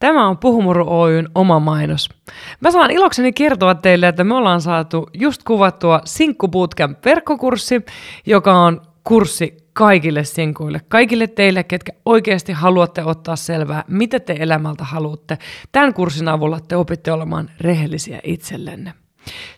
[0.00, 2.08] Tämä on Puhumuru Oyn oma mainos.
[2.60, 7.84] Mä saan ilokseni kertoa teille, että me ollaan saatu just kuvattua Sinkku Bootcamp verkkokurssi,
[8.26, 14.84] joka on kurssi kaikille sinkuille, kaikille teille, ketkä oikeasti haluatte ottaa selvää, mitä te elämältä
[14.84, 15.38] haluatte.
[15.72, 18.92] Tämän kurssin avulla te opitte olemaan rehellisiä itsellenne.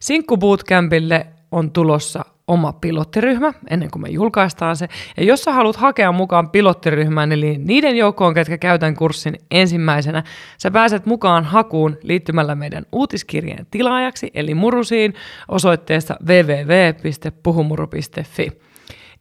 [0.01, 4.89] Sinkku Bootcampille on tulossa oma pilottiryhmä ennen kuin me julkaistaan se.
[5.17, 10.23] Ja jos sä haluat hakea mukaan pilottiryhmään, eli niiden joukkoon, ketkä käytän kurssin ensimmäisenä,
[10.59, 15.15] sä pääset mukaan hakuun liittymällä meidän uutiskirjeen tilaajaksi, eli murusiin
[15.49, 18.72] osoitteesta www.puhumuru.fi.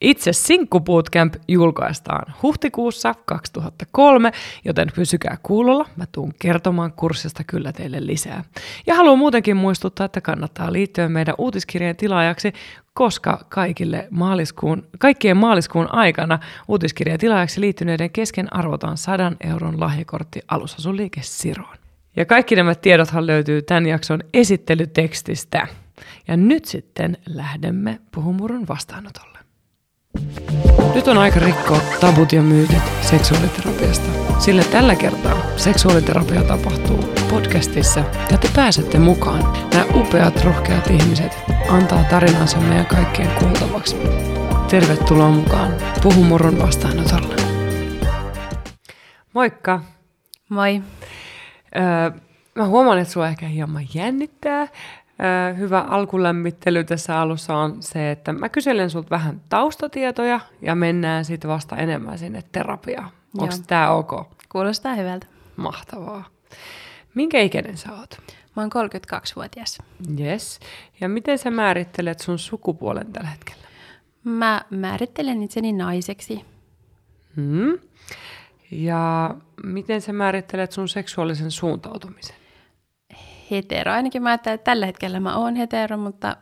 [0.02, 4.32] Itse Sinkku Bootcamp julkaistaan huhtikuussa 2003,
[4.66, 5.86] joten pysykää kuulolla.
[5.96, 8.44] Mä tuun kertomaan kurssista kyllä teille lisää.
[8.88, 12.54] Ja haluan muutenkin muistuttaa, että kannattaa liittyä meidän uutiskirjeen tilaajaksi,
[12.94, 21.22] koska kaikille maaliskuun, kaikkien maaliskuun aikana uutiskirjeen tilaajaksi liittyneiden kesken arvotaan 100 euron lahjakortti alusasuliike
[21.23, 21.78] Siroon.
[22.16, 25.68] Ja kaikki nämä tiedothan löytyy tämän jakson esittelytekstistä.
[26.28, 29.31] Ja nyt sitten lähdemme Puhumurun vastaanotolle.
[30.95, 36.98] Nyt on aika rikkoa tabut ja myytit seksuaaliterapiasta, sillä tällä kertaa seksuaaliterapia tapahtuu
[37.30, 39.44] podcastissa ja te pääsette mukaan.
[39.73, 41.38] Nämä upeat, rohkeat ihmiset
[41.70, 43.95] antaa tarinansa meidän kaikkien kuultavaksi.
[44.70, 47.36] Tervetuloa mukaan Puhumurron vastaanotolle.
[49.34, 49.81] Moikka!
[50.50, 50.81] Moi.
[51.75, 52.20] Öö,
[52.56, 54.68] mä huomaan, että sua ehkä hieman jännittää,
[55.58, 61.50] hyvä alkulämmittely tässä alussa on se, että mä kyselen sulta vähän taustatietoja ja mennään sitten
[61.50, 63.11] vasta enemmän sinne terapiaan.
[63.38, 64.11] Onko tämä ok?
[64.50, 65.28] Kuulostaa hyvältä.
[65.55, 66.25] Mahtavaa.
[67.16, 68.17] Minkä ikäinen sä oot?
[68.55, 69.78] Mä oon 32-vuotias.
[70.19, 70.59] Yes.
[71.02, 73.61] Ja miten sä määrittelet sun sukupuolen tällä hetkellä?
[74.23, 76.45] Mä määrittelen itseni naiseksi.
[77.35, 77.80] Hmm.
[78.72, 82.41] Ja miten sä määrittelet sun seksuaalisen suuntautumisen?
[83.52, 83.91] Hetero.
[83.91, 86.38] Ainakin mä ajattelen, että tällä hetkellä mä oon hetero, mutta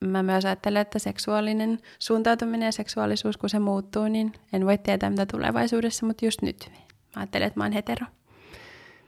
[0.00, 5.10] mä myös ajattelen, että seksuaalinen suuntautuminen ja seksuaalisuus, kun se muuttuu, niin en voi tietää,
[5.10, 6.70] mitä tulevaisuudessa, mutta just nyt
[7.16, 8.06] mä ajattelen, että mä oon hetero.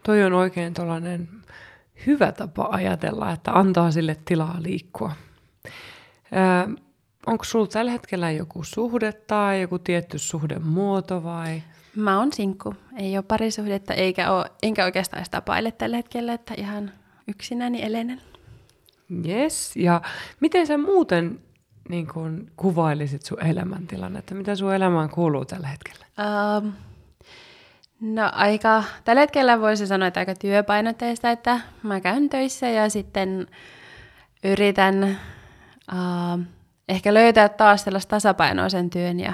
[0.02, 1.28] Toi on oikein tuollainen
[2.06, 5.12] hyvä tapa ajatella, että antaa sille tilaa liikkua.
[6.32, 6.76] Öö,
[7.26, 11.62] onko sulla tällä hetkellä joku suhde tai joku tietty suhdemuoto vai?
[11.96, 12.74] Mä oon sinkku.
[12.96, 16.92] Ei ole parisuhdetta eikä ole, enkä oikeastaan sitä tapaile tällä hetkellä, että ihan
[17.28, 18.20] yksinäni elenen.
[19.26, 20.02] Yes, ja
[20.40, 21.40] miten sä muuten
[21.88, 24.34] niin kun, kuvailisit sun elämäntilannetta?
[24.34, 26.06] Mitä sun elämään kuuluu tällä hetkellä?
[26.58, 26.72] Um,
[28.00, 33.46] no aika, tällä hetkellä voisi sanoa, että aika työpainotteista, että mä käyn töissä ja sitten
[34.44, 35.18] yritän
[35.92, 36.44] uh,
[36.88, 39.32] ehkä löytää taas sellaista tasapainoisen työn ja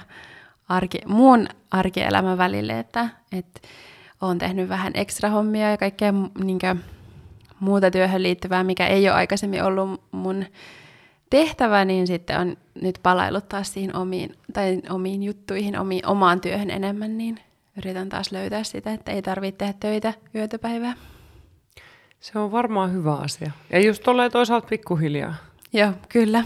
[0.69, 3.61] arki, muun arkielämän välille, että, että
[4.21, 6.13] olen tehnyt vähän ekstra hommia ja kaikkea
[6.45, 6.81] niin kuin,
[7.61, 10.45] muuta työhön liittyvää, mikä ei ole aikaisemmin ollut mun
[11.31, 16.71] tehtävä, niin sitten on nyt palailut taas siihen omiin, tai omiin juttuihin, omiin, omaan työhön
[16.71, 17.41] enemmän, niin
[17.77, 20.95] yritän taas löytää sitä, että ei tarvitse tehdä töitä yötäpäivää.
[22.21, 23.51] Se on varmaan hyvä asia.
[23.71, 25.35] Ja just tolleen toisaalta pikkuhiljaa.
[25.73, 26.45] Joo, kyllä.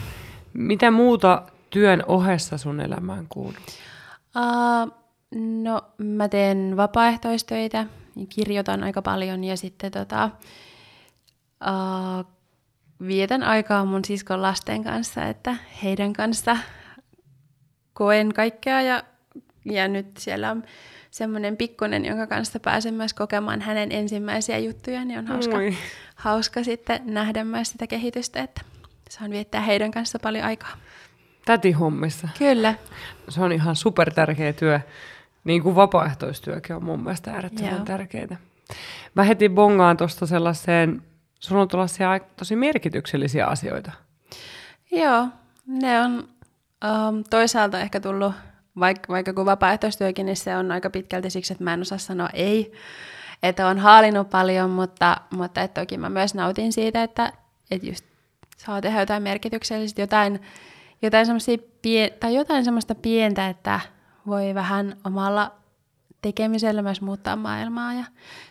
[0.52, 3.52] Mitä muuta työn ohessa sun elämään kuuluu?
[4.36, 4.92] Uh,
[5.62, 7.86] no, mä teen vapaaehtoistöitä,
[8.28, 10.30] kirjoitan aika paljon ja sitten tota,
[11.64, 12.24] uh,
[13.06, 16.56] vietän aikaa mun siskon lasten kanssa, että heidän kanssa
[17.92, 19.02] koen kaikkea ja,
[19.64, 20.62] ja nyt siellä on
[21.10, 25.56] semmoinen pikkunen, jonka kanssa pääsen myös kokemaan hänen ensimmäisiä juttuja, niin on hauska,
[26.14, 28.60] hauska sitten nähdä myös sitä kehitystä, että
[29.10, 30.76] saan viettää heidän kanssa paljon aikaa.
[31.44, 32.28] Täti hommissa.
[32.38, 32.75] Kyllä.
[33.28, 34.80] Se on ihan super tärkeä työ,
[35.44, 38.36] niin kuin vapaaehtoistyökin on mun mielestä äärettömän tärkeää.
[39.14, 41.02] Mä heti bongaan tuosta sellaiseen
[41.38, 43.93] Sulla on tuollaisia tosi merkityksellisiä asioita.
[44.91, 45.28] Joo,
[45.66, 46.28] ne on
[47.09, 48.32] um, toisaalta ehkä tullut,
[48.81, 52.28] vaikka, vaikka kun vapaaehtoistyökin, niin se on aika pitkälti siksi, että mä en osaa sanoa
[52.32, 52.72] ei.
[53.43, 57.32] Että on haalinut paljon, mutta, mutta että toki mä myös nautin siitä, että,
[57.70, 58.05] että just
[58.56, 60.41] saa tehdä jotain merkityksellistä, jotain,
[61.02, 61.26] jotain,
[61.82, 63.81] pie- tai jotain semmoista pientä, että
[64.26, 65.52] voi vähän omalla
[66.23, 67.93] tekemisellä myös muuttaa maailmaa.
[67.94, 68.05] Ja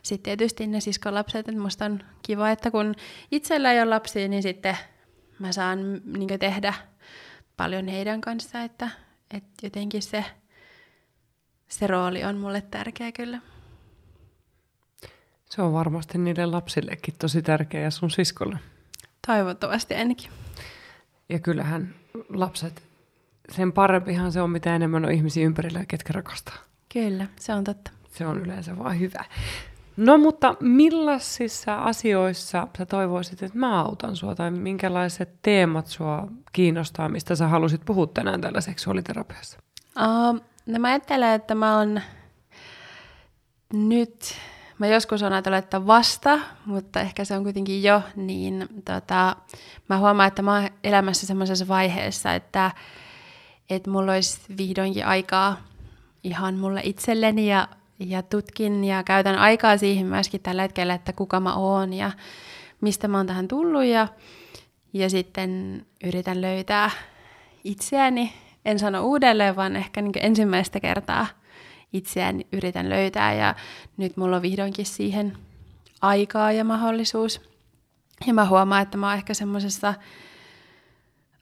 [0.04, 2.96] sitten tietysti ne siskolapset, että musta on kiva, että kun
[3.32, 4.78] itsellä ei ole lapsia, niin sitten
[5.40, 6.74] mä saan niin tehdä
[7.58, 8.90] paljon heidän kanssa, että,
[9.34, 10.26] että jotenkin se,
[11.68, 13.42] se rooli on mulle tärkeä kyllä.
[15.50, 18.60] Se on varmasti niille lapsillekin tosi tärkeä ja sun siskolle.
[19.28, 20.32] Toivottavasti ainakin.
[21.30, 21.96] Ja kyllähän
[22.30, 22.84] lapset,
[23.52, 26.67] sen parempihan se on, mitä enemmän on ihmisiä ympärillä, ketkä rakastaa.
[26.94, 27.92] Kyllä, se on totta.
[28.12, 29.26] Se on yleensä vaan hyvä.
[29.98, 37.10] No mutta millaisissa asioissa sä toivoisit, että mä autan sua, tai minkälaiset teemat sua kiinnostaa,
[37.10, 39.60] mistä sä halusit puhua tänään täällä seksuaaliterapiassa?
[40.00, 42.02] Uh, no mä ajattelen, että mä oon
[43.74, 44.36] nyt,
[44.80, 49.36] mä joskus on ajatellut, että vasta, mutta ehkä se on kuitenkin jo, niin tota,
[49.90, 52.72] mä huomaan, että mä oon elämässä semmoisessa vaiheessa, että,
[53.70, 55.58] että mulla olisi vihdoinkin aikaa
[56.28, 57.68] ihan mulle itselleni ja,
[58.00, 62.12] ja tutkin ja käytän aikaa siihen myöskin tällä hetkellä, että kuka mä oon ja
[62.82, 64.08] mistä mä oon tähän tullut ja,
[64.94, 66.92] ja sitten yritän löytää
[67.64, 68.34] itseäni,
[68.66, 71.28] en sano uudelleen, vaan ehkä niin ensimmäistä kertaa
[71.94, 73.56] itseäni yritän löytää ja
[73.98, 75.38] nyt mulla on vihdoinkin siihen
[76.02, 77.42] aikaa ja mahdollisuus.
[78.28, 79.94] Ja mä huomaan, että mä oon ehkä semmoisessa,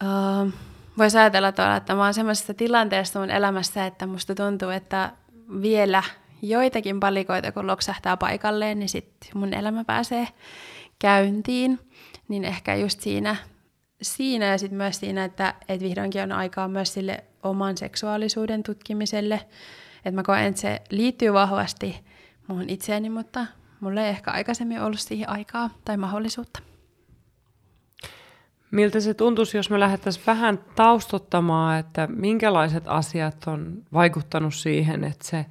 [0.03, 0.53] uh,
[0.97, 5.11] voisi ajatella tuolla, että mä oon semmoisessa tilanteessa mun elämässä, että musta tuntuu, että
[5.61, 6.03] vielä
[6.41, 10.27] joitakin palikoita, kun loksahtaa paikalleen, niin sitten mun elämä pääsee
[10.99, 11.79] käyntiin.
[12.27, 13.35] Niin ehkä just siinä,
[14.01, 19.35] siinä ja sitten myös siinä, että, että vihdoinkin on aikaa myös sille oman seksuaalisuuden tutkimiselle.
[19.97, 22.03] Että mä koen, että se liittyy vahvasti
[22.47, 23.45] muuhun itseäni, mutta
[23.79, 26.74] mulla ei ehkä aikaisemmin ollut siihen aikaa tai mahdollisuutta.
[28.71, 35.27] Miltä se tuntuisi, jos me lähdettäisiin vähän taustottamaan, että minkälaiset asiat on vaikuttanut siihen, että
[35.27, 35.45] se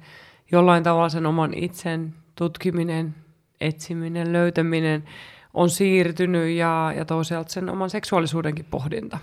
[0.51, 3.15] jollain tavalla sen oman itsen tutkiminen,
[3.61, 5.03] etsiminen, löytäminen
[5.53, 9.17] on siirtynyt ja, ja toisaalta sen oman seksuaalisuudenkin pohdinta?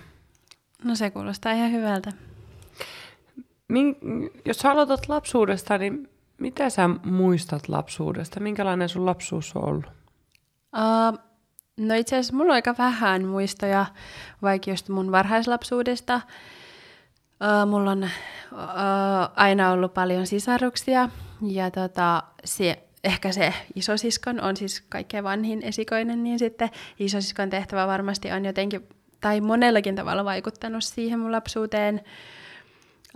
[0.84, 2.12] No se kuulostaa ihan hyvältä.
[3.68, 3.96] Min,
[4.44, 6.08] jos aloitat lapsuudesta, niin
[6.38, 8.40] mitä sä muistat lapsuudesta?
[8.40, 9.86] Minkälainen sun lapsuus on ollut?
[9.86, 11.31] Uh,
[11.88, 13.86] no itse asiassa mulla on aika vähän muistoja
[14.42, 16.20] vaikka just mun varhaislapsuudesta.
[17.42, 18.08] Uh, mulla on uh,
[19.36, 21.08] aina ollut paljon sisaruksia
[21.42, 27.86] ja tota, se, ehkä se isosiskon on siis kaikkein vanhin esikoinen, niin sitten isosiskon tehtävä
[27.86, 28.88] varmasti on jotenkin
[29.20, 32.00] tai monellakin tavalla vaikuttanut siihen mun lapsuuteen.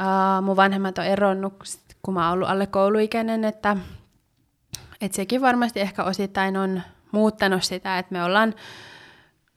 [0.00, 1.54] Uh, mun vanhemmat on eronnut,
[2.02, 3.76] kun mä oon ollut alle kouluikäinen, että,
[5.00, 6.82] että sekin varmasti ehkä osittain on
[7.16, 8.54] muuttanut sitä, että me ollaan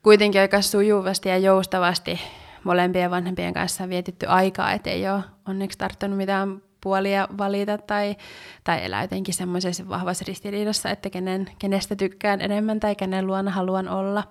[0.04, 2.20] kuitenkin aika sujuvasti ja joustavasti
[2.64, 8.16] molempien vanhempien kanssa vietetty aikaa, että ei ole onneksi tarttunut mitään puolia valita tai,
[8.64, 13.90] tai elää jotenkin semmoisessa vahvassa ristiriidassa, että kenen, kenestä tykkään enemmän tai kenen luona haluan
[13.90, 14.24] olla.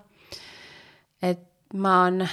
[1.21, 1.39] Et
[1.73, 2.27] mä oon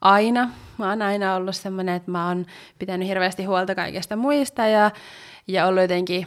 [0.00, 2.46] aina, mä oon aina ollut semmoinen, että mä oon
[2.78, 4.90] pitänyt hirveästi huolta kaikesta muista ja,
[5.48, 6.26] ja ollut jotenkin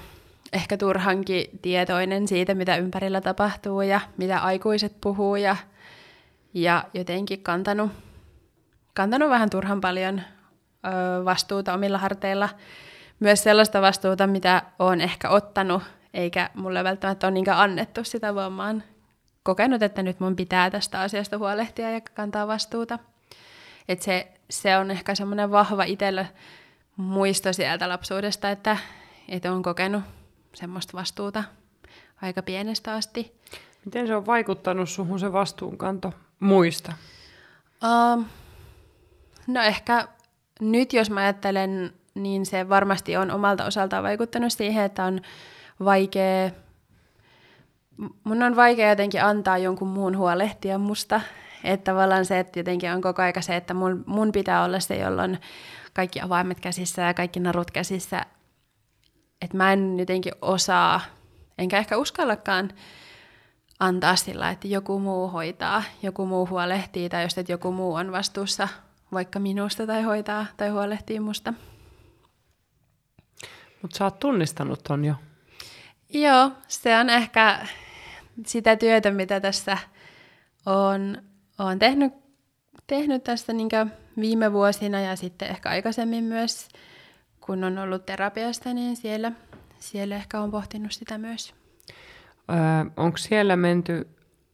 [0.54, 5.56] ehkä turhankin tietoinen siitä, mitä ympärillä tapahtuu ja mitä aikuiset puhuu ja,
[6.54, 7.92] ja jotenkin kantanut,
[8.94, 12.50] kantanut vähän turhan paljon ö, vastuuta omilla harteilla.
[13.20, 15.84] Myös sellaista vastuuta, mitä olen ehkä ottanut,
[16.14, 18.84] eikä mulle välttämättä ole niinkään annettu sitä, vaan oon
[19.44, 23.00] kokenut, että nyt mun pitää tästä asiasta huolehtia ja kantaa vastuuta.
[23.88, 26.26] Et se, se on ehkä semmoinen vahva itsellä
[26.98, 28.78] muisto sieltä lapsuudesta, että,
[29.30, 30.04] että on kokenut
[30.54, 31.44] semmoista vastuuta
[32.22, 33.40] aika pienestä asti.
[33.86, 36.94] Miten se on vaikuttanut suhun se vastuunkanto muista?
[37.84, 38.26] Um,
[39.48, 40.08] no ehkä
[40.62, 45.22] nyt jos mä ajattelen, niin se varmasti on omalta osaltaan vaikuttanut siihen, että on
[45.84, 46.50] vaikea,
[48.24, 51.22] mun on vaikea jotenkin antaa jonkun muun huolehtia musta.
[51.64, 54.96] Että tavallaan se, että jotenkin on koko aika se, että mun, mun pitää olla se,
[54.96, 55.38] jolla on
[55.94, 58.26] kaikki avaimet käsissä ja kaikki narut käsissä.
[59.44, 61.02] Että mä en jotenkin osaa,
[61.58, 62.70] enkä ehkä uskallakaan
[63.80, 68.12] antaa sillä, että joku muu hoitaa, joku muu huolehtii tai jos että joku muu on
[68.12, 68.68] vastuussa
[69.14, 71.54] vaikka minusta tai hoitaa tai huolehtii musta.
[73.82, 75.16] Mutta sä oot tunnistanut ton jo.
[76.10, 77.68] Joo, se on ehkä
[78.46, 79.78] sitä työtä, mitä tässä
[80.66, 81.18] on,
[81.60, 82.14] on tehnyt,
[82.88, 83.70] tehnyt tässä niin
[84.20, 86.68] viime vuosina ja sitten ehkä aikaisemmin myös,
[87.46, 89.32] kun on ollut terapiasta, niin siellä,
[89.80, 91.54] siellä ehkä on pohtinut sitä myös.
[92.50, 92.58] Öö,
[92.98, 94.08] onko siellä menty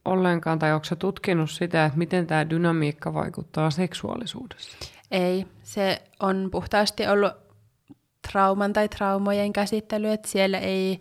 [0.04, 4.78] ollenkaan, tai onko tutkinut sitä, että miten tämä dynamiikka vaikuttaa seksuaalisuudessa?
[5.10, 7.32] Ei, se on puhtaasti ollut
[8.32, 10.98] trauman tai traumojen käsittely, että siellä ei,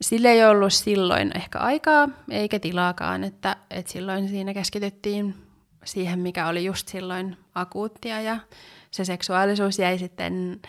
[0.00, 5.34] sille ei ollut silloin ehkä aikaa eikä tilaakaan, että, että silloin siinä keskityttiin
[5.84, 8.38] siihen, mikä oli just silloin akuuttia ja
[8.90, 10.60] se seksuaalisuus jäi sitten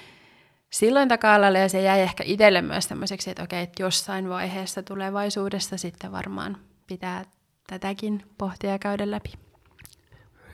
[0.70, 5.78] silloin taka-alalle ja se jäi ehkä itselle myös tämmöiseksi, että okei, että jossain vaiheessa tulevaisuudessa
[5.78, 6.58] sitten varmaan
[6.88, 7.26] pitää
[7.68, 9.34] tätäkin pohtia ja käydä läpi.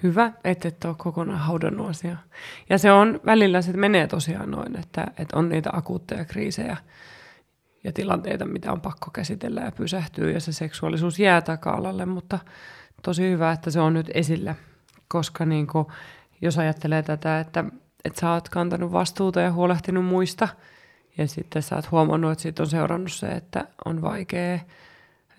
[0.03, 2.17] Hyvä, että et ole kokonaan haudannut asiaa.
[2.69, 6.77] Ja se on välillä, se menee tosiaan noin, että, että on niitä akuutteja kriisejä,
[7.85, 12.39] ja tilanteita, mitä on pakko käsitellä ja pysähtyä ja se seksuaalisuus jää taka-alalle, mutta
[13.03, 14.55] tosi hyvä, että se on nyt esillä,
[15.07, 15.85] koska niin kuin,
[16.41, 17.63] jos ajattelee tätä, että,
[18.05, 20.47] että sä oot kantanut vastuuta ja huolehtinut muista
[21.17, 24.59] ja sitten sä oot huomannut, että siitä on seurannut se, että on vaikea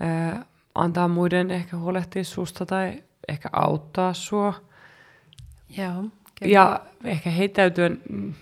[0.01, 4.55] ää, antaa muiden ehkä huolehtia susta tai ehkä auttaa sua.
[5.79, 6.05] Joo.
[6.41, 6.53] Kyllä.
[6.53, 7.91] Ja ehkä heittäytyä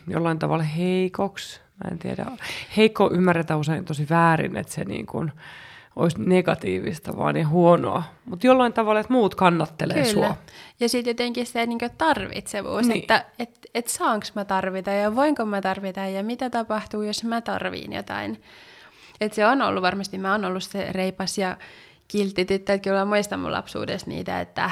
[0.09, 1.61] jollain tavalla heikoksi.
[1.85, 2.27] Mä en tiedä.
[2.77, 5.33] Heikko ymmärretään usein tosi väärin, että se niin kuin
[5.97, 8.03] olisi negatiivista vaan niin huonoa.
[8.25, 10.13] Mutta jollain tavalla, että muut kannattelee Kyllä.
[10.13, 10.37] sua.
[10.81, 13.01] Ja sitten jotenkin se niin tarvitsevuus, niin.
[13.01, 17.41] että et, et saanko mä tarvita ja voinko mä tarvita ja mitä tapahtuu, jos mä
[17.41, 18.43] tarviin jotain.
[19.21, 21.57] Et se on ollut varmasti, mä oon ollut se reipas ja
[22.09, 24.71] kiltti tyttö, että kyllä muistan mun lapsuudessa niitä, että,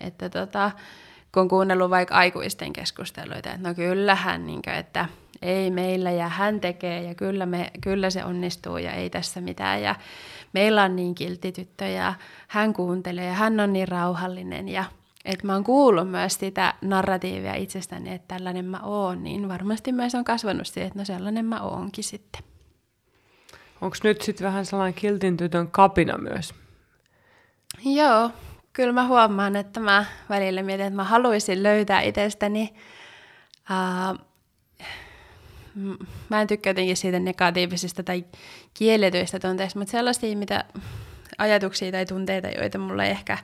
[0.00, 0.70] että tota,
[1.32, 5.08] kun on kuunnellut vaikka aikuisten keskusteluita, että no kyllähän, niin kuin, että
[5.42, 9.82] ei meillä ja hän tekee ja kyllä, me, kyllä se onnistuu ja ei tässä mitään
[9.82, 9.94] ja
[10.52, 12.14] meillä on niin kiltti tyttö ja
[12.48, 14.84] hän kuuntelee ja hän on niin rauhallinen ja
[15.24, 20.14] että mä oon kuullut myös sitä narratiivia itsestäni, että tällainen mä oon, niin varmasti myös
[20.14, 22.42] on kasvanut siihen, että no sellainen mä oonkin sitten.
[23.80, 26.54] Onko nyt sitten vähän sellainen kiltin tytön kapina myös?
[27.84, 28.30] Joo,
[28.72, 32.74] kyllä mä huomaan, että mä välillä mietin, että mä haluaisin löytää itsestäni.
[33.70, 34.29] Uh,
[36.28, 38.24] mä en tykkää jotenkin siitä negatiivisista tai
[38.74, 40.64] kielletyistä tunteista, mutta sellaisia mitä
[41.38, 43.38] ajatuksia tai tunteita, joita mulla ei ehkä,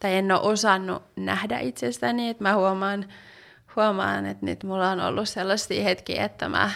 [0.00, 3.04] tai en ole osannut nähdä itsestäni, että mä huomaan,
[3.76, 6.70] huomaan, että nyt mulla on ollut sellaisia hetkiä, että mä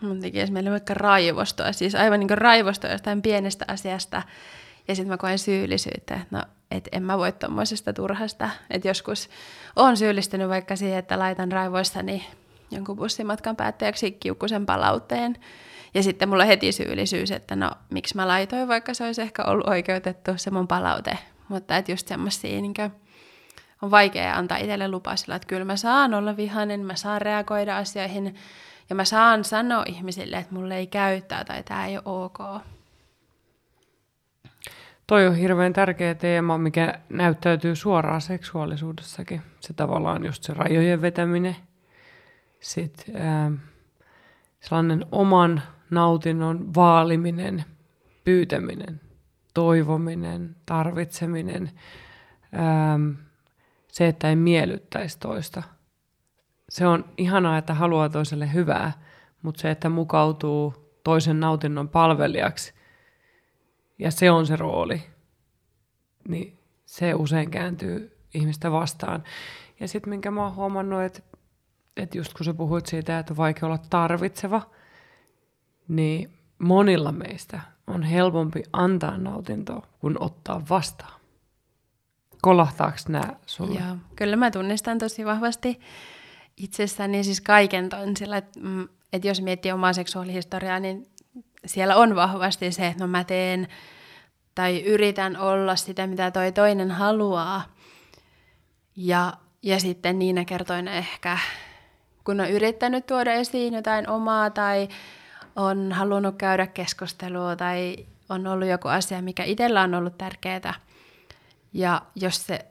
[0.00, 4.22] mun tekisi meille vaikka raivostua, siis aivan niin kuin raivostua jostain pienestä asiasta,
[4.88, 8.50] ja sitten mä koen syyllisyyttä, että no, et en mä voi tuommoisesta turhasta.
[8.70, 9.28] Että joskus
[9.76, 12.26] on syyllistynyt vaikka siihen, että laitan raivoissani
[12.74, 15.36] jonkun bussimatkan päättäjäksi kiukkusen palautteen.
[15.94, 19.68] Ja sitten mulla heti syyllisyys, että no miksi mä laitoin, vaikka se olisi ehkä ollut
[19.68, 21.18] oikeutettu se mun palaute.
[21.48, 22.74] Mutta että just semmoisia niin
[23.82, 27.76] on vaikea antaa itselle lupaa sillä, että kyllä mä saan olla vihainen, mä saan reagoida
[27.76, 28.34] asioihin
[28.90, 32.38] ja mä saan sanoa ihmisille, että mulle ei käyttää tai tämä ei ole ok.
[35.06, 39.42] Toi on hirveän tärkeä teema, mikä näyttäytyy suoraan seksuaalisuudessakin.
[39.60, 41.56] Se tavallaan just se rajojen vetäminen.
[42.64, 43.52] Sitten ää,
[44.60, 47.64] sellainen oman nautinnon vaaliminen,
[48.24, 49.00] pyytäminen,
[49.54, 51.70] toivominen, tarvitseminen.
[52.52, 52.98] Ää,
[53.88, 55.62] se, että ei miellyttäisi toista.
[56.68, 58.92] Se on ihanaa, että haluaa toiselle hyvää,
[59.42, 62.74] mutta se, että mukautuu toisen nautinnon palvelijaksi–
[63.98, 65.02] ja se on se rooli,
[66.28, 69.24] niin se usein kääntyy ihmistä vastaan.
[69.80, 71.20] Ja sitten minkä mä oon huomannut, että,
[71.96, 74.62] että just kun sä puhuit siitä, että on vaikea olla tarvitseva,
[75.88, 81.20] niin monilla meistä on helpompi antaa nautintoa kuin ottaa vastaan.
[82.42, 83.80] Kolahtaako nämä sulle?
[83.80, 85.80] Joo, kyllä mä tunnistan tosi vahvasti
[86.56, 91.06] itsessäni siis kaiken ton, sillä että, mm, että jos miettii omaa seksuaalihistoriaa, niin
[91.66, 93.68] siellä on vahvasti se, että no mä teen
[94.54, 97.62] tai yritän olla sitä, mitä toi toinen haluaa.
[98.96, 99.32] Ja,
[99.62, 101.38] ja sitten niinä kertoina ehkä,
[102.24, 104.88] kun on yrittänyt tuoda esiin jotain omaa tai
[105.56, 107.96] on halunnut käydä keskustelua tai
[108.28, 110.74] on ollut joku asia, mikä itsellä on ollut tärkeää.
[111.72, 112.66] Ja jos, se,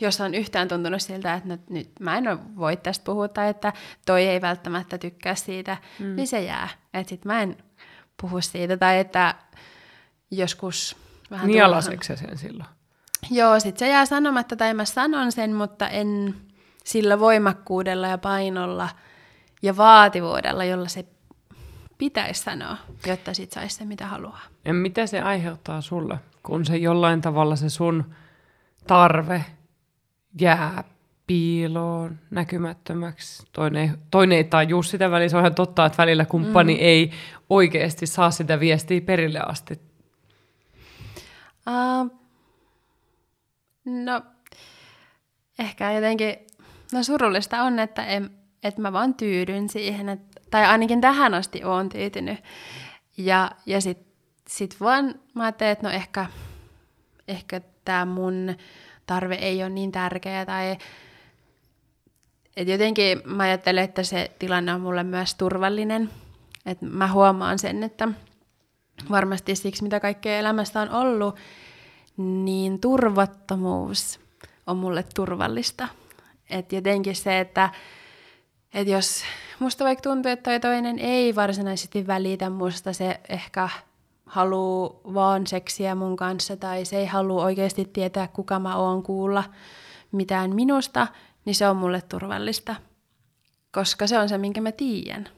[0.00, 3.72] jos on yhtään tuntunut siltä, että nyt, nyt mä en voi tästä puhua tai että
[4.06, 6.16] toi ei välttämättä tykkää siitä, mm.
[6.16, 6.68] niin se jää.
[6.94, 7.56] Että sit mä en
[8.20, 8.76] puhu siitä.
[8.76, 9.34] Tai että
[10.30, 10.96] joskus
[11.30, 11.50] vähän
[12.02, 12.68] se sen silloin?
[13.30, 16.34] Joo, sit se jää sanomatta tai mä sanon sen, mutta en
[16.84, 18.88] sillä voimakkuudella ja painolla
[19.62, 21.04] ja vaativuudella, jolla se
[21.98, 22.76] pitäisi sanoa,
[23.06, 24.40] jotta sit saisi se mitä haluaa.
[24.64, 28.14] Ja mitä se aiheuttaa sulle, kun se jollain tavalla se sun
[28.86, 29.44] tarve
[30.40, 30.84] jää
[31.26, 33.46] piiloon, näkymättömäksi.
[33.52, 35.28] Toinen, toinen ei tajua sitä väliä.
[35.28, 36.80] Se on ihan totta, että välillä kumppani mm.
[36.80, 37.10] ei
[37.50, 39.80] oikeasti saa sitä viestiä perille asti.
[41.66, 42.10] Uh,
[43.84, 44.22] no,
[45.58, 46.36] ehkä jotenkin,
[46.92, 48.30] no surullista on, että, en,
[48.62, 52.38] että mä vaan tyydyn siihen, että, tai ainakin tähän asti oon tyytynyt.
[53.16, 53.98] Ja, ja sit,
[54.48, 56.26] sit vaan mä ajattelin, että no ehkä,
[57.28, 58.56] ehkä tämä mun
[59.06, 60.76] tarve ei ole niin tärkeä tai
[62.56, 66.10] et jotenkin mä ajattelen, että se tilanne on mulle myös turvallinen.
[66.66, 68.08] Et mä huomaan sen, että
[69.10, 71.36] varmasti siksi, mitä kaikkea elämästä on ollut,
[72.16, 74.20] niin turvattomuus
[74.66, 75.88] on mulle turvallista.
[76.50, 77.70] Et jotenkin se, että
[78.74, 79.22] että jos
[79.58, 83.68] musta vaikka tuntuu, että toi toinen ei varsinaisesti välitä musta, se ehkä
[84.26, 89.44] haluaa vaan seksiä mun kanssa tai se ei halua oikeasti tietää, kuka mä oon kuulla
[90.12, 91.06] mitään minusta,
[91.44, 92.74] niin se on mulle turvallista,
[93.72, 95.28] koska se on se, minkä mä tiedän.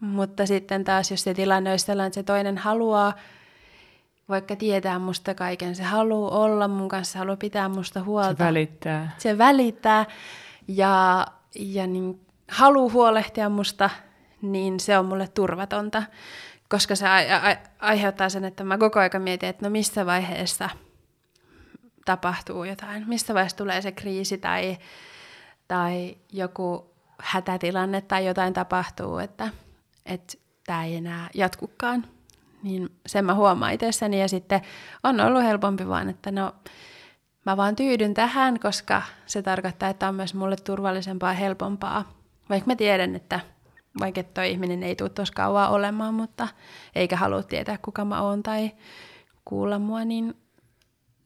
[0.00, 3.12] Mutta sitten taas, jos se tilanne olisi sellainen, että se toinen haluaa
[4.28, 8.36] vaikka tietää musta kaiken, se haluaa olla mun kanssa, haluaa pitää musta huolta.
[8.36, 9.14] Se välittää.
[9.18, 10.06] Se välittää
[10.68, 13.90] ja, ja niin, haluaa huolehtia musta,
[14.42, 16.02] niin se on mulle turvatonta,
[16.68, 20.70] koska se a- a- aiheuttaa sen, että mä koko ajan mietin, että no missä vaiheessa
[22.04, 24.78] tapahtuu jotain, missä vaiheessa tulee se kriisi tai,
[25.68, 29.48] tai joku hätätilanne tai jotain tapahtuu, että,
[30.06, 30.34] että
[30.66, 32.04] tämä ei enää jatkukaan.
[32.62, 34.60] Niin sen mä huomaan itsessäni ja sitten
[35.02, 36.54] on ollut helpompi vaan, että no
[37.44, 42.12] mä vaan tyydyn tähän, koska se tarkoittaa, että on myös mulle turvallisempaa ja helpompaa.
[42.50, 43.40] Vaikka mä tiedän, että
[44.00, 46.48] vaikka toi ihminen ei tule tuossa kauan olemaan, mutta
[46.94, 48.70] eikä halua tietää, kuka mä oon tai
[49.44, 50.34] kuulla mua, niin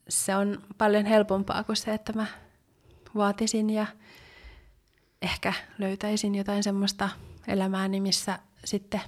[0.09, 2.25] se on paljon helpompaa kuin se, että mä
[3.15, 3.85] vaatisin ja
[5.21, 7.09] ehkä löytäisin jotain semmoista
[7.47, 9.01] elämääni, missä sitten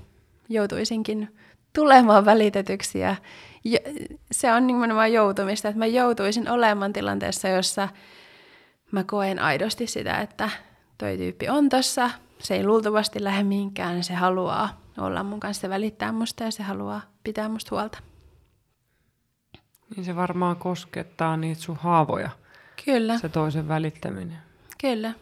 [0.50, 1.36] joutuisinkin
[1.74, 3.00] tulemaan välitetyksi.
[3.00, 3.15] Ja
[4.32, 7.89] se on nimenomaan joutumista, että mä joutuisin olemaan tilanteessa, jossa
[8.91, 10.50] mä koen aidosti sitä, että
[10.98, 16.12] toi tyyppi on tossa, se ei luultavasti lähde mihinkään, se haluaa olla mun kanssa, välittää
[16.12, 17.98] musta ja se haluaa pitää musta huolta.
[19.96, 22.30] Niin se varmaan koskettaa niitä sun haavoja.
[22.86, 23.18] Kyllä.
[23.18, 24.38] Se toisen välittäminen.
[24.82, 25.13] Kyllä.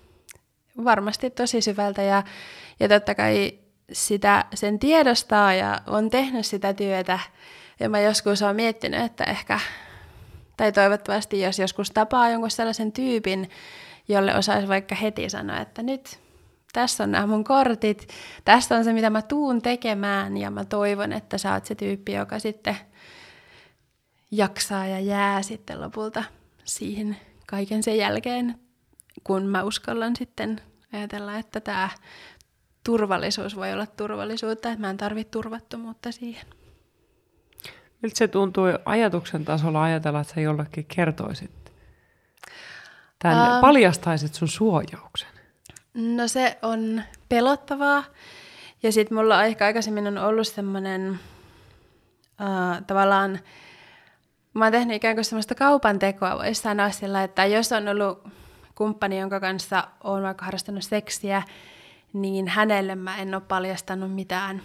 [0.84, 2.24] Varmasti tosi syvältä ja,
[2.80, 3.60] ja totta kai
[3.92, 7.20] sitä sen tiedostaa ja on tehnyt sitä työtä.
[7.80, 9.60] Ja mä joskus olen miettinyt, että ehkä,
[10.58, 13.50] tai toivottavasti jos joskus tapaa jonkun sellaisen tyypin,
[14.08, 16.20] jolle osaisi vaikka heti sanoa, että nyt
[16.74, 18.08] tässä on nämä mun kortit,
[18.46, 22.14] tässä on se, mitä mä tuun tekemään, ja mä toivon, että sä oot se tyyppi,
[22.14, 22.78] joka sitten
[24.32, 26.24] jaksaa ja jää sitten lopulta
[26.64, 27.18] siihen
[27.48, 28.60] kaiken sen jälkeen,
[29.24, 30.62] kun mä uskallan sitten
[30.94, 31.90] ajatella, että tämä
[32.84, 36.59] turvallisuus voi olla turvallisuutta, että mä en tarvitse turvattomuutta siihen.
[38.02, 41.52] Miltä se tuntuu ajatuksen tasolla ajatella, että sä jollekin kertoisit?
[43.20, 45.30] Tämän, um, paljastaisit sun suojauksen?
[45.94, 48.04] No se on pelottavaa.
[48.84, 51.20] Ja sitten mulla ehkä aikaisemmin on ollut semmoinen
[52.42, 53.40] uh, tavallaan,
[54.54, 58.28] mä oon tehnyt ikään kuin semmoista kaupan tekoa, voisi sanoa sillä, että jos on ollut
[58.76, 61.44] kumppani, jonka kanssa on vaikka harrastanut seksiä,
[62.14, 64.62] niin hänelle mä en ole paljastanut mitään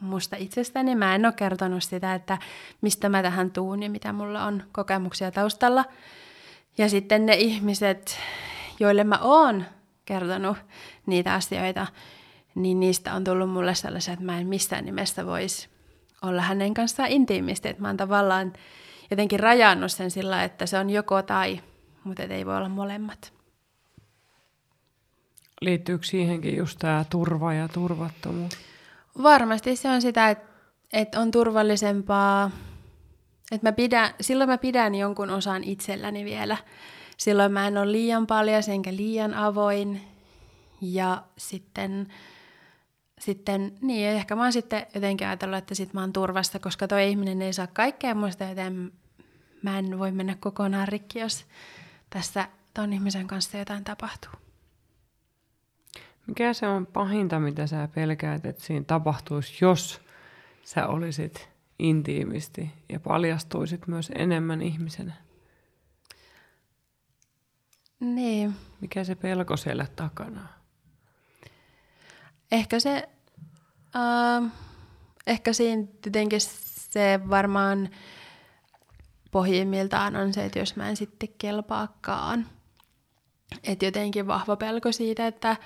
[0.00, 0.94] musta itsestäni.
[0.94, 2.38] Mä en ole kertonut sitä, että
[2.80, 5.84] mistä mä tähän tuun ja mitä mulla on kokemuksia taustalla.
[6.78, 8.18] Ja sitten ne ihmiset,
[8.80, 9.64] joille mä oon
[10.04, 10.56] kertonut
[11.06, 11.86] niitä asioita,
[12.54, 15.68] niin niistä on tullut mulle sellaisia, että mä en missään nimessä voisi
[16.22, 17.68] olla hänen kanssaan intiimisti.
[17.68, 18.52] Että mä oon tavallaan
[19.10, 21.60] jotenkin rajannut sen sillä, että se on joko tai,
[22.04, 23.32] mutta ei voi olla molemmat.
[25.60, 28.69] Liittyykö siihenkin just tämä turva ja turvattomuus?
[29.22, 30.48] Varmasti se on sitä, että,
[30.92, 32.50] että on turvallisempaa.
[33.52, 36.56] Että mä pidän, silloin mä pidän jonkun osan itselläni vielä.
[37.16, 40.00] Silloin mä en ole liian paljas enkä liian avoin.
[40.80, 42.08] Ja sitten,
[43.20, 47.08] sitten niin ehkä mä oon sitten jotenkin ajatellut, että sit mä oon turvasta, koska toi
[47.08, 48.92] ihminen ei saa kaikkea muista, joten
[49.62, 51.44] mä en voi mennä kokonaan rikki, jos
[52.10, 54.49] tässä ton ihmisen kanssa jotain tapahtuu.
[56.30, 60.00] Mikä se on pahinta, mitä sä pelkäät, että siinä tapahtuisi, jos
[60.64, 65.12] sä olisit intiimisti ja paljastuisit myös enemmän ihmisenä?
[68.00, 68.54] Niin.
[68.80, 70.48] Mikä se pelko siellä takana
[72.52, 73.08] Ehkä se,
[73.96, 74.48] uh,
[75.26, 76.40] ehkä siinä tietenkin
[76.90, 77.88] se varmaan
[79.30, 82.46] pohjimmiltaan on se, että jos mä en sitten kelpaakaan.
[83.64, 85.56] Että jotenkin vahva pelko siitä, että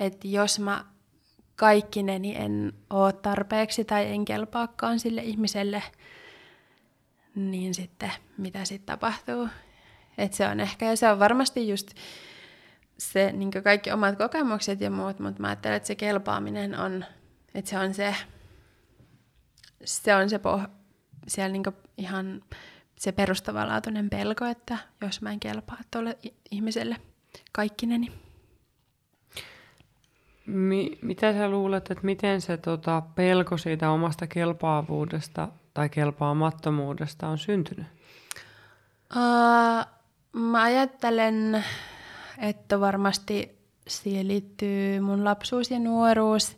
[0.00, 0.84] että jos mä
[1.56, 5.82] kaikkineni en ole tarpeeksi tai en kelpaakaan sille ihmiselle,
[7.34, 9.48] niin sitten mitä sitten tapahtuu.
[10.18, 11.90] Et se on ehkä, ja se on varmasti just
[12.98, 17.04] se niin kaikki omat kokemukset ja muut, mutta mä ajattelen, että se kelpaaminen on,
[17.54, 18.14] että se on se,
[19.84, 20.70] se on se poh-
[21.28, 21.64] siellä niin
[21.98, 22.42] ihan
[22.98, 26.18] se perustavanlaatuinen pelko, että jos mä en kelpaa tuolle
[26.50, 26.96] ihmiselle
[27.52, 28.23] kaikkineni.
[30.46, 37.38] Mi- mitä sä luulet, että miten se tota, pelko siitä omasta kelpaavuudesta tai kelpaamattomuudesta on
[37.38, 37.86] syntynyt?
[39.16, 39.86] Uh,
[40.32, 41.64] mä ajattelen,
[42.38, 46.56] että varmasti siihen liittyy mun lapsuus ja nuoruus.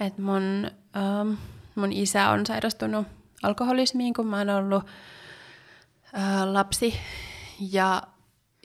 [0.00, 1.32] Että mun, ähm,
[1.74, 3.06] mun isä on sairastunut
[3.42, 4.84] alkoholismiin, kun mä oon ollut
[6.18, 6.94] äh, lapsi.
[7.72, 8.02] Ja,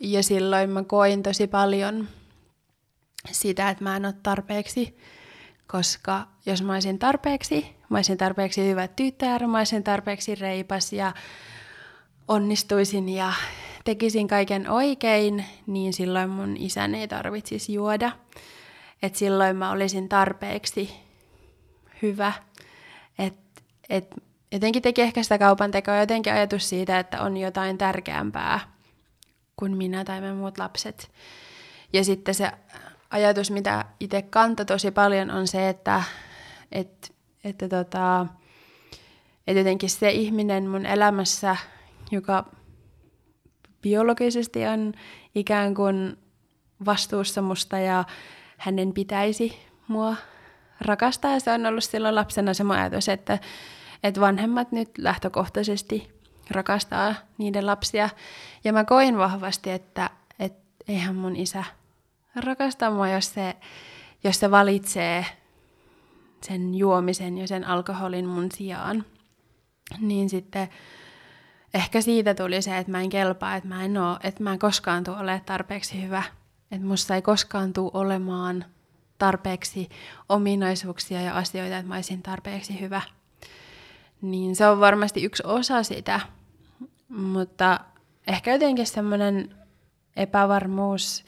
[0.01, 2.07] ja silloin mä koin tosi paljon
[3.31, 4.97] sitä, että mä en ole tarpeeksi,
[5.67, 11.13] koska jos mä olisin tarpeeksi, mä olisin tarpeeksi hyvä tytär, mä olisin tarpeeksi reipas ja
[12.27, 13.33] onnistuisin ja
[13.85, 18.11] tekisin kaiken oikein, niin silloin mun isän ei tarvitsisi juoda.
[19.01, 20.95] Et silloin mä olisin tarpeeksi
[22.01, 22.33] hyvä.
[23.19, 23.33] Et,
[23.89, 24.15] et
[24.51, 28.59] jotenkin teki ehkä sitä kaupan tekoa, jotenkin ajatus siitä, että on jotain tärkeämpää
[29.55, 31.11] kuin minä tai me muut lapset.
[31.93, 32.51] Ja sitten se
[33.13, 36.03] ajatus, mitä itse kanta tosi paljon, on se, että,
[36.71, 37.07] että,
[37.43, 38.25] että, tota,
[39.47, 41.55] että jotenkin se ihminen mun elämässä,
[42.11, 42.45] joka
[43.81, 44.93] biologisesti on
[45.35, 46.17] ikään kuin
[46.85, 48.03] vastuussa musta ja
[48.57, 50.15] hänen pitäisi mua
[50.81, 51.33] rakastaa.
[51.33, 53.39] Ja se on ollut silloin lapsena se ajatus, että,
[54.03, 56.11] että vanhemmat nyt lähtökohtaisesti
[56.51, 58.09] rakastaa niiden lapsia.
[58.63, 61.63] Ja mä koin vahvasti, että, että eihän mun isä
[62.35, 63.55] rakasta mua, jos se,
[64.23, 65.25] jos se valitsee
[66.41, 69.05] sen juomisen ja sen alkoholin mun sijaan.
[69.99, 70.69] Niin sitten
[71.73, 74.59] ehkä siitä tuli se, että mä en kelpaa, että mä en, oo, että mä en
[74.59, 76.23] koskaan tule olemaan tarpeeksi hyvä.
[76.71, 78.65] Että musta ei koskaan tule olemaan
[79.17, 79.89] tarpeeksi
[80.29, 83.01] ominaisuuksia ja asioita, että mä olisin tarpeeksi hyvä.
[84.21, 86.19] Niin se on varmasti yksi osa sitä,
[87.09, 87.79] mutta
[88.27, 89.55] ehkä jotenkin semmoinen
[90.15, 91.25] epävarmuus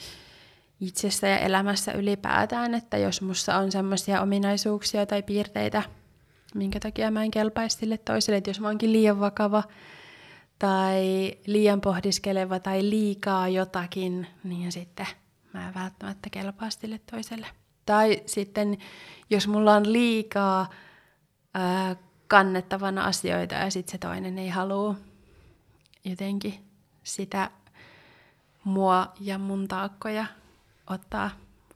[0.79, 5.83] itsestä ja elämässä ylipäätään, että jos mussa on semmoisia ominaisuuksia tai piirteitä,
[6.55, 9.63] minkä takia mä en kelpaisi sille toiselle, että jos mä oonkin liian vakava
[10.59, 15.07] tai liian pohdiskeleva tai liikaa jotakin, niin sitten
[15.53, 17.47] mä en välttämättä kelpaa sille toiselle.
[17.85, 18.77] Tai sitten,
[19.29, 20.69] jos mulla on liikaa
[21.53, 21.95] ää,
[22.27, 24.95] kannettavana asioita ja sitten se toinen ei halua
[26.05, 26.65] jotenkin
[27.03, 27.51] sitä
[28.63, 30.25] mua ja mun taakkoja
[30.89, 31.30] ottaa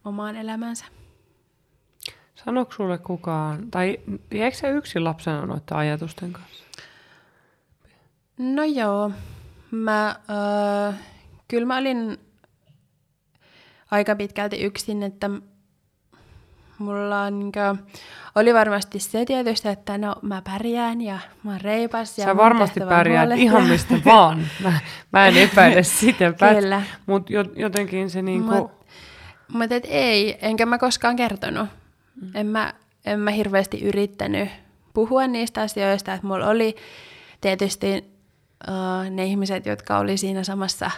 [0.05, 0.85] omaan elämänsä.
[2.35, 3.97] Sanoiko sulle kukaan, tai
[4.33, 6.63] jäikö se yksin lapsena noiden ajatusten kanssa?
[8.37, 9.11] No joo,
[9.71, 10.09] mä,
[10.89, 10.95] äh,
[11.47, 12.17] kyllä mä olin
[13.91, 15.29] aika pitkälti yksin, että
[16.79, 17.79] mulla on, niin kuin,
[18.35, 22.17] oli varmasti se tietysti, että no mä pärjään ja mä oon reipas.
[22.17, 24.47] Ja Sä varmasti pärjäät ihan mistä vaan.
[24.63, 24.79] Mä,
[25.11, 26.33] mä en epäile sitä.
[26.55, 26.81] Kyllä.
[27.05, 28.55] Mutta jotenkin se niinku...
[28.55, 28.78] Mut,
[29.53, 31.69] mut et ei, enkä mä koskaan kertonut.
[32.21, 32.31] Mm.
[32.33, 32.73] En, mä,
[33.05, 34.49] en mä hirveästi yrittänyt
[34.93, 36.75] puhua niistä asioista, että mulla oli
[37.41, 38.03] tietysti
[38.67, 40.91] uh, ne ihmiset, jotka oli siinä samassa,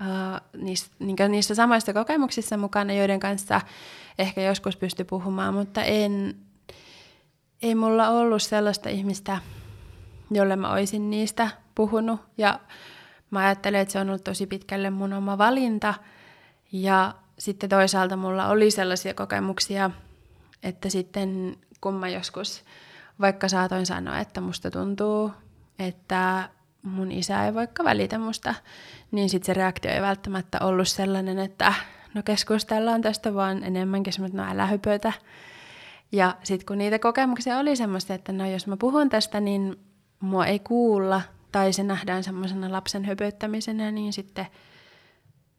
[0.00, 3.60] uh, niissä, niin niissä samoissa kokemuksissa mukana, joiden kanssa
[4.18, 6.36] ehkä joskus pysty puhumaan, mutta en,
[7.62, 9.38] ei mulla ollut sellaista ihmistä,
[10.30, 12.20] jolle mä olisin niistä puhunut.
[12.38, 12.60] Ja
[13.30, 15.94] mä ajattelen, että se on ollut tosi pitkälle mun oma valinta.
[16.72, 19.90] Ja sitten toisaalta mulla oli sellaisia kokemuksia,
[20.62, 22.64] että sitten kun mä joskus
[23.20, 25.32] vaikka saatoin sanoa, että musta tuntuu,
[25.78, 26.48] että
[26.82, 28.54] mun isä ei vaikka välitä musta,
[29.10, 31.74] niin sitten se reaktio ei välttämättä ollut sellainen, että
[32.14, 35.12] no keskustellaan tästä vaan enemmänkin semmoista, no älä hypötä.
[36.12, 39.76] Ja sitten kun niitä kokemuksia oli semmoista, että no jos mä puhun tästä, niin
[40.20, 41.22] mua ei kuulla,
[41.52, 44.46] tai se nähdään semmoisena lapsen höpöttämisenä, niin sitten,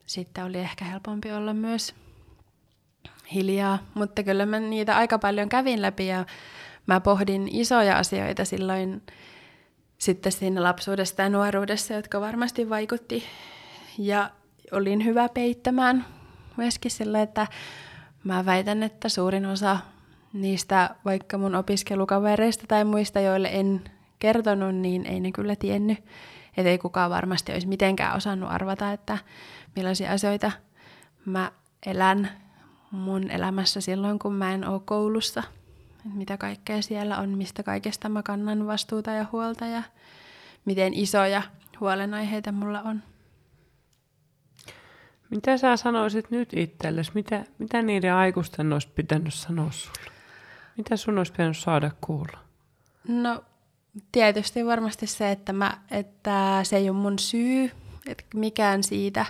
[0.06, 1.96] sitten oli ehkä helpompi olla myös
[3.34, 3.80] hiljaa.
[3.94, 6.26] Mutta kyllä mä niitä aika paljon kävin läpi ja
[6.88, 9.02] mä pohdin isoja asioita silloin
[9.98, 13.24] sitten siinä lapsuudessa ja nuoruudessa, jotka varmasti vaikutti.
[13.98, 14.30] Ja
[14.72, 16.06] olin hyvä peittämään
[16.58, 17.48] myöskin sillä, että
[18.24, 19.78] mä väitän, että suurin osa
[20.34, 23.82] niistä vaikka mun opiskelukavereista tai muista, joille en
[24.20, 25.98] kertonut, niin ei ne kyllä tiennyt.
[26.58, 29.18] Että ei kukaan varmasti olisi mitenkään osannut arvata, että
[29.76, 30.52] millaisia asioita
[31.26, 31.52] mä
[31.86, 32.30] elän
[32.92, 35.44] mun elämässä silloin, kun mä en ole koulussa–
[36.04, 39.84] mitä kaikkea siellä on, mistä kaikesta mä kannan vastuuta ja huolta ja
[40.66, 41.42] miten isoja
[41.80, 43.04] huolenaiheita mulla on.
[45.30, 47.12] Mitä sä sanoisit nyt itsellesi?
[47.14, 50.12] Mitä, mitä niiden aikuisten olisi pitänyt sanoa sulle?
[50.78, 52.40] Mitä sun olisi pitänyt saada kuulla?
[53.08, 53.44] No
[54.12, 57.72] tietysti varmasti se, että, mä, että se ei ole mun syy,
[58.08, 59.26] että mikään siitä,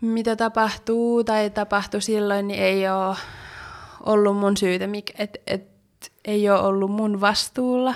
[0.00, 3.16] mitä tapahtuu tai tapahtui silloin, niin ei ole
[4.00, 5.74] ollut mun syytä, että et,
[6.24, 7.94] ei ole ollut mun vastuulla.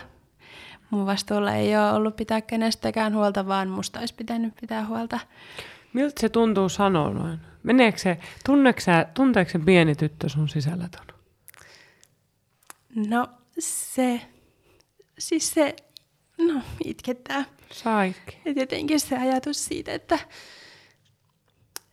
[0.91, 5.21] Mun vastuulla ei ole ollut pitää kenestäkään huolta, vaan musta olisi pitänyt pitää huolta.
[5.93, 7.39] Miltä se tuntuu sanoa noin?
[7.63, 8.19] Meneekö se,
[9.15, 11.17] tunteeko se pieni tyttö sun sisällä ton?
[13.09, 14.21] No se,
[15.19, 15.77] siis se,
[16.39, 17.45] no itkettää.
[17.73, 18.39] Saikki.
[18.45, 20.19] Ja tietenkin se ajatus siitä, että,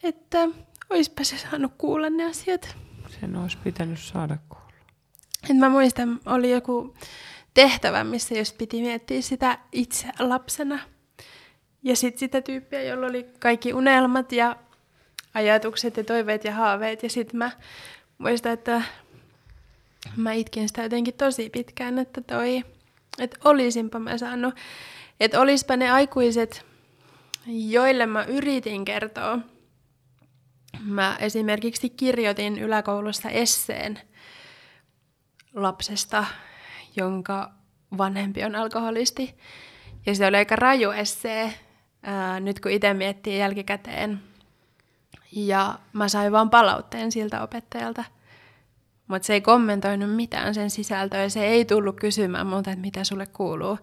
[0.03, 0.47] että
[0.89, 2.75] oispa se saanut kuulla ne asiat.
[3.19, 4.65] Sen olisi pitänyt saada kuulla.
[5.49, 6.95] Et mä muistan, oli joku
[7.53, 10.79] tehtävä, missä jos piti miettiä sitä itse lapsena.
[11.83, 14.55] Ja sitten sitä tyyppiä, jolla oli kaikki unelmat ja
[15.33, 17.03] ajatukset ja toiveet ja haaveet.
[17.03, 17.51] Ja sitten mä
[18.17, 18.81] muistan, että
[20.15, 22.63] mä itkin sitä jotenkin tosi pitkään, että toi,
[23.19, 24.55] että olisinpa mä saanut,
[25.19, 26.65] että olispa ne aikuiset,
[27.47, 29.39] joille mä yritin kertoa.
[30.79, 33.99] Mä esimerkiksi kirjoitin yläkoulussa esseen
[35.53, 36.25] lapsesta,
[36.95, 37.51] jonka
[37.97, 39.37] vanhempi on alkoholisti.
[40.05, 41.53] Ja se oli aika raju essee,
[42.03, 44.19] ää, nyt kun itse miettii jälkikäteen.
[45.31, 48.03] Ja mä sain vaan palautteen siltä opettajalta.
[49.07, 51.29] Mutta se ei kommentoinut mitään sen sisältöä.
[51.29, 53.77] Se ei tullut kysymään multa, että mitä sulle kuuluu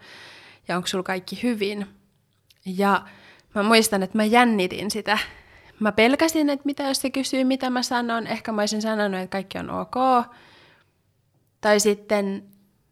[0.69, 1.87] ja onko sulla kaikki hyvin.
[2.67, 3.03] Ja
[3.55, 5.19] mä muistan, että mä jännitin sitä.
[5.81, 8.27] Mä pelkäsin, että mitä jos se kysyy, mitä mä sanon.
[8.27, 9.95] Ehkä mä olisin sanonut, että kaikki on ok.
[11.61, 12.45] Tai sitten,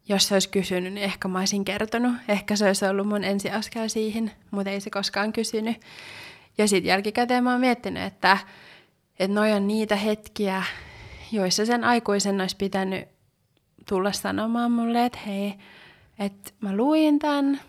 [0.09, 2.15] jos se olisi kysynyt, niin ehkä mä olisin kertonut.
[2.29, 5.77] Ehkä se olisi ollut mun ensiaskel siihen, mutta ei se koskaan kysynyt.
[6.59, 8.39] Ja sitten jälkikäteen mä oon miettinyt, että,
[9.19, 10.63] että noi on niitä hetkiä,
[11.33, 13.09] joissa sen aikuisen olisi pitänyt
[13.89, 15.55] tulla sanomaan mulle, että hei,
[16.21, 17.61] että mä luin tämän,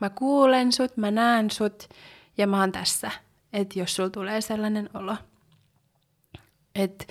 [0.00, 1.88] mä kuulen sut, mä näen sut
[2.38, 3.10] ja mä oon tässä.
[3.52, 5.16] Että jos sulla tulee sellainen olo.
[6.74, 7.04] Että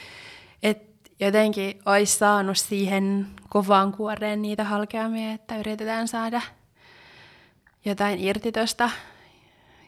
[0.63, 6.41] et jotenkin olisi saanut siihen kovaan kuoreen niitä halkeamia, että yritetään saada
[7.85, 8.89] jotain irti tuosta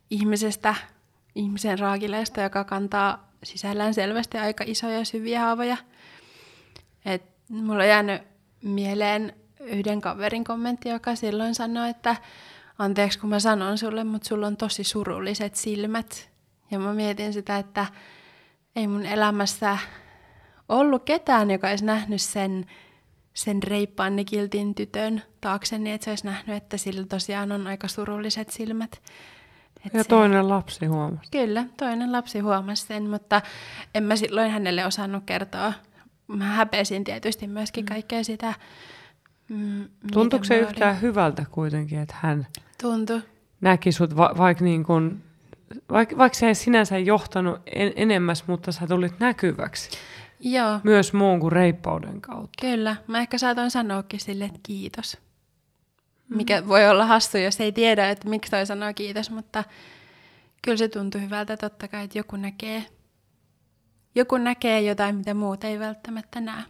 [0.10, 0.76] ihmisestä,
[1.36, 5.78] ihmisen raakileesta, joka kantaa sisällään selvästi aika isoja syviä haavoja.
[7.06, 8.21] Et mulla on jäänyt
[8.63, 9.34] mieleen
[9.67, 12.15] yhden kaverin kommentti, joka silloin sanoi, että
[12.77, 16.30] anteeksi kun mä sanon sulle, mutta sulla on tosi surulliset silmät.
[16.71, 17.86] Ja mä mietin sitä, että
[18.75, 19.77] ei mun elämässä
[20.69, 22.65] ollut ketään, joka olisi nähnyt sen,
[23.34, 28.49] sen reippaan nikiltin tytön taakseni, että se olisi nähnyt, että sillä tosiaan on aika surulliset
[28.49, 29.01] silmät.
[29.86, 31.32] Et ja se, toinen lapsi huomasi.
[31.32, 33.41] Kyllä, toinen lapsi huomasi sen, mutta
[33.95, 35.73] en mä silloin hänelle osannut kertoa.
[36.27, 37.89] Mä häpesin tietysti myöskin mm.
[37.89, 38.53] kaikkea sitä.
[39.49, 41.01] Mm, Tuntuuko se yhtään olin.
[41.01, 42.47] hyvältä kuitenkin, että hän
[42.81, 43.21] Tuntu.
[43.62, 45.21] näki sut, va- vaikka niin kun,
[45.73, 49.89] vaik- vaikka se ei sinänsä johtanut en- enemmäs, mutta sä tulit näkyväksi.
[50.39, 50.79] Joo.
[50.83, 52.62] Myös muun kuin reippauden kautta.
[52.62, 52.95] Kyllä.
[53.07, 55.17] Mä ehkä saatoin sanoakin sille, että kiitos.
[56.29, 56.67] Mikä mm.
[56.67, 59.63] voi olla hassu, jos ei tiedä, että miksi toi sanoo kiitos, mutta
[60.62, 62.86] kyllä se tuntuu hyvältä totta kai, että joku näkee,
[64.15, 66.63] joku näkee jotain, mitä muut ei välttämättä näe.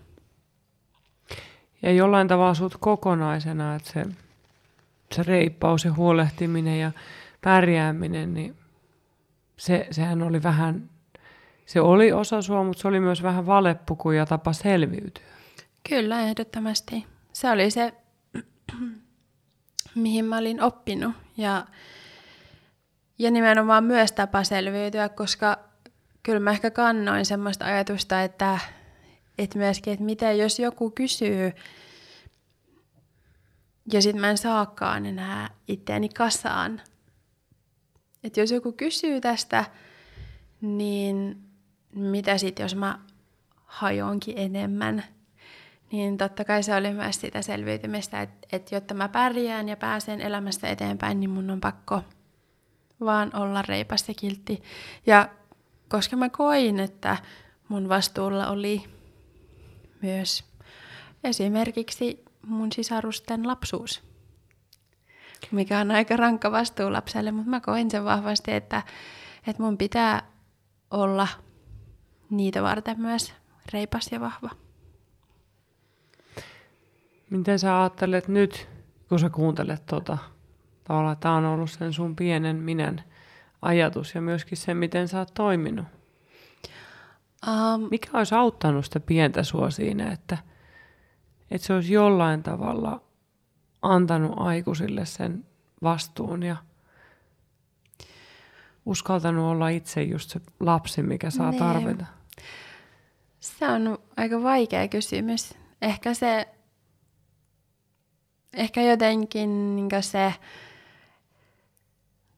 [1.82, 4.06] Ja jollain tavalla sut kokonaisena, että se,
[5.12, 6.92] se reippaus ja huolehtiminen ja
[7.42, 8.56] pärjääminen, niin
[9.58, 10.90] se, sehän oli vähän,
[11.66, 15.24] se oli osa sua, mutta se oli myös vähän valeppuku ja tapa selviytyä.
[15.90, 17.06] Kyllä, ehdottomasti.
[17.34, 17.94] Se oli se
[19.96, 21.16] mihin mä olin oppinut.
[21.38, 21.66] Ja,
[23.20, 25.60] ja nimenomaan myös tapa selviytyä, koska
[26.24, 28.60] kyllä mä ehkä kannoin semmoista ajatusta, että,
[29.38, 31.52] että myöskin, että mitä jos joku kysyy,
[33.94, 36.82] ja sitten mä en saakaan enää itteeni kasaan.
[38.24, 39.66] Että jos joku kysyy tästä,
[40.62, 41.38] niin
[41.96, 43.00] mitä sitten, jos mä
[43.66, 45.04] hajonkin enemmän–
[45.92, 50.22] niin totta kai se oli myös sitä selviytymistä, että, että jotta mä pärjään ja pääsen
[50.22, 52.02] elämästä eteenpäin, niin mun on pakko
[53.00, 54.64] vaan olla reipas ja kiltti.
[55.06, 55.30] Ja
[55.90, 57.18] koska mä koin, että
[57.68, 58.84] mun vastuulla oli
[60.02, 60.44] myös
[61.24, 64.04] esimerkiksi mun sisarusten lapsuus,
[65.52, 68.84] mikä on aika rankka vastuu lapselle, mutta mä koin sen vahvasti, että,
[69.48, 70.24] että mun pitää
[70.92, 71.28] olla
[72.30, 73.34] niitä varten myös
[73.74, 74.50] reipas ja vahva.
[77.30, 78.70] Miten sä ajattelet nyt,
[79.10, 80.18] kun sä kuuntelet tota,
[80.84, 83.04] tavallaan, tämä on ollut sen sun pienen minän
[83.62, 85.86] ajatus ja myöskin se, miten sä oot toiminut?
[87.48, 90.38] Um, Mikä olisi auttanut sitä pientä sua siinä, että,
[91.52, 93.02] että se olisi jollain tavalla
[93.82, 95.46] antanut aikuisille sen
[95.84, 96.56] vastuun ja
[98.86, 101.60] uskaltanut olla itse just se lapsi, mikä saa niin.
[101.60, 102.06] tarvita?
[103.40, 105.54] Se on aika vaikea kysymys.
[105.82, 106.48] Ehkä se
[108.58, 110.34] ehkä jotenkin niin se,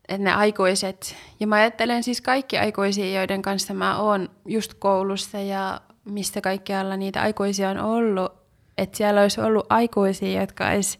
[0.09, 5.39] että ne aikuiset, ja mä ajattelen siis kaikki aikuisia, joiden kanssa mä oon just koulussa
[5.39, 8.31] ja mistä kaikkialla niitä aikuisia on ollut,
[8.77, 10.99] että siellä olisi ollut aikuisia, jotka olisi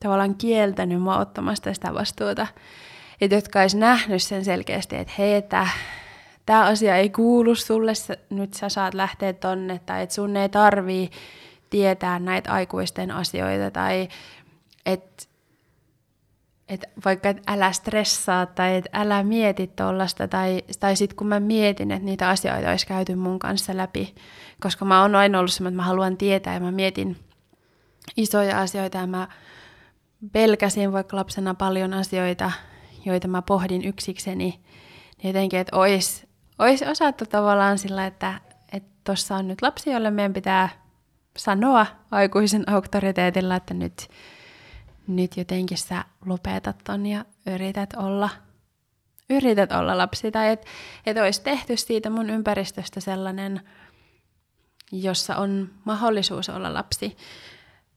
[0.00, 2.46] tavallaan kieltänyt mua ottamasta sitä vastuuta.
[3.20, 5.68] Että jotka olisi nähnyt sen selkeästi, että hei, että
[6.46, 7.92] tämä asia ei kuulu sulle,
[8.30, 11.10] nyt sä saat lähteä tonne, tai että sun ei tarvii
[11.70, 14.08] tietää näitä aikuisten asioita, tai
[14.86, 15.24] että
[16.72, 21.40] et vaikka et älä stressaa tai et älä mieti tuollaista, tai, tai sitten kun mä
[21.40, 24.14] mietin, että niitä asioita olisi käyty mun kanssa läpi,
[24.60, 27.16] koska mä oon aina ollut semmoinen, että mä haluan tietää ja mä mietin
[28.16, 29.28] isoja asioita ja mä
[30.32, 32.52] pelkäsin vaikka lapsena paljon asioita,
[33.04, 38.40] joita mä pohdin yksikseni, niin jotenkin, että olisi ois osattu tavallaan sillä, että
[39.04, 40.68] tuossa on nyt lapsi, jolle meidän pitää
[41.36, 44.08] sanoa aikuisen auktoriteetilla, että nyt,
[45.06, 48.30] nyt jotenkin sä lopetat ton ja yrität olla,
[49.30, 50.30] yrität olla lapsi.
[50.30, 50.66] Tai että
[51.06, 53.60] et olisi tehty siitä mun ympäristöstä sellainen,
[54.92, 57.16] jossa on mahdollisuus olla lapsi.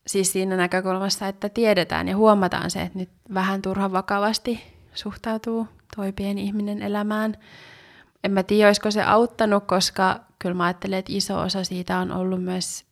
[0.08, 4.64] Siis siinä näkökulmassa, että tiedetään ja huomataan se, että nyt vähän turhan vakavasti
[4.94, 7.38] suhtautuu toi pieni ihminen elämään.
[8.24, 12.12] En mä tiedä, olisiko se auttanut, koska kyllä mä ajattelen, että iso osa siitä on
[12.12, 12.85] ollut myös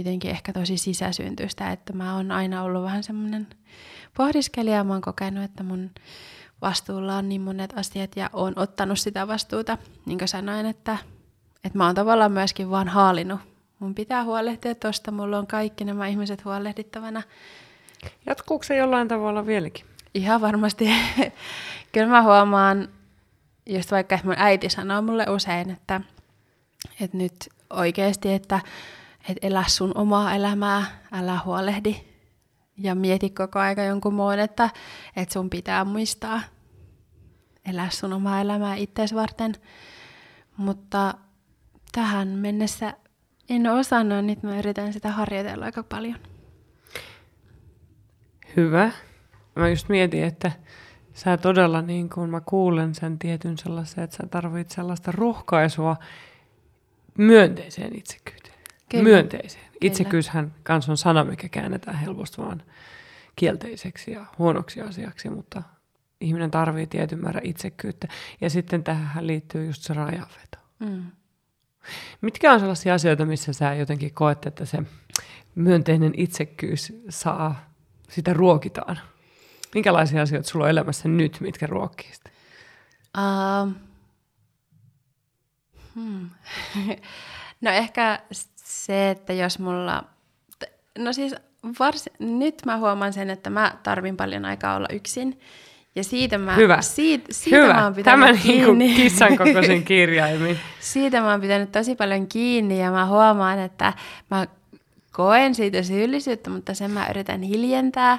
[0.00, 3.46] jotenkin ehkä tosi sisäsyntyistä, että mä oon aina ollut vähän semmoinen
[4.16, 5.90] pohdiskelija, mä oon kokenut, että mun
[6.62, 10.96] vastuulla on niin monet asiat ja oon ottanut sitä vastuuta, niin kuin sanoin, että,
[11.64, 13.40] että mä oon tavallaan myöskin vaan haalinut.
[13.78, 17.22] Mun pitää huolehtia tosta, mulla on kaikki nämä ihmiset huolehdittavana.
[18.26, 19.84] Jatkuuko se jollain tavalla vieläkin?
[20.14, 20.90] Ihan varmasti.
[21.92, 22.88] Kyllä mä huomaan,
[23.66, 26.00] just vaikka mun äiti sanoo mulle usein, että,
[27.00, 28.60] että nyt oikeasti, että,
[29.28, 31.96] että elä sun omaa elämää, älä huolehdi
[32.76, 34.70] ja mieti koko aika jonkun muun, että,
[35.16, 36.40] että sun pitää muistaa
[37.70, 39.54] elää sun omaa elämää itseäsi varten.
[40.56, 41.14] Mutta
[41.92, 42.94] tähän mennessä
[43.48, 46.16] en osannut, niin mä yritän sitä harjoitella aika paljon.
[48.56, 48.90] Hyvä.
[49.56, 50.52] Mä just mietin, että
[51.14, 55.96] sä todella, niin kun mä kuulen sen tietyn sellaisen, että sä tarvit sellaista rohkaisua
[57.18, 58.39] myönteiseen itsekyyteen.
[58.90, 59.04] Kyllä.
[59.04, 59.64] Myönteiseen.
[59.80, 62.62] Itsekyyshän kans on sana, mikä käännetään helposti vaan
[63.36, 65.62] kielteiseksi ja huonoksi asiaksi, mutta
[66.20, 68.08] ihminen tarvii tietyn määrän itsekyyttä.
[68.40, 70.58] Ja sitten tähän liittyy just se rajaveto.
[70.78, 71.04] Mm.
[72.20, 74.78] Mitkä on sellaisia asioita, missä sä jotenkin koet, että se
[75.54, 77.70] myönteinen itsekkyys saa,
[78.08, 79.00] sitä ruokitaan?
[79.74, 82.30] Minkälaisia asioita sulla on elämässä nyt, mitkä ruokkii sitä?
[83.18, 83.72] Uh,
[85.94, 86.30] hmm.
[87.60, 88.20] no ehkä
[88.70, 90.04] se, että jos mulla...
[90.98, 91.34] No siis
[91.80, 92.10] vars...
[92.18, 95.40] nyt mä huomaan sen, että mä tarvin paljon aikaa olla yksin.
[95.94, 96.82] Ja siitä mä, Hyvä.
[96.82, 97.74] Siitä, siitä Hyvä.
[97.74, 98.74] mä oon pitänyt Tämä kiinni.
[98.74, 100.58] Niin kissan kokoisen kirjaimin.
[100.80, 103.92] siitä mä oon pitänyt tosi paljon kiinni ja mä huomaan, että
[104.30, 104.46] mä
[105.12, 108.18] koen siitä syyllisyyttä, mutta sen mä yritän hiljentää.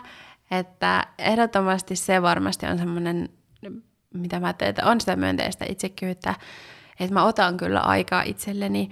[0.51, 3.29] Että ehdottomasti se varmasti on semmoinen,
[4.13, 6.33] mitä mä teen, että on sitä myönteistä itsekyyttä,
[6.99, 8.89] että mä otan kyllä aikaa itselleni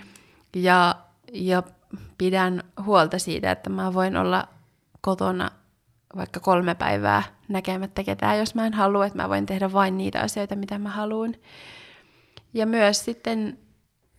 [0.55, 0.95] ja,
[1.33, 1.63] ja
[2.17, 4.47] pidän huolta siitä, että mä voin olla
[5.01, 5.51] kotona
[6.15, 10.21] vaikka kolme päivää näkemättä ketään, jos mä en halua, että mä voin tehdä vain niitä
[10.21, 11.35] asioita, mitä mä haluan.
[12.53, 13.57] Ja myös sitten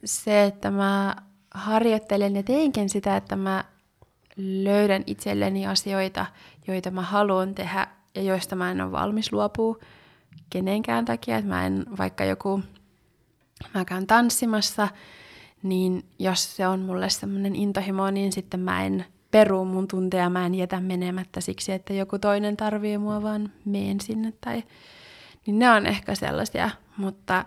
[0.04, 1.16] se, että mä
[1.54, 3.64] harjoittelen ja teinkin sitä, että mä
[4.36, 6.26] löydän itselleni asioita,
[6.66, 9.78] joita mä haluan tehdä ja joista mä en ole valmis luopua
[10.50, 11.36] kenenkään takia.
[11.36, 12.62] Että mä en, vaikka joku,
[13.74, 14.88] mä käyn tanssimassa,
[15.62, 20.46] niin jos se on mulle semmoinen intohimo, niin sitten mä en peru mun tunteja, mä
[20.46, 24.32] en jätä menemättä siksi, että joku toinen tarvii mua, vaan meen sinne.
[24.40, 24.62] Tai,
[25.46, 27.44] niin ne on ehkä sellaisia, mutta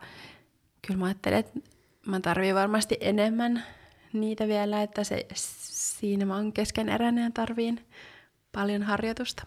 [0.88, 1.60] kyllä mä ajattelen, että
[2.08, 3.63] mä tarvii varmasti enemmän
[4.13, 7.80] niitä vielä, että se, siinä mä oon keskeneräinen ja tarviin
[8.52, 9.43] paljon harjoitusta.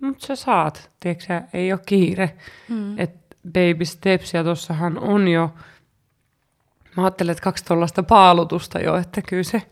[0.00, 2.36] Mutta sä saat, tiedätkö ei ole kiire.
[2.68, 2.98] Mm.
[2.98, 5.54] Et baby steps, ja tossahan on jo,
[6.96, 9.62] mä ajattelen, että kaksi tuollaista paalutusta jo, että kyllä se,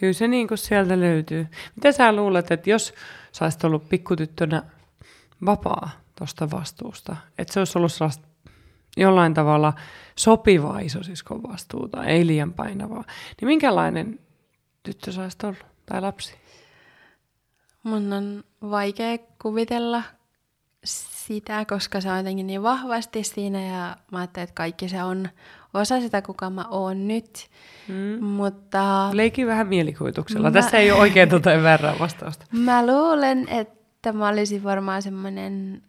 [0.00, 1.46] kyllä se niin kuin sieltä löytyy.
[1.76, 2.94] Mitä sä luulet, että jos
[3.32, 4.62] sä olisit ollut pikkutyttönä
[5.46, 8.26] vapaa tuosta vastuusta, että se olisi ollut sellaista
[8.96, 9.72] jollain tavalla
[10.16, 13.04] sopivaa isosiskon vastuuta, ei liian painavaa,
[13.40, 14.18] niin minkälainen
[14.82, 16.34] tyttö sä olisit ollut, tai lapsi?
[17.82, 20.02] Mun on vaikea kuvitella
[21.34, 25.28] sitä, koska se on jotenkin niin vahvasti siinä ja mä ajattelin, että kaikki se on
[25.74, 27.48] osa sitä, kuka mä oon nyt.
[27.88, 28.24] Mm.
[28.24, 29.10] Mutta...
[29.12, 30.50] Leiki vähän mielikuvituksella.
[30.50, 30.52] Mä...
[30.52, 32.46] Tässä ei ole oikein tuota väärää vastausta.
[32.64, 35.82] Mä luulen, että mä olisin varmaan semmoinen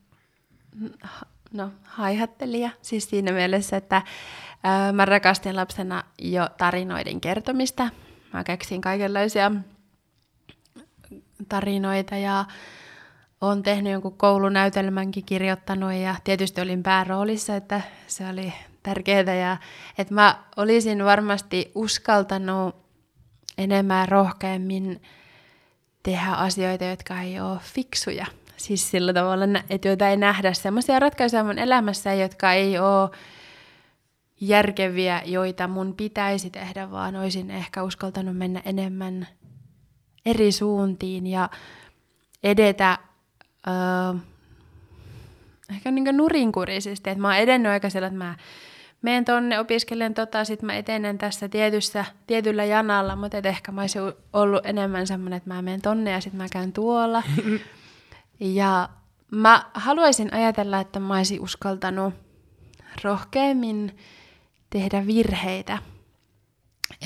[1.53, 2.69] no, haihattelija.
[2.81, 4.01] Siis siinä mielessä, että
[4.63, 7.89] ää, mä rakastin lapsena jo tarinoiden kertomista.
[8.33, 9.51] Mä keksin kaikenlaisia
[11.49, 12.45] tarinoita ja
[13.41, 19.57] olen tehnyt jonkun koulunäytelmänkin kirjoittanut ja tietysti olin pääroolissa, että se oli tärkeää ja
[19.97, 22.75] että mä olisin varmasti uskaltanut
[23.57, 25.01] enemmän rohkeammin
[26.03, 28.25] tehdä asioita, jotka ei ole fiksuja.
[28.57, 33.09] Siis sillä tavalla, että joita ei nähdä sellaisia ratkaisuja mun elämässä, jotka ei ole
[34.41, 39.27] järkeviä, joita mun pitäisi tehdä, vaan olisin ehkä uskaltanut mennä enemmän
[40.25, 41.49] eri suuntiin ja
[42.43, 42.97] edetä
[43.67, 44.19] öö,
[45.69, 47.09] ehkä niin nurinkurisesti.
[47.09, 48.35] Että mä oon edennyt aika sillä, että mä
[49.01, 53.81] menen tonne, opiskelen tota, sit mä etenen tässä tietyssä, tietyllä janalla, mutta et ehkä mä
[53.81, 54.01] olisin
[54.33, 57.23] ollut enemmän semmoinen, että mä menen tonne ja sitten mä käyn tuolla.
[58.39, 58.89] ja
[59.31, 62.13] mä haluaisin ajatella, että mä olisin uskaltanut
[63.03, 63.97] rohkeammin
[64.69, 65.77] tehdä virheitä.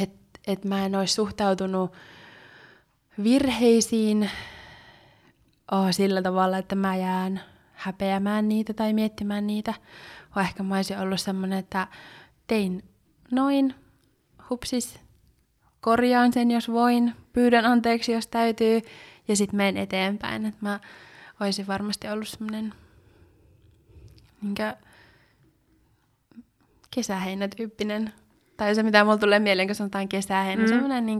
[0.01, 1.93] Että et mä en olisi suhtautunut
[3.24, 4.32] virheisiin
[5.72, 7.41] oh, sillä tavalla, että mä jään
[7.74, 9.74] häpeämään niitä tai miettimään niitä,
[10.36, 11.88] vaan ehkä mä olisin ollut semmoinen, että
[12.47, 12.84] tein
[13.32, 13.76] noin,
[14.49, 14.99] hupsis,
[15.82, 18.82] korjaan sen jos voin, pyydän anteeksi jos täytyy,
[19.28, 20.45] ja sitten menen eteenpäin.
[20.45, 20.80] Että mä
[21.39, 22.74] olisin varmasti ollut semmoinen
[26.91, 28.13] kesäheinätyyppinen,
[28.57, 30.70] tai se mitä mulla tulee mieleen, kun sanotaan kesäheinä, mm.
[30.70, 31.20] semmoinen niin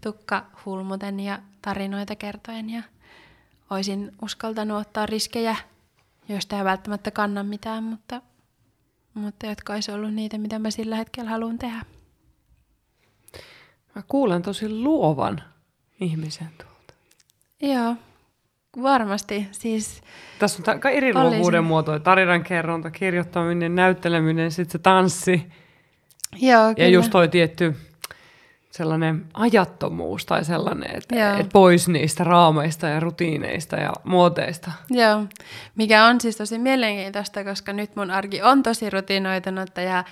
[0.00, 2.82] tukka hulmuten ja tarinoita kertoen ja
[3.72, 5.56] olisin uskaltanut ottaa riskejä,
[6.28, 8.22] joista ei välttämättä kanna mitään, mutta,
[9.14, 11.84] mutta jotka olisi ollut niitä, mitä mä sillä hetkellä haluan tehdä.
[13.94, 15.42] Mä kuulen tosi luovan
[16.00, 16.94] ihmisen tuolta.
[17.62, 17.96] Joo,
[18.82, 19.48] varmasti.
[19.52, 20.02] Siis
[20.38, 22.00] Tässä on eri luovuuden muotoja.
[22.00, 25.52] Tarinankerronta, kirjoittaminen, näytteleminen, sitten se tanssi.
[26.40, 26.88] Joo, ja kyllä.
[26.88, 27.76] just toi tietty
[28.72, 34.72] sellainen ajattomuus tai sellainen, että et pois niistä raameista ja rutiineista ja muoteista.
[34.90, 35.24] Joo,
[35.76, 40.04] mikä on siis tosi mielenkiintoista, koska nyt mun arki on tosi rutinoitunutta ja,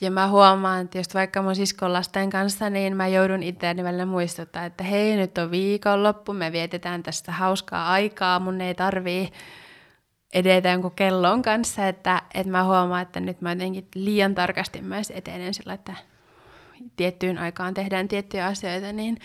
[0.00, 4.06] ja mä huomaan, että just vaikka mun siskon lasten kanssa, niin mä joudun itseäni välillä
[4.06, 9.28] muistuttaa, että hei, nyt on viikonloppu, me vietetään tästä hauskaa aikaa, mun ei tarvii
[10.34, 15.12] edetä jonkun kellon kanssa, että, että mä huomaan, että nyt mä jotenkin liian tarkasti myös
[15.14, 15.94] etenen sillä, että
[16.96, 19.18] tiettyyn aikaan tehdään tiettyjä asioita, niin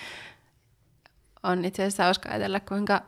[1.43, 3.01] on itse asiassa hauska ajatella, kuinka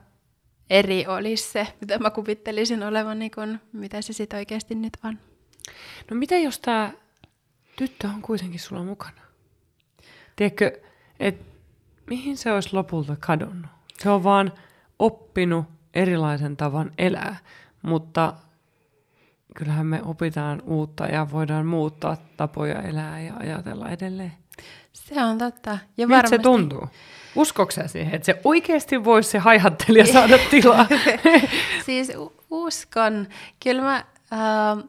[0.69, 5.19] eri olisi se, mitä mä kuvittelisin olevan, niin kun, mitä se sitten oikeasti nyt on.
[6.11, 6.91] No mitä jos tämä
[7.75, 9.21] tyttö on kuitenkin sulla mukana?
[10.35, 10.81] Tiedätkö,
[11.19, 11.45] että
[12.07, 13.71] mihin se olisi lopulta kadonnut?
[13.97, 14.53] Se on vaan
[14.99, 17.37] oppinut erilaisen tavan elää,
[17.81, 18.33] mutta
[19.55, 24.33] kyllähän me opitaan uutta ja voidaan muuttaa tapoja elää ja ajatella edelleen.
[24.93, 25.77] Se on totta.
[25.97, 26.87] Ja Miltä se tuntuu?
[27.35, 30.87] Uskoksia siihen, että se oikeasti voisi se haihattelija saada tilaa?
[31.85, 32.11] siis
[32.51, 33.27] uskon.
[33.63, 34.83] Kyllä mä äh,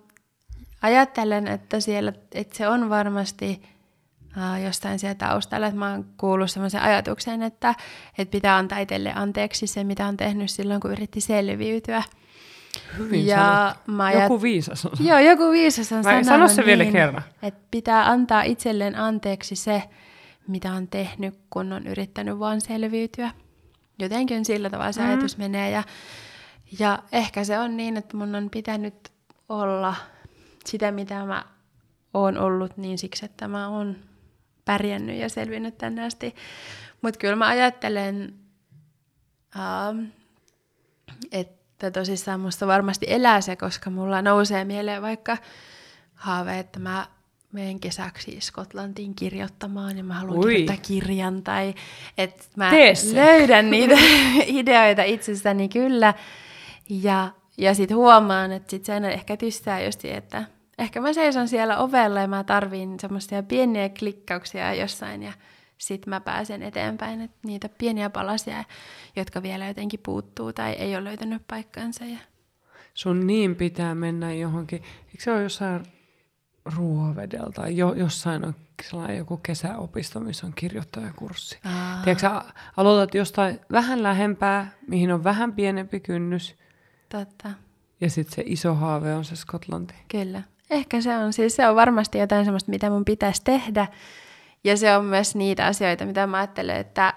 [0.82, 3.62] ajattelen, että, siellä, että se on varmasti
[4.38, 5.66] äh, jostain siellä taustalla.
[5.66, 7.74] Että mä oon kuullut sellaisen ajatuksen, että,
[8.18, 12.02] että pitää antaa itselle anteeksi se, mitä on tehnyt silloin, kun yritti selviytyä.
[12.98, 14.22] Hyvin ja mä ajat...
[14.22, 17.22] Joku viisas on Joo, joku viisas on sanonut sano se niin, vielä kerran.
[17.42, 19.82] Että pitää antaa itselleen anteeksi se,
[20.48, 23.30] mitä on tehnyt, kun on yrittänyt vaan selviytyä.
[23.98, 25.08] Jotenkin sillä tavalla se mm.
[25.08, 25.70] ajatus menee.
[25.70, 25.82] Ja,
[26.78, 29.12] ja ehkä se on niin, että mun on pitänyt
[29.48, 29.94] olla
[30.66, 31.44] sitä, mitä mä
[32.14, 33.96] oon ollut, niin siksi, että mä oon
[34.64, 36.34] pärjännyt ja selvinnyt tänne asti.
[37.02, 38.34] Mutta kyllä mä ajattelen,
[39.56, 40.04] uh,
[41.32, 45.36] että että tosissaan musta varmasti elää se, koska mulla nousee mieleen vaikka
[46.14, 47.06] haave, että mä
[47.52, 50.44] menen kesäksi Skotlantiin kirjoittamaan ja mä haluan Ui.
[50.44, 51.74] kirjoittaa kirjan tai
[52.18, 52.70] että mä
[53.12, 53.94] löydän niitä
[54.46, 56.14] ideoita itsestäni kyllä.
[56.88, 60.44] Ja, ja sitten huomaan, että sit sen ehkä tystää just että
[60.78, 65.32] ehkä mä seison siellä ovella ja mä tarviin semmoisia pieniä klikkauksia jossain ja
[65.78, 67.20] sitten mä pääsen eteenpäin.
[67.20, 68.64] Että niitä pieniä palasia,
[69.16, 72.04] jotka vielä jotenkin puuttuu tai ei ole löytänyt paikkansa.
[72.04, 72.18] Ja...
[72.94, 75.82] Sun niin pitää mennä johonkin, eikö se ole jossain
[76.76, 81.58] Ruovedellä tai jo, jossain on sellainen joku kesäopisto, missä on kirjoittajakurssi.
[81.64, 82.02] Aa.
[82.04, 82.30] Tiedätkö,
[82.76, 86.54] aloitat jostain vähän lähempää, mihin on vähän pienempi kynnys.
[87.08, 87.50] Totta.
[88.00, 89.94] Ja sitten se iso haave on se Skotlanti.
[90.08, 90.42] Kyllä.
[90.70, 91.32] Ehkä se on.
[91.32, 93.86] Siis se on varmasti jotain sellaista, mitä mun pitäisi tehdä.
[94.64, 97.14] Ja se on myös niitä asioita, mitä mä ajattelen, että,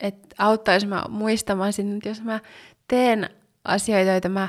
[0.00, 2.40] että auttaisi mä muistamaan sinne, että jos mä
[2.88, 3.30] teen
[3.64, 4.48] asioita, joita mä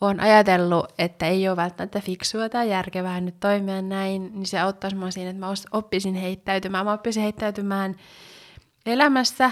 [0.00, 4.96] oon ajatellut, että ei ole välttämättä fiksua tai järkevää nyt toimia näin, niin se auttaisi
[4.96, 6.86] mua siinä, että mä oppisin heittäytymään.
[6.86, 7.94] Mä oppisin heittäytymään
[8.86, 9.50] elämässä,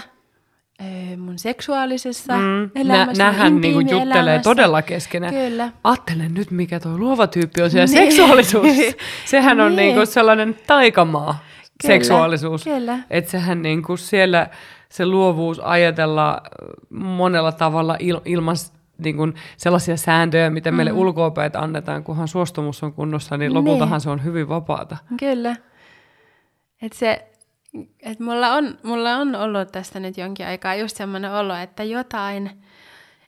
[1.17, 2.71] mun seksuaalisessa mm.
[2.75, 3.23] elämässä.
[3.23, 4.43] Nä, nähän niinku juttelee elämässä.
[4.43, 5.33] todella keskenään.
[5.33, 5.71] Kyllä.
[5.83, 8.11] Ajattelen nyt, mikä tuo luova tyyppi on siellä niin.
[8.11, 8.67] seksuaalisuus.
[9.25, 9.87] Sehän on niin.
[9.95, 11.39] niinku sellainen taikamaa
[11.81, 12.63] kyllä, seksuaalisuus.
[12.63, 12.99] Kyllä.
[13.09, 14.47] Että sehän niinku siellä
[14.89, 16.41] se luovuus ajatella
[16.89, 18.55] monella tavalla il, ilman
[18.97, 20.77] niin kuin sellaisia sääntöjä, mitä mm.
[20.77, 24.01] meille ulkoopäätä annetaan, kunhan suostumus on kunnossa, niin lopultahan niin.
[24.01, 24.97] se on hyvin vapaata.
[25.19, 25.55] Kyllä.
[26.81, 27.27] Et se,
[27.99, 32.51] et mulla, on, mulla on ollut tästä nyt jonkin aikaa just semmoinen olo, että jotain,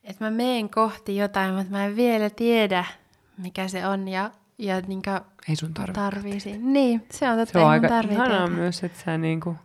[0.04, 2.86] että mä meen kohti jotain, mutta mä en vielä tiedä,
[3.38, 6.02] mikä se on ja, ja niinkö ei sun tarvitse.
[6.02, 6.58] Tarvisi.
[6.58, 9.56] Niin, se on totta, se on aika ihanaa myös, että sä niinku,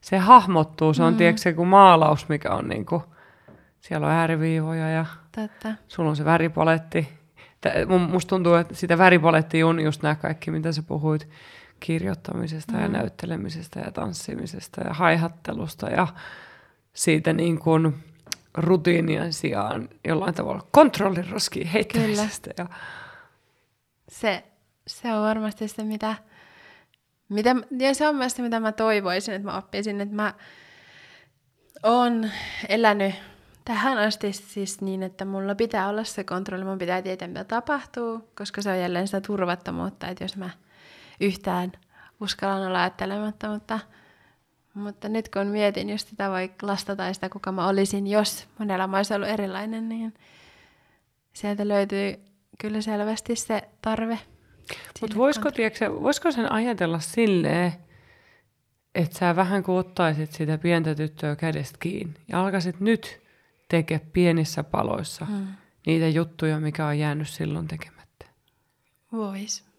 [0.00, 1.16] se hahmottuu, se on mm.
[1.16, 3.02] tiedätkö, se kuin maalaus, mikä on niinku,
[3.80, 5.06] siellä on ääriviivoja ja
[5.36, 5.74] Totta.
[5.88, 7.08] sulla on se väripaletti.
[8.08, 11.28] Musta tuntuu, että sitä väripalettia on just nämä kaikki, mitä sä puhuit
[11.80, 12.80] kirjoittamisesta mm.
[12.80, 16.06] ja näyttelemisestä ja tanssimisesta ja haihattelusta ja
[16.92, 17.94] siitä niin kuin
[18.54, 22.50] rutiinien sijaan jollain tavalla kontrollin roskiin heittämisestä.
[22.58, 22.66] Ja...
[24.08, 24.44] Se,
[24.86, 26.14] se on varmasti se, mitä,
[27.28, 30.34] mitä, ja se on myös se, mitä mä toivoisin, että mä oppisin, että mä
[31.82, 32.30] oon
[32.68, 33.14] elänyt
[33.64, 38.30] tähän asti siis niin, että mulla pitää olla se kontrolli, mun pitää tietää, mitä tapahtuu,
[38.34, 40.50] koska se on jälleen sitä turvattomuutta, että jos mä
[41.20, 41.72] yhtään
[42.20, 43.80] uskallan olla ajattelematta, mutta,
[44.74, 48.70] mutta nyt kun mietin just sitä vaikka lasta tai sitä, kuka mä olisin, jos mun
[48.70, 50.14] elämä olisi ollut erilainen, niin
[51.32, 52.16] sieltä löytyy
[52.58, 54.18] kyllä selvästi se tarve.
[55.00, 57.72] Mutta voisiko, tiedätkö, voisiko sen ajatella silleen,
[58.94, 63.22] että sä vähän kuin ottaisit sitä pientä tyttöä kädestä kiinni ja alkaisit nyt
[63.68, 65.46] tekee pienissä paloissa mm.
[65.86, 68.26] niitä juttuja, mikä on jäänyt silloin tekemättä.
[69.12, 69.73] Vois.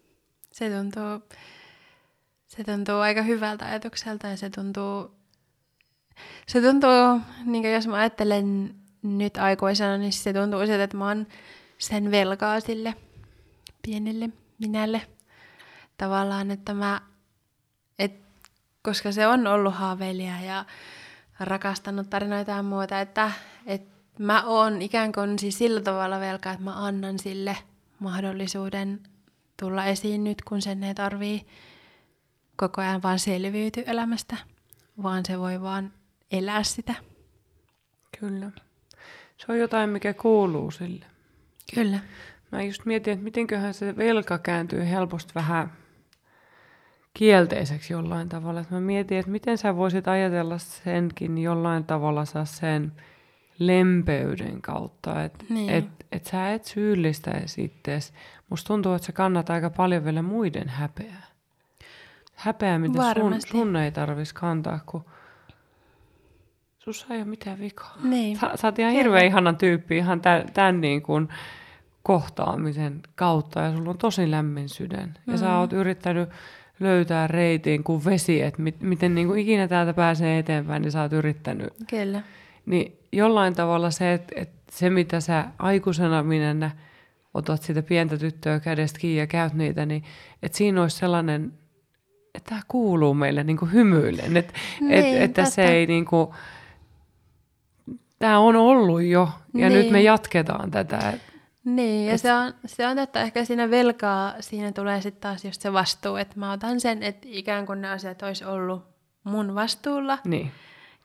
[0.55, 1.37] Se tuntuu,
[2.47, 5.11] se tuntuu aika hyvältä ajatukselta ja se tuntuu,
[6.47, 11.27] se tuntuu, niin jos mä ajattelen nyt aikuisena, niin se tuntuu siltä, että mä oon
[11.77, 12.93] sen velkaa sille
[13.81, 14.29] pienelle
[14.59, 15.01] minälle.
[15.97, 17.01] Tavallaan, että mä,
[17.99, 18.13] et,
[18.81, 20.65] koska se on ollut haaveilija ja
[21.39, 23.31] rakastanut tarinoita ja muuta, että,
[23.65, 27.57] että mä oon ikään kuin siis sillä tavalla velkaa, että mä annan sille
[27.99, 29.14] mahdollisuuden
[29.59, 31.45] tulla esiin nyt, kun sen ei tarvii
[32.55, 34.37] koko ajan vaan selviytyä elämästä,
[35.03, 35.93] vaan se voi vaan
[36.31, 36.95] elää sitä.
[38.19, 38.51] Kyllä.
[39.37, 41.05] Se on jotain, mikä kuuluu sille.
[41.75, 41.99] Kyllä.
[42.51, 45.73] Mä just mietin, että mitenköhän se velka kääntyy helposti vähän
[47.13, 48.65] kielteiseksi jollain tavalla.
[48.69, 52.91] Mä mietin, että miten sä voisit ajatella senkin jollain tavalla saa sen
[53.59, 55.23] lempeyden kautta.
[55.23, 55.69] Että niin.
[55.69, 58.13] et, et sä et syyllistäisi ittees.
[58.49, 61.27] Musta tuntuu, että sä kannat aika paljon vielä muiden häpeää.
[62.35, 65.05] Häpeää, mitä sun, sun ei tarvitsisi kantaa, kun
[66.79, 67.97] sussa ei ole mitään vikaa.
[68.03, 68.37] Niin.
[68.37, 71.29] Sä, sä oot ihan hirveän ihanan tyyppi ihan tämän, tämän niin kuin
[72.03, 75.13] kohtaamisen kautta ja sulla on tosi lämmin sydän.
[75.25, 75.31] Mm.
[75.31, 75.53] Ja sä mm.
[75.53, 76.29] oot yrittänyt
[76.79, 81.01] löytää reitiin kuin vesi, että mit, miten niin kuin ikinä täältä pääsee eteenpäin, niin sä
[81.01, 81.73] oot yrittänyt.
[81.89, 82.21] Kyllä.
[82.65, 86.71] Niin jollain tavalla se, että, että se mitä sä aikuisena minä
[87.33, 90.03] otat sitä pientä tyttöä kädestä kiinni ja käyt niitä, niin
[90.43, 91.53] että siinä olisi sellainen,
[92.33, 96.27] että tämä kuuluu meille niin kuin hymyillen, että, niin, että, että se ei niin kuin,
[98.19, 99.79] tämä on ollut jo ja niin.
[99.79, 100.05] nyt me niin.
[100.05, 101.13] jatketaan tätä.
[101.65, 102.21] Niin, ja Et...
[102.21, 106.15] se on, se on, että ehkä siinä velkaa, siinä tulee sitten taas just se vastuu,
[106.15, 108.83] että mä otan sen, että ikään kuin ne asiat olisi ollut
[109.23, 110.17] mun vastuulla.
[110.25, 110.51] Niin.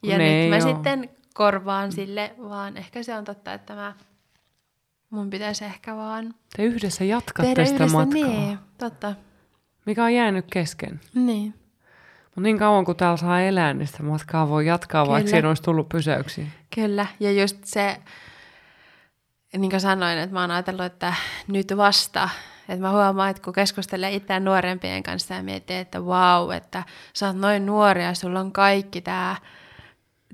[0.02, 0.74] Ja ne nyt mä ole.
[0.74, 3.94] sitten korvaan sille, vaan ehkä se on totta, että mä,
[5.10, 6.34] mun pitäisi ehkä vaan...
[6.56, 8.28] Te yhdessä jatkatte sitä yhdessä, matkaa.
[8.28, 9.14] Niin, totta.
[9.86, 11.00] Mikä on jäänyt kesken.
[11.14, 11.54] Niin.
[12.24, 15.12] Mutta niin kauan kuin täällä saa elää, niin sitä matkaa voi jatkaa, Kyllä.
[15.12, 16.46] vaikka siinä olisi tullut pysäyksiä.
[16.74, 18.00] Kyllä, ja just se,
[19.56, 21.14] niin kuin sanoin, että mä oon ajatellut, että
[21.48, 22.28] nyt vasta,
[22.68, 27.26] että mä huomaan, että kun keskustelee itseään nuorempien kanssa ja miettii, että vau, että sä
[27.26, 29.36] oot noin nuori ja sulla on kaikki tämä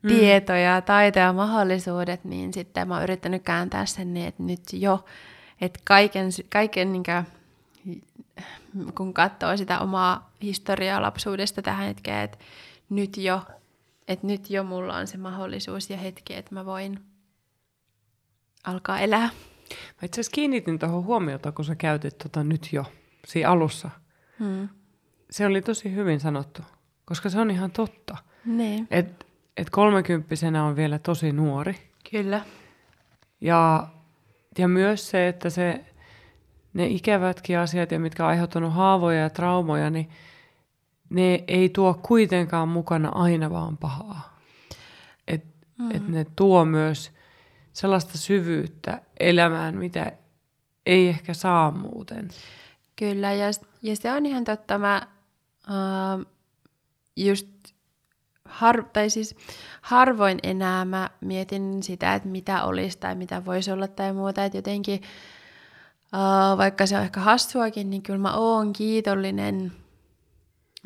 [0.03, 0.09] mm.
[0.09, 4.63] tieto ja taito ja mahdollisuudet, niin sitten mä oon yrittänyt kääntää sen niin, että nyt
[4.73, 5.05] jo,
[5.61, 7.25] että kaiken, kaiken niin kuin,
[8.95, 12.39] kun katsoo sitä omaa historiaa lapsuudesta tähän hetkeen, että
[12.91, 13.43] nyt jo,
[14.09, 17.01] että nyt jo mulla on se mahdollisuus ja hetki, että mä voin
[18.65, 19.31] alkaa elää.
[19.71, 22.85] Mä itse asiassa kiinnitin tuohon huomiota, kun sä käytit tota nyt jo
[23.27, 23.91] siinä alussa.
[24.39, 24.69] Hmm.
[25.31, 26.63] Se oli tosi hyvin sanottu,
[27.05, 28.17] koska se on ihan totta.
[28.45, 28.89] Niin.
[28.91, 29.26] Et,
[29.57, 31.77] et kolmekymppisenä on vielä tosi nuori.
[32.11, 32.41] Kyllä.
[33.41, 33.89] Ja
[34.59, 35.85] ja myös se, että se,
[36.73, 40.11] ne ikävätkin asiat, ja mitkä on aiheuttanut haavoja ja traumoja, niin
[41.11, 44.39] ne ei tuo kuitenkaan mukana aina vaan pahaa.
[45.29, 45.45] Et,
[45.79, 45.91] mm.
[45.91, 47.13] et ne tuo myös
[47.73, 50.13] sellaista syvyyttä elämään, mitä
[50.87, 52.29] ei ehkä saa muuten.
[52.97, 53.47] Kyllä, ja,
[53.83, 54.79] ja se on ihan totta.
[54.79, 55.07] Mä
[55.69, 56.27] uh,
[57.17, 57.49] just
[58.49, 59.37] har, tai siis
[59.83, 64.45] harvoin enää mä mietin sitä, että mitä olisi tai mitä voisi olla tai muuta.
[64.45, 65.03] Että jotenkin,
[66.15, 69.73] uh, vaikka se on ehkä hassuakin, niin kyllä mä oon kiitollinen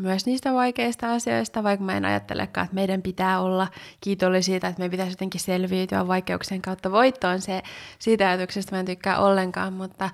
[0.00, 3.68] myös niistä vaikeista asioista, vaikka mä en ajattelekaan, että meidän pitää olla
[4.00, 7.40] kiitollisia siitä, että me pitäisi jotenkin selviytyä vaikeuksien kautta voittoon.
[7.40, 7.62] Se,
[7.98, 10.10] siitä ajatuksesta mä en tykkää ollenkaan, mutta,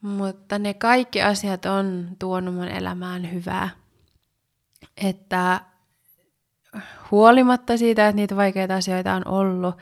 [0.00, 3.68] mutta ne kaikki asiat on tuonut mun elämään hyvää.
[4.96, 5.60] Että
[7.10, 9.74] huolimatta siitä, että niitä vaikeita asioita on ollut,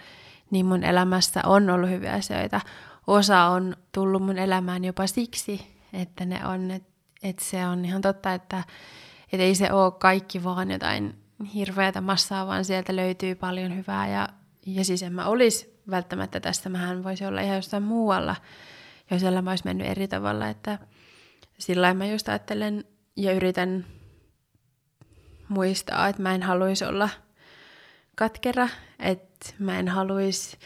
[0.51, 2.61] niin mun elämässä on ollut hyviä asioita.
[3.07, 6.89] Osa on tullut mun elämään jopa siksi, että ne on, että
[7.23, 8.65] et se on ihan totta, että
[9.33, 11.15] et ei se ole kaikki vaan jotain
[11.55, 14.09] hirveätä massaa, vaan sieltä löytyy paljon hyvää.
[14.09, 14.29] Ja,
[14.67, 18.37] ja siis en mä olisi välttämättä tästä, mähän voisi olla ihan jostain muualla,
[19.11, 20.49] jos elämä olisi mennyt eri tavalla.
[20.49, 20.79] Että
[21.59, 22.85] sillä mä just ajattelen
[23.17, 23.85] ja yritän
[25.49, 27.09] muistaa, että mä en haluaisi olla
[28.15, 28.69] katkera,
[28.99, 30.59] että mä en haluaisi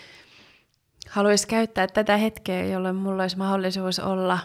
[1.08, 4.38] haluais käyttää tätä hetkeä, jolloin mulla olisi mahdollisuus olla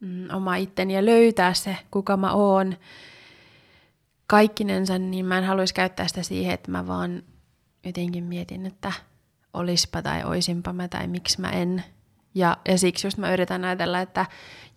[0.00, 2.76] mm, oma itteni ja löytää se, kuka mä oon
[4.26, 7.22] kaikkinensa, niin mä en haluaisi käyttää sitä siihen, että mä vaan
[7.84, 8.92] jotenkin mietin, että
[9.54, 11.84] olispa tai oisinpa mä tai miksi mä en.
[12.34, 14.26] Ja, ja siksi just mä yritän ajatella, että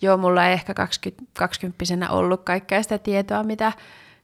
[0.01, 3.73] joo, mulla ei ehkä 20, 20 ollut kaikkea sitä tietoa, mitä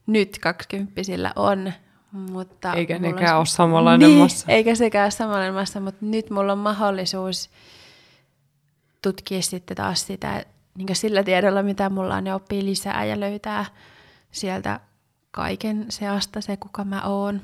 [0.08, 0.94] nyt 20
[1.36, 1.74] on.
[2.12, 4.52] Mutta eikä nekään ole samanlainen niin, massa.
[4.52, 7.50] Eikä sekään ole samanlainen massa, mutta nyt mulla on mahdollisuus
[9.02, 10.46] tutkia sitten taas sitä
[10.78, 13.66] niin sillä tiedolla, mitä mulla on, ja oppii lisää ja löytää
[14.32, 14.80] sieltä
[15.32, 17.42] kaiken seasta se, kuka mä oon.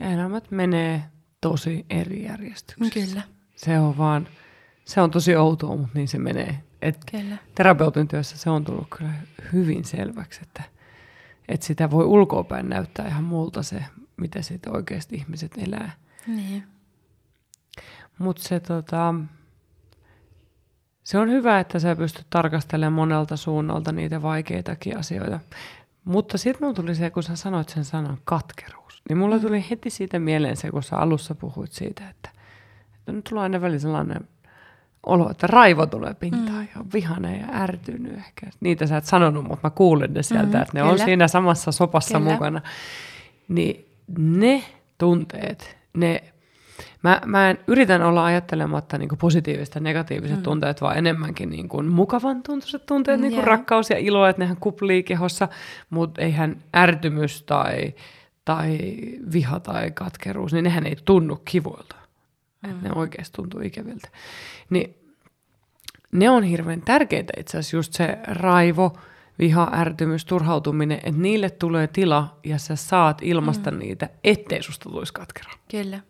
[0.00, 1.02] Ja elämät menee
[1.40, 3.06] tosi eri järjestyksessä.
[3.06, 3.22] Kyllä.
[3.56, 4.28] Se on vaan,
[4.84, 6.62] se on tosi outoa, mutta niin se menee.
[6.82, 7.36] Et kyllä.
[7.54, 9.12] Terapeutin työssä se on tullut kyllä
[9.52, 10.62] hyvin selväksi, että,
[11.48, 13.84] että sitä voi ulkoapäin näyttää ihan muulta se,
[14.16, 15.90] mitä sitten oikeasti ihmiset elää.
[16.26, 16.62] Niin.
[18.18, 19.14] Mutta se, tota,
[21.04, 25.40] se on hyvä, että sä pystyt tarkastelemaan monelta suunnalta niitä vaikeitakin asioita.
[26.04, 29.42] Mutta sitten mulla tuli se, kun sä sanoit sen sanan katkeruus, niin mulla mm.
[29.42, 32.30] tuli heti siitä mieleen se, kun sä alussa puhuit siitä, että,
[32.98, 34.28] että nyt tulee aina välillä sellainen
[35.06, 36.68] olo, että raivo tulee pintaan mm.
[36.74, 38.46] ja on vihane ja ärtynyt ehkä.
[38.60, 40.92] Niitä sä et sanonut, mutta mä kuulen ne sieltä, mm, että ne kyllä.
[40.92, 42.32] on siinä samassa sopassa kyllä.
[42.32, 42.60] mukana.
[43.48, 43.86] Niin
[44.18, 44.62] ne
[44.98, 46.22] tunteet, ne
[47.02, 50.42] Mä, mä en, yritän olla ajattelematta niin positiivista ja negatiiviset mm.
[50.42, 53.46] tunteet, vaan enemmänkin niin kuin mukavan tuntuiset tunteet, niin kuin yeah.
[53.46, 55.48] rakkaus ja ilo, että nehän kuplii kehossa,
[55.90, 57.94] mutta eihän ärtymys tai,
[58.44, 58.78] tai
[59.32, 61.96] viha tai katkeruus, niin nehän ei tunnu kivoilta.
[62.66, 62.78] Mm.
[62.82, 64.08] Ne oikeasti tuntuu ikäviltä.
[64.70, 64.94] Niin
[66.12, 68.96] ne on hirveän tärkeitä itse asiassa just se raivo,
[69.38, 73.78] viha, ärtymys, turhautuminen, että niille tulee tila ja sä saat ilmasta mm.
[73.78, 75.50] niitä, ettei susta tulisi katkera.
[75.70, 76.00] Kyllä.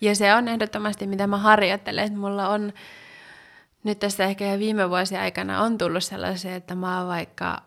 [0.00, 2.72] Ja se on ehdottomasti, mitä mä harjoittelen, että mulla on
[3.84, 7.62] nyt tässä ehkä jo viime vuosien aikana on tullut sellaisia, että mä oon vaikka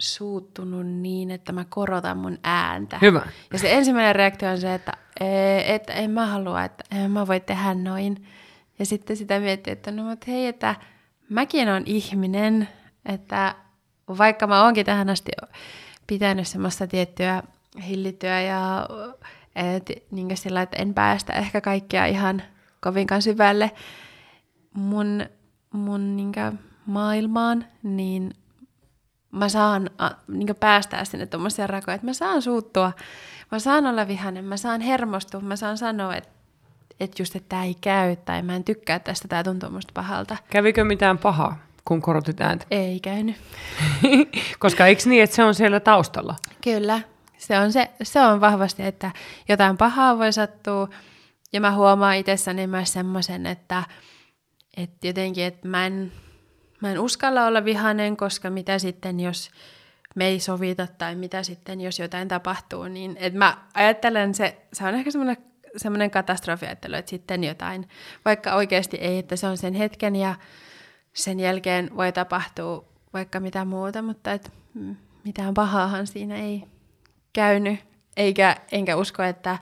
[0.00, 2.98] suuttunut niin, että mä korotan mun ääntä.
[3.02, 3.22] Hyvä.
[3.52, 4.92] Ja se ensimmäinen reaktio on se, että,
[5.66, 8.26] että en mä halua, että en mä voi tehdä noin.
[8.78, 10.74] Ja sitten sitä miettii, että no mutta hei, että
[11.28, 12.68] mäkin on ihminen,
[13.06, 13.54] että
[14.18, 15.32] vaikka mä oonkin tähän asti
[16.06, 17.42] pitänyt semmoista tiettyä
[17.88, 18.88] hillittyä ja
[19.56, 22.42] et, niin sillä, että en päästä ehkä kaikkia ihan
[22.80, 23.70] kovinkaan syvälle
[24.74, 25.26] mun,
[25.72, 26.32] mun niin
[26.86, 28.34] maailmaan, niin
[29.32, 29.90] mä saan
[30.28, 32.92] niin päästää sinne tuommoisia rakoja, että mä saan suuttua,
[33.52, 36.40] mä saan olla vihainen, mä saan hermostua, mä saan sanoa, että
[37.00, 40.36] että just, että tämä ei käy tai mä en tykkää tästä, tämä tuntuu musta pahalta.
[40.50, 42.66] Kävikö mitään pahaa, kun korotit ääntä?
[42.70, 43.36] Ei käynyt.
[44.58, 46.36] Koska eikö niin, että se on siellä taustalla?
[46.64, 47.00] Kyllä,
[47.38, 49.10] se on, se, se on vahvasti, että
[49.48, 50.88] jotain pahaa voi sattua.
[51.52, 53.82] Ja mä huomaan itsessäni myös semmoisen, että,
[54.76, 56.12] että jotenkin, että mä en,
[56.80, 59.50] mä en uskalla olla vihainen, koska mitä sitten, jos
[60.14, 64.84] me ei sovita tai mitä sitten, jos jotain tapahtuu, niin että mä ajattelen, se, se
[64.84, 65.36] on ehkä semmoinen,
[65.76, 67.88] semmoinen katastrofiajattelu, että sitten jotain,
[68.24, 70.34] vaikka oikeasti ei, että se on sen hetken ja
[71.12, 74.50] sen jälkeen voi tapahtua vaikka mitä muuta, mutta että
[75.24, 76.64] mitään pahaahan siinä ei,
[77.32, 77.80] käynyt,
[78.16, 79.58] eikä, enkä usko, että,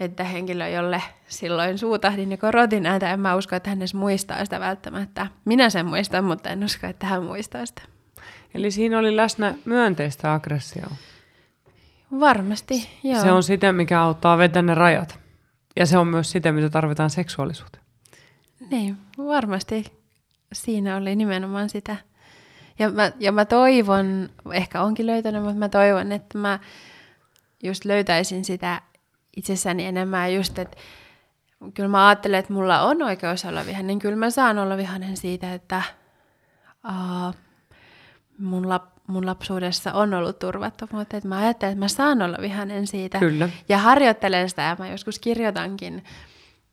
[0.00, 4.44] että henkilö, jolle silloin suutahdin ja korotin näitä, en mä usko, että hän edes muistaa
[4.44, 5.26] sitä välttämättä.
[5.44, 7.82] Minä sen muistan, mutta en usko, että hän muistaa sitä.
[8.54, 10.96] Eli siinä oli läsnä myönteistä aggressioa.
[12.20, 13.22] Varmasti, joo.
[13.22, 15.18] Se on sitä, mikä auttaa vetää ne rajat.
[15.76, 17.84] Ja se on myös sitä, mitä tarvitaan seksuaalisuuteen.
[18.70, 19.92] Niin, varmasti
[20.52, 21.96] siinä oli nimenomaan sitä.
[22.78, 26.58] Ja mä, ja mä toivon, ehkä onkin löytänyt, mutta mä toivon, että mä
[27.62, 28.82] just löytäisin sitä
[29.36, 30.76] itsessäni enemmän just, että
[31.74, 35.16] kyllä mä ajattelen, että mulla on oikeus olla vihainen, niin kyllä mä saan olla vihainen
[35.16, 35.82] siitä, että
[36.88, 37.34] uh,
[38.38, 42.86] mun, lap, mun lapsuudessa on ollut turvattomuutta, että mä ajattelen, että mä saan olla vihainen
[42.86, 43.18] siitä.
[43.18, 43.48] Kyllä.
[43.68, 46.04] Ja harjoittelen sitä, ja mä joskus kirjoitankin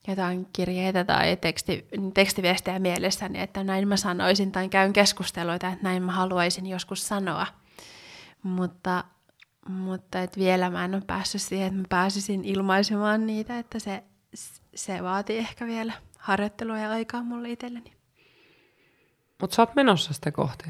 [0.08, 6.04] jotain kirjeitä tai teksti, tekstiviestejä mielessäni, että näin mä sanoisin, tai käyn keskusteluita, että näin
[6.04, 7.48] mä haluaisin joskus sanoa.
[8.44, 9.04] Mutta,
[9.70, 14.04] mutta et vielä mä en ole päässyt siihen, että mä pääsisin ilmaisemaan niitä, että se,
[14.76, 17.94] se vaatii ehkä vielä harjoittelua ja aikaa mulle itselleni.
[19.42, 20.66] Mutta sä oot menossa sitä kohti.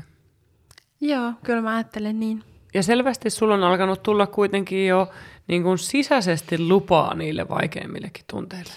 [1.02, 2.44] Joo, kyllä mä ajattelen niin.
[2.74, 5.12] Ja selvästi sulla on alkanut tulla kuitenkin jo
[5.48, 8.74] niin kuin sisäisesti lupaa niille vaikeimmillekin tunteille.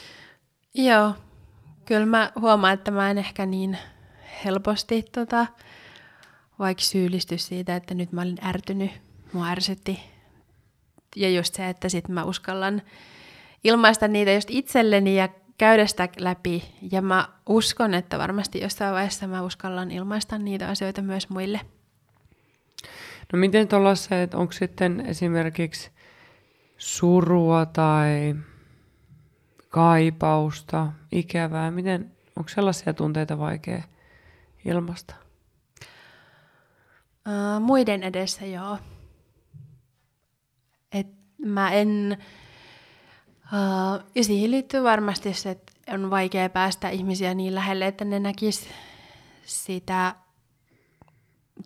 [0.75, 1.15] Joo,
[1.85, 3.79] kyllä mä huomaan, että mä en ehkä niin
[4.45, 5.47] helposti tota,
[6.59, 8.91] vaikka syyllisty siitä, että nyt mä olin ärtynyt,
[9.33, 10.01] mua ärsytti.
[11.17, 12.83] Ja just se, että sitten mä uskallan
[13.65, 16.65] ilmaista niitä just itselleni ja käydä sitä läpi.
[16.93, 21.61] Ja mä uskon, että varmasti jossain vaiheessa mä uskallan ilmaista niitä asioita myös muille.
[23.33, 25.91] No miten se, että onko sitten esimerkiksi
[26.79, 28.37] surua tai
[29.69, 33.83] kaipausta, ikävää, miten, onko sellaisia tunteita vaikea
[34.65, 35.15] ilmasta?
[37.29, 38.79] Uh, muiden edessä joo.
[41.39, 42.19] Mä en,
[43.45, 48.21] uh, ja siihen liittyy varmasti se, että on vaikea päästä ihmisiä niin lähelle, että ne
[48.21, 48.69] näkis
[49.45, 50.15] sitä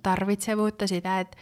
[0.02, 1.36] tarvitsevuutta, sitä, että,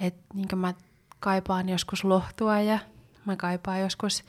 [0.00, 0.74] että niin mä
[1.20, 2.78] kaipaan joskus lohtua ja
[3.24, 4.24] mä kaipaan joskus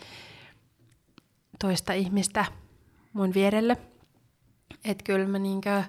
[1.60, 2.46] toista ihmistä
[3.14, 3.78] mun vierelle.
[4.86, 5.84] Että kyllä mä niinkö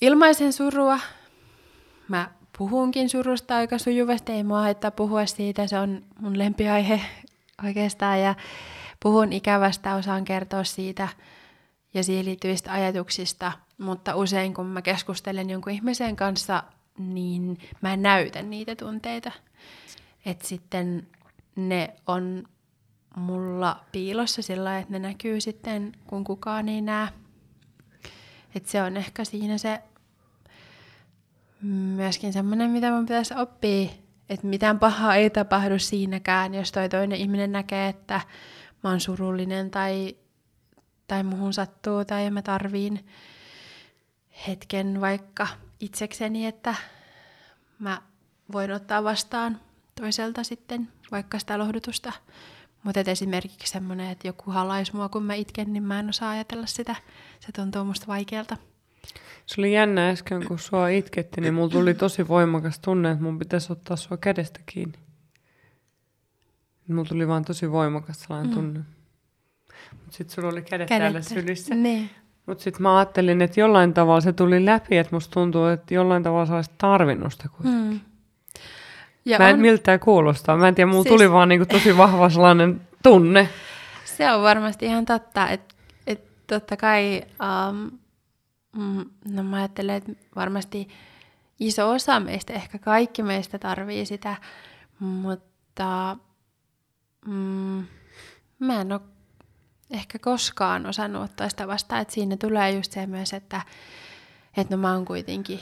[0.00, 1.00] ilmaisen surua.
[2.08, 7.00] Mä puhunkin surusta aika sujuvasti, ei mua haittaa puhua siitä, se on mun lempiaihe
[7.64, 8.20] oikeastaan.
[8.20, 8.34] Ja
[9.00, 11.08] puhun ikävästä, osaan kertoa siitä
[11.94, 16.62] ja siihen liittyvistä ajatuksista, mutta usein kun mä keskustelen jonkun ihmisen kanssa,
[16.98, 19.32] niin mä en näytä niitä tunteita.
[20.26, 21.06] Että sitten
[21.56, 22.44] ne on
[23.16, 27.08] mulla piilossa sillä että ne näkyy sitten, kun kukaan ei näe.
[28.54, 29.82] Et se on ehkä siinä se
[31.66, 33.90] myöskin semmoinen, mitä mun pitäisi oppia,
[34.28, 38.20] että mitään pahaa ei tapahdu siinäkään, jos toi toinen ihminen näkee, että
[38.84, 40.16] mä oon surullinen tai,
[41.06, 43.06] tai muhun sattuu tai mä tarviin
[44.48, 45.46] hetken vaikka
[45.80, 46.74] itsekseni, että
[47.78, 48.02] mä
[48.52, 49.60] voin ottaa vastaan
[50.00, 52.12] toiselta sitten vaikka sitä lohdutusta.
[52.82, 56.66] Mutta esimerkiksi semmoinen, että joku halaisi mua, kun mä itken, niin mä en osaa ajatella
[56.66, 56.96] sitä.
[57.40, 58.56] Se tuntuu musta vaikealta.
[59.46, 63.38] Se oli jännä äsken, kun sua itketti, niin mulla tuli tosi voimakas tunne, että mun
[63.38, 64.98] pitäisi ottaa sua kädestä kiinni.
[66.88, 68.54] Mulla tuli vaan tosi voimakas sellainen mm.
[68.54, 68.80] tunne.
[69.92, 71.02] Mutta sitten sulla oli kädet, kädet.
[71.02, 71.74] täällä sylissä.
[71.74, 72.10] Niin.
[72.46, 76.22] Mutta sitten mä ajattelin, että jollain tavalla se tuli läpi, että musta tuntuu, että jollain
[76.22, 77.90] tavalla sä olisit tarvinnut sitä kuitenkin.
[77.90, 78.00] Mm.
[79.24, 79.60] Ja mä en on...
[79.60, 80.56] miltään kuulostaa.
[80.56, 81.12] Mä en tiedä, mulla siis...
[81.14, 83.48] tuli vaan niinku tosi vahva sellainen tunne.
[84.04, 85.74] Se on varmasti ihan totta, että
[86.06, 87.22] et totta kai,
[87.70, 87.90] um,
[89.24, 90.88] no mä ajattelen, että varmasti
[91.60, 94.36] iso osa meistä, ehkä kaikki meistä tarvii sitä,
[94.98, 96.16] mutta
[97.26, 97.86] mm,
[98.58, 99.00] mä en ole
[99.90, 103.60] ehkä koskaan osannut ottaa sitä vastaan, että siinä tulee just se myös, että,
[104.56, 105.60] että no mä oon kuitenkin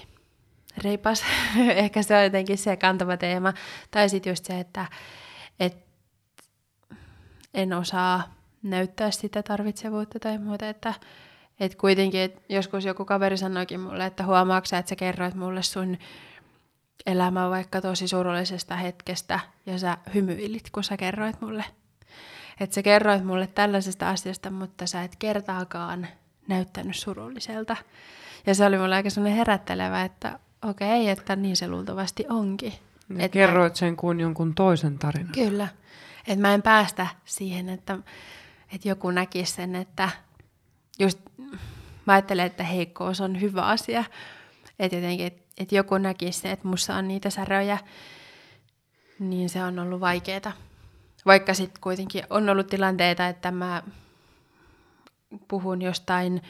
[0.78, 1.24] reipas.
[1.74, 3.52] Ehkä se on jotenkin se kantava teema.
[3.90, 4.86] Tai sitten just se, että
[5.60, 5.86] et
[7.54, 10.94] en osaa näyttää sitä tarvitsevuutta tai muuta, että
[11.60, 15.98] et kuitenkin, et joskus joku kaveri sanoikin mulle, että huomaatko että sä kerroit mulle sun
[17.06, 21.64] elämän vaikka tosi surullisesta hetkestä ja sä hymyilit, kun sä kerroit mulle.
[22.60, 26.06] Että sä kerroit mulle tällaisesta asiasta, mutta sä et kertaakaan
[26.48, 27.76] näyttänyt surulliselta.
[28.46, 32.72] Ja se oli mulle aika sellainen herättelevä, että okei, okay, että niin se luultavasti onkin.
[33.16, 35.32] Ja kerroit sen kuin jonkun toisen tarinan.
[35.32, 35.68] Kyllä.
[36.28, 37.98] Että mä en päästä siihen, että,
[38.74, 40.08] että joku näkisi sen, että
[40.98, 41.18] just
[42.06, 44.04] mä ajattelen, että heikkous on hyvä asia.
[44.78, 47.78] Että jotenkin, että, että joku näkisi sen, että mussa on niitä säröjä,
[49.18, 50.52] niin se on ollut vaikeaa.
[51.26, 53.82] vaikka sitten kuitenkin on ollut tilanteita, että mä
[55.48, 56.42] puhun jostain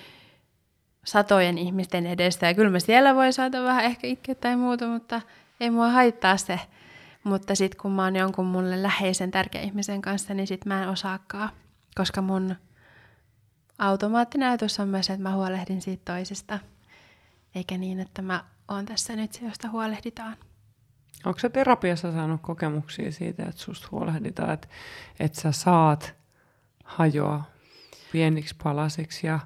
[1.04, 5.20] satojen ihmisten edestä, ja kyllä mä siellä voi saada vähän ehkä itkeä tai muuta, mutta
[5.60, 6.60] ei mua haittaa se.
[7.24, 10.88] Mutta sitten kun mä oon jonkun mulle läheisen tärkeän ihmisen kanssa, niin sit mä en
[10.88, 11.50] osaakaan,
[11.94, 12.56] koska mun
[13.82, 16.58] automaattinäytös on myös, että mä huolehdin siitä toisesta,
[17.54, 20.36] eikä niin, että mä oon tässä nyt se, josta huolehditaan.
[21.24, 24.68] Onko se terapiassa saanut kokemuksia siitä, että susta huolehditaan, että,
[25.20, 26.14] että sä saat
[26.84, 27.44] hajoa
[28.12, 29.40] pieniksi palasiksi ja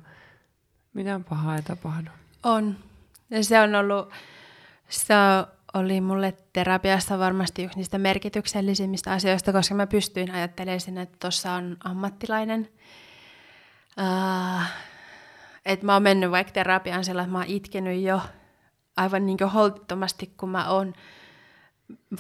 [0.93, 2.11] mitään pahaa ei tapahdu?
[2.43, 2.77] On.
[3.31, 4.13] Ja se on ollut,
[4.89, 5.15] se
[5.75, 11.77] oli mulle terapiassa varmasti yksi niistä merkityksellisimmistä asioista, koska mä pystyin ajattelemaan että tuossa on
[11.85, 12.69] ammattilainen.
[14.01, 14.63] Uh,
[15.65, 18.21] että mä oon mennyt vaikka terapiaan sillä, että mä oon itkenyt jo
[18.97, 20.93] aivan niin kuin holtittomasti, kun mä oon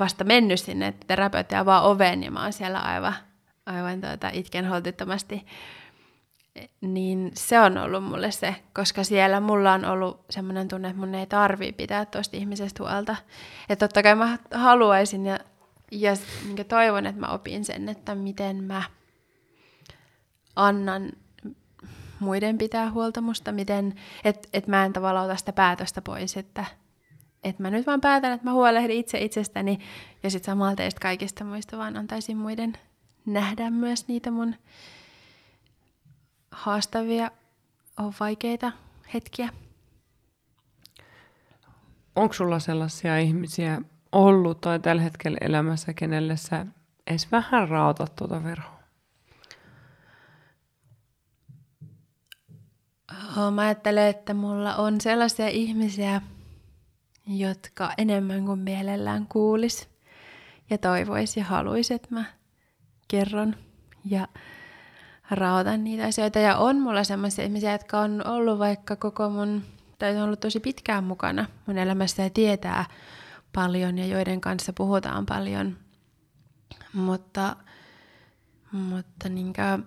[0.00, 3.14] vasta mennyt sinne terapeutti avaa oven ja mä oon siellä aivan,
[3.66, 5.46] aivan tuota, itken holtittomasti.
[6.80, 11.14] Niin se on ollut mulle se, koska siellä mulla on ollut semmoinen tunne, että mun
[11.14, 13.16] ei tarvii pitää tuosta ihmisestä huolta.
[13.68, 15.38] Että totta kai mä haluaisin ja,
[15.92, 16.12] ja
[16.46, 18.82] niin toivon, että mä opin sen, että miten mä
[20.56, 21.12] annan
[22.20, 23.94] muiden pitää huolta musta, miten,
[24.24, 26.64] että et mä en tavallaan ota sitä päätöstä pois, että
[27.44, 29.78] että mä nyt vaan päätän, että mä huolehdin itse itsestäni
[30.22, 32.72] ja sitten samalla teistä kaikista muista vaan antaisin muiden
[33.26, 34.54] nähdä myös niitä mun
[36.50, 37.30] haastavia,
[37.98, 38.72] on vaikeita
[39.14, 39.48] hetkiä.
[42.16, 46.66] Onko sulla sellaisia ihmisiä ollut tai tällä hetkellä elämässä, kenelle sä
[47.06, 48.75] edes vähän rautat tuota verhoa?
[53.54, 56.22] Mä ajattelen, että mulla on sellaisia ihmisiä,
[57.26, 59.88] jotka enemmän kuin mielellään kuulis
[60.70, 62.24] ja toivois ja haluaisi, että mä
[63.08, 63.56] kerron
[64.04, 64.28] ja
[65.30, 66.38] raotan niitä asioita.
[66.38, 69.62] Ja on mulla sellaisia ihmisiä, jotka on ollut vaikka koko mun,
[69.98, 72.84] tai on ollut tosi pitkään mukana mun elämässä ja tietää
[73.52, 75.76] paljon ja joiden kanssa puhutaan paljon.
[76.92, 77.56] Mutta,
[78.72, 79.78] mutta niinkö,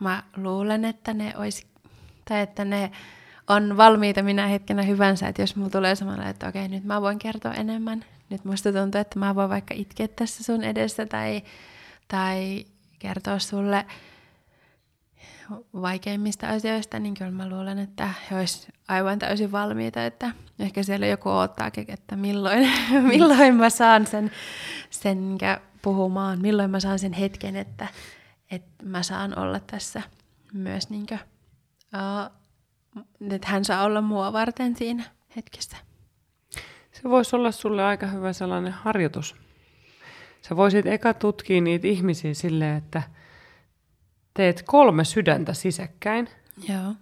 [0.00, 1.71] mä luulen, että ne olisi,
[2.24, 2.90] tai että ne
[3.48, 7.18] on valmiita minä hetkenä hyvänsä, että jos mulla tulee samalla, että okei, nyt mä voin
[7.18, 8.04] kertoa enemmän.
[8.30, 11.42] Nyt musta tuntuu, että mä voin vaikka itkeä tässä sun edessä tai,
[12.08, 12.64] tai
[12.98, 13.86] kertoa sulle
[15.82, 21.06] vaikeimmista asioista, niin kyllä mä luulen, että he olisivat aivan täysin valmiita, että ehkä siellä
[21.06, 22.70] joku odottaakin, että milloin,
[23.12, 24.30] milloin mä saan sen,
[24.90, 25.38] sen
[25.82, 27.88] puhumaan, milloin mä saan sen hetken, että,
[28.50, 30.02] että mä saan olla tässä
[30.52, 31.06] myös niin
[31.94, 32.32] uh,
[33.30, 35.04] että hän saa olla mua varten siinä
[35.36, 35.76] hetkessä.
[36.92, 39.36] Se voisi olla sulle aika hyvä sellainen harjoitus.
[40.42, 43.02] Sä voisit eka tutkia niitä ihmisiä silleen, että
[44.34, 46.28] teet kolme sydäntä sisäkkäin.
[46.68, 46.94] Joo.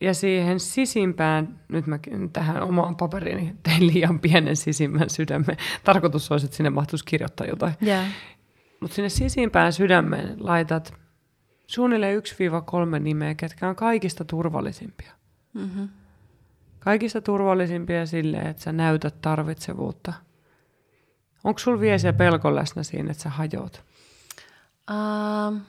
[0.00, 1.98] Ja siihen sisimpään, nyt mä
[2.32, 5.56] tähän omaan paperiini tein liian pienen sisimmän sydämen.
[5.84, 7.74] Tarkoitus olisi, että sinne mahtuisi kirjoittaa jotain.
[7.86, 8.06] Yeah.
[8.80, 10.99] Mutta sinne sisimpään sydämeen laitat
[11.70, 12.22] suunnilleen
[12.96, 15.12] 1-3 nimeä, ketkä on kaikista turvallisimpia.
[15.52, 15.88] Mm-hmm.
[16.78, 20.12] Kaikista turvallisimpia silleen, että sä näytät tarvitsevuutta.
[21.44, 23.84] Onko sulla vielä se pelko läsnä siinä, että sä hajoat?
[24.90, 25.60] Um,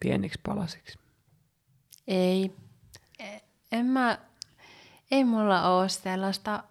[0.00, 0.98] Pieniksi palasiksi.
[2.08, 2.52] Ei.
[3.72, 4.18] En mä,
[5.10, 6.62] ei mulla ole sellaista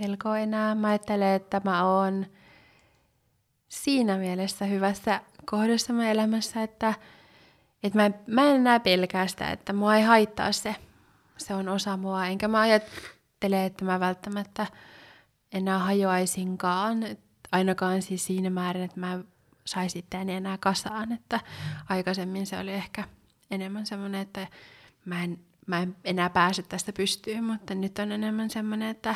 [0.00, 0.74] pelkoa enää.
[0.74, 2.26] Mä ajattelen, että mä oon
[3.68, 6.94] siinä mielessä hyvässä kohdassa mä elämässä, että–
[7.86, 10.76] että mä, mä en enää pelkää sitä, että mua ei haittaa se.
[11.36, 12.26] Se on osa mua.
[12.26, 14.66] Enkä mä ajattele, että mä välttämättä
[15.52, 17.04] enää hajoaisinkaan.
[17.52, 19.18] Ainakaan siis siinä määrin, että mä
[19.64, 21.12] saisin itseäni enää kasaan.
[21.12, 21.40] Että
[21.88, 23.04] aikaisemmin se oli ehkä
[23.50, 24.46] enemmän semmoinen, että
[25.04, 29.14] mä en, mä en enää pääse tästä pystyyn, mutta nyt on enemmän semmoinen, että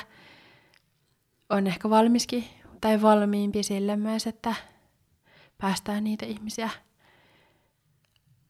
[1.50, 2.44] on ehkä valmiskin
[2.80, 4.54] tai valmiimpi sille myös, että
[5.58, 6.70] päästään niitä ihmisiä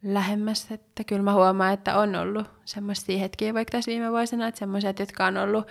[0.02, 4.58] lähemmäs, että kyllä mä huomaan, että on ollut semmoisia hetkiä vaikka tässä viime vuosina, että
[4.58, 5.66] semmoiset, jotka on ollut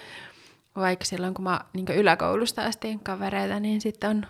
[0.76, 4.26] vaikka silloin, kun mä niin yläkoulusta asti kavereita, niin sitten on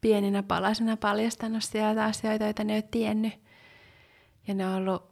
[0.00, 3.32] pieninä palasina paljastanut sieltä asioita, joita ne ei ole tiennyt.
[4.46, 5.02] Ja ne on ollut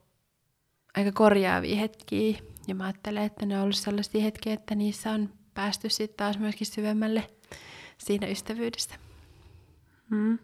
[0.97, 2.39] aika korjaavia hetkiä.
[2.69, 6.39] Ja mä ajattelen, että ne on ollut sellaisia hetkiä, että niissä on päästy sitten taas
[6.39, 7.27] myöskin syvemmälle
[7.99, 8.95] siinä ystävyydessä.
[10.11, 10.39] Mm.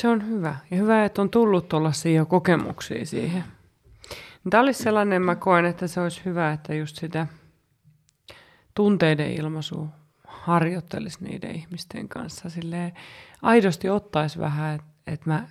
[0.00, 0.56] Se on hyvä.
[0.70, 3.44] Ja hyvä, että on tullut tuollaisia kokemuksia siihen.
[4.50, 7.26] Tämä olisi sellainen, mä koen, että se olisi hyvä, että just sitä
[8.74, 9.86] tunteiden ilmaisua
[10.26, 12.50] harjoittelisi niiden ihmisten kanssa.
[12.50, 12.92] Silleen
[13.42, 15.48] aidosti ottaisi vähän, että että mä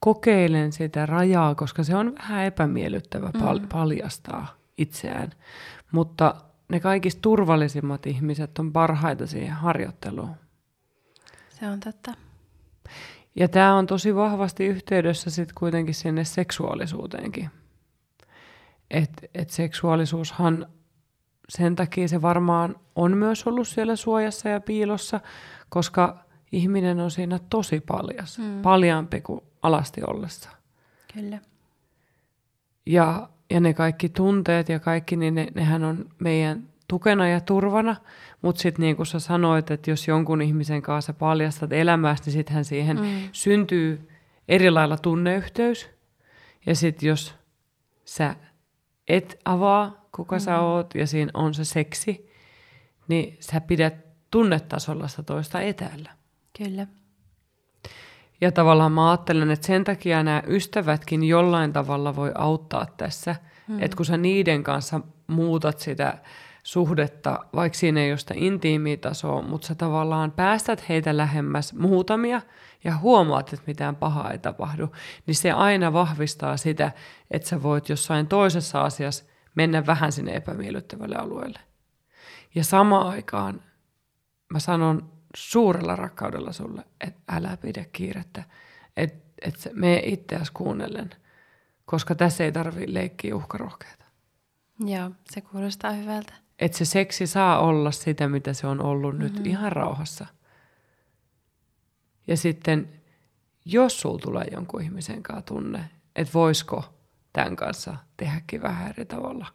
[0.00, 3.68] kokeilen sitä rajaa, koska se on vähän epämiellyttävä pal- mm.
[3.68, 5.30] paljastaa itseään.
[5.92, 6.34] Mutta
[6.68, 10.36] ne kaikista turvallisimmat ihmiset on parhaita siihen harjoitteluun.
[11.50, 12.25] Se on totta.
[13.36, 17.50] Ja tämä on tosi vahvasti yhteydessä sitten kuitenkin sinne seksuaalisuuteenkin.
[18.90, 20.66] Että et seksuaalisuushan
[21.48, 25.20] sen takia se varmaan on myös ollut siellä suojassa ja piilossa,
[25.68, 28.62] koska ihminen on siinä tosi paljas, mm.
[28.62, 30.50] paljampi kuin alasti ollessa.
[31.14, 31.38] Kyllä.
[32.86, 37.96] Ja, ja ne kaikki tunteet ja kaikki, niin ne, nehän on meidän tukena ja turvana,
[38.42, 42.64] mutta sitten niin kuin sä sanoit, että jos jonkun ihmisen kanssa paljastat elämästä, niin sittenhän
[42.64, 43.28] siihen mm.
[43.32, 44.08] syntyy
[44.48, 45.90] eri lailla tunneyhteys.
[46.66, 47.34] Ja sitten jos
[48.04, 48.36] sä
[49.08, 50.40] et avaa, kuka mm.
[50.40, 52.30] sä oot, ja siinä on se seksi,
[53.08, 53.94] niin sä pidät
[54.30, 56.10] tunnetasolla sitä toista etäällä.
[56.58, 56.86] Kyllä.
[58.40, 63.36] Ja tavallaan mä ajattelen, että sen takia nämä ystävätkin jollain tavalla voi auttaa tässä,
[63.68, 63.82] mm.
[63.82, 66.18] että kun sä niiden kanssa muutat sitä
[66.66, 72.42] suhdetta, vaikka siinä ei ole sitä intiimiä tasoa, mutta sä tavallaan päästät heitä lähemmäs muutamia
[72.84, 74.92] ja huomaat, että mitään pahaa ei tapahdu,
[75.26, 76.92] niin se aina vahvistaa sitä,
[77.30, 81.58] että sä voit jossain toisessa asiassa mennä vähän sinne epämiellyttävälle alueelle.
[82.54, 83.62] Ja samaan aikaan
[84.52, 88.42] mä sanon suurella rakkaudella sulle, että älä pidä kiirettä,
[88.96, 91.10] että et me itseäsi kuunnellen,
[91.84, 94.04] koska tässä ei tarvi leikkiä uhkarohkeita.
[94.80, 96.45] Joo, se kuulostaa hyvältä.
[96.58, 99.34] Että se seksi saa olla sitä, mitä se on ollut mm-hmm.
[99.34, 100.26] nyt ihan rauhassa.
[102.26, 102.88] Ja sitten,
[103.64, 106.84] jos sul tulee jonkun ihmisen kanssa tunne, että voisiko
[107.32, 109.46] tämän kanssa tehdäkin vähän eri tavalla.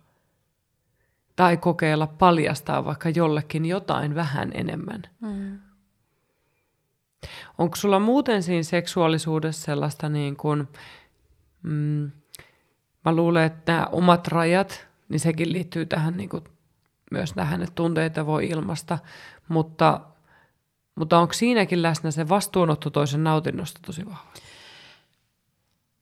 [1.36, 5.02] Tai kokeilla paljastaa vaikka jollekin jotain vähän enemmän.
[5.22, 5.60] Mm.
[7.58, 10.68] Onko sulla muuten siinä seksuaalisuudessa sellaista niin kuin,
[11.64, 12.12] mm,
[13.06, 16.44] mä luulen, että nämä omat rajat, niin sekin liittyy tähän niin kuin,
[17.12, 19.00] myös tähän, että tunteita voi ilmasta,
[19.48, 20.02] mutta,
[20.96, 24.32] mutta onko siinäkin läsnä se vastuunotto toisen nautinnosta tosi vahva?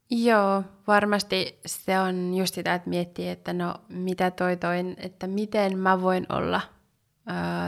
[0.09, 5.77] Joo, varmasti se on just sitä, että miettii, että no mitä toi toin, että miten
[5.77, 6.61] mä voin olla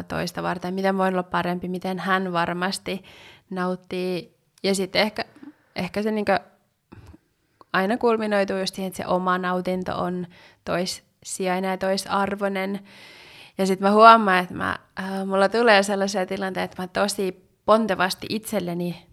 [0.07, 3.03] toista varten, miten voin olla parempi, miten hän varmasti
[3.49, 4.35] nauttii.
[4.63, 5.25] Ja sitten ehkä,
[5.75, 6.31] ehkä se niinku
[7.73, 10.27] aina kulminoituu just siihen, että se oma nautinto on
[10.65, 12.79] toissijainen ja toisarvoinen.
[13.58, 18.28] Ja sitten mä huomaan, että mä, äh, mulla tulee sellaisia tilanteita, että mä tosi pontevasti
[18.30, 19.06] itselleni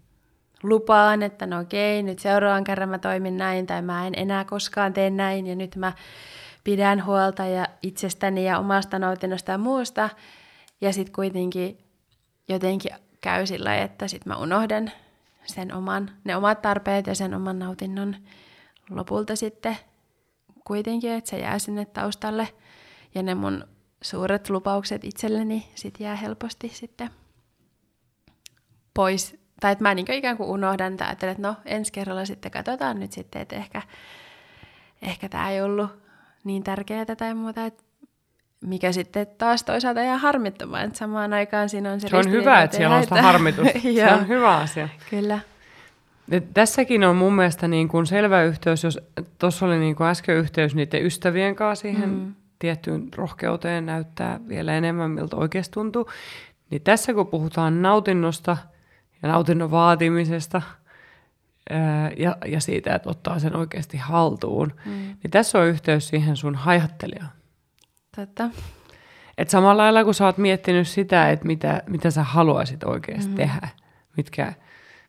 [0.62, 4.92] lupaan, että no okei, nyt seuraavan kerran mä toimin näin, tai mä en enää koskaan
[4.92, 5.92] tee näin, ja nyt mä
[6.64, 10.08] pidän huolta ja itsestäni ja omasta nautinnosta ja muusta.
[10.80, 11.78] Ja sitten kuitenkin
[12.48, 14.90] jotenkin käy sillä että sitten mä unohdan
[15.44, 18.16] sen oman, ne omat tarpeet ja sen oman nautinnon
[18.90, 19.76] lopulta sitten
[20.64, 22.48] kuitenkin, että se jää sinne taustalle.
[23.14, 23.64] Ja ne mun
[24.02, 27.10] suuret lupaukset itselleni sit jää helposti sitten
[28.94, 29.36] pois.
[29.60, 33.00] Tai että mä niin ikään kuin unohdan tai ajattelen, että no ensi kerralla sitten katsotaan
[33.00, 33.82] nyt sitten, että ehkä,
[35.02, 35.90] ehkä tämä ei ollut
[36.44, 37.66] niin tärkeää tai muuta.
[37.66, 37.82] Että
[38.60, 42.62] mikä sitten taas toisaalta ihan harmittomaa, että samaan aikaan siinä on se Se on hyvä,
[42.62, 43.78] että siellä on sitä harmitusta.
[44.08, 44.88] se on hyvä asia.
[45.10, 45.38] Kyllä.
[46.30, 48.98] Ja tässäkin on mun mielestä niin kuin selvä yhteys, jos
[49.38, 52.34] tuossa oli niin kuin äsken yhteys niiden ystävien kanssa siihen mm.
[52.58, 56.10] Tiettyyn rohkeuteen näyttää vielä enemmän, miltä oikeasti tuntuu.
[56.70, 58.56] Niin tässä kun puhutaan nautinnosta
[59.22, 60.62] ja nautinnon vaatimisesta
[61.70, 64.92] ää, ja, ja siitä, että ottaa sen oikeasti haltuun, mm.
[64.92, 67.30] niin tässä on yhteys siihen sun hajattelijaan.
[68.16, 68.50] Totta.
[69.38, 73.34] Et samalla lailla kun sä oot miettinyt sitä, että mitä, mitä sä haluaisit oikeasti mm.
[73.34, 73.68] tehdä,
[74.16, 74.52] mitkä,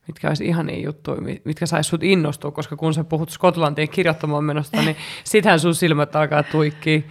[0.08, 4.82] mitkä olisi ihania juttuja, mitkä sais sut innostua, koska kun sä puhut Skotlantiin kirjoittamaan menosta,
[4.82, 7.02] niin sitähän sun silmät alkaa tuikkiä,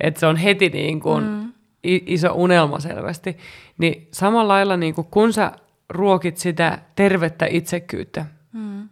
[0.00, 1.52] että se on heti niin kuin mm.
[1.84, 3.36] iso unelma selvästi.
[3.78, 5.52] Niin samalla lailla niin kuin kun sä
[5.88, 8.88] ruokit sitä tervettä itsekyyttä, mm.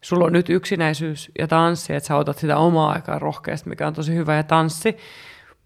[0.00, 3.94] sulla on nyt yksinäisyys ja tanssi, että sä otat sitä omaa aikaa rohkeasti, mikä on
[3.94, 4.96] tosi hyvä ja tanssi,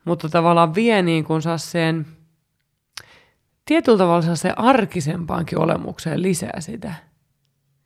[0.04, 2.06] mutta tavallaan vie niin kuin sen
[3.64, 6.94] tietyllä tavalla se arkisempaankin olemukseen lisää sitä,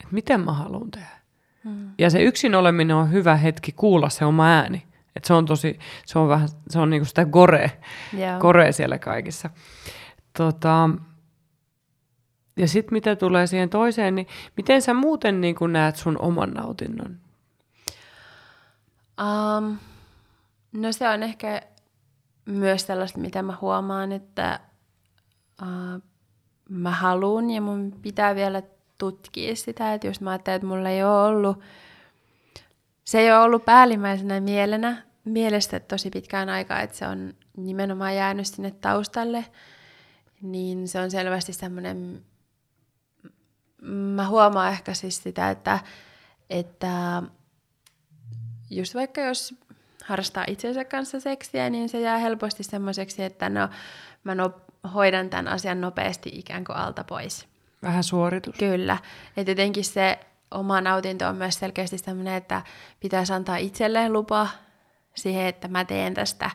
[0.01, 1.21] että miten mä haluan tehdä.
[1.65, 1.91] Hmm.
[1.99, 4.83] Ja se yksin oleminen on hyvä hetki kuulla se oma ääni.
[5.17, 7.81] Että se on tosi, se on vähän, se on niinku sitä gore,
[8.19, 8.41] yeah.
[8.41, 9.51] gore siellä kaikissa.
[10.37, 10.91] Tota,
[12.57, 17.17] ja sitten mitä tulee siihen toiseen, niin miten sä muuten niin näet sun oman nautinnon?
[19.21, 19.79] Um,
[20.73, 21.63] no se on ehkä
[22.45, 24.61] myös sellaista, mitä mä huomaan, että
[25.63, 26.03] uh,
[26.69, 28.63] mä haluan ja mun pitää vielä
[28.99, 31.61] tutkia sitä, että just mä ajattelin, että mulla ei ole ollut,
[33.11, 38.47] se ei ole ollut päällimmäisenä mielenä, mielestä tosi pitkään aikaa, että se on nimenomaan jäänyt
[38.47, 39.45] sinne taustalle,
[40.43, 42.25] niin se on selvästi semmoinen,
[43.83, 45.79] mä huomaan ehkä siis sitä, että,
[46.51, 47.23] että
[48.71, 49.55] just vaikka jos
[50.05, 53.69] harrastaa itsensä kanssa seksiä, niin se jää helposti semmoiseksi, että no,
[54.25, 54.53] mä no,
[54.95, 57.49] hoidan tämän asian nopeasti ikään kuin alta pois.
[57.83, 58.55] Vähän suoritus.
[58.59, 58.99] Kyllä.
[59.37, 60.19] Että jotenkin se
[60.51, 62.63] oma nautinto on myös selkeästi sellainen, että
[63.01, 64.49] pitäisi antaa itselleen lupa
[65.15, 66.51] siihen, että mä teen tästä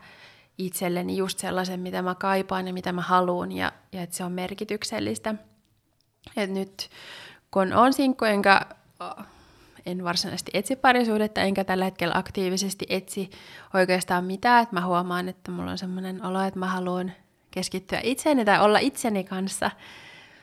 [0.58, 4.32] itselleni just sellaisen, mitä mä kaipaan ja mitä mä haluan ja, ja että se on
[4.32, 5.36] merkityksellistä.
[6.38, 6.90] Et nyt
[7.52, 8.62] kun on sinkku, enkä
[9.86, 13.30] en varsinaisesti etsi parisuudetta, enkä tällä hetkellä aktiivisesti etsi
[13.74, 17.12] oikeastaan mitään, että mä huomaan, että mulla on semmoinen olo, että mä haluan
[17.52, 19.72] keskittyä itseeni tai olla itseni kanssa,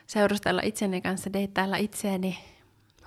[0.07, 2.52] seurustella itseni kanssa, deittailla itseäni.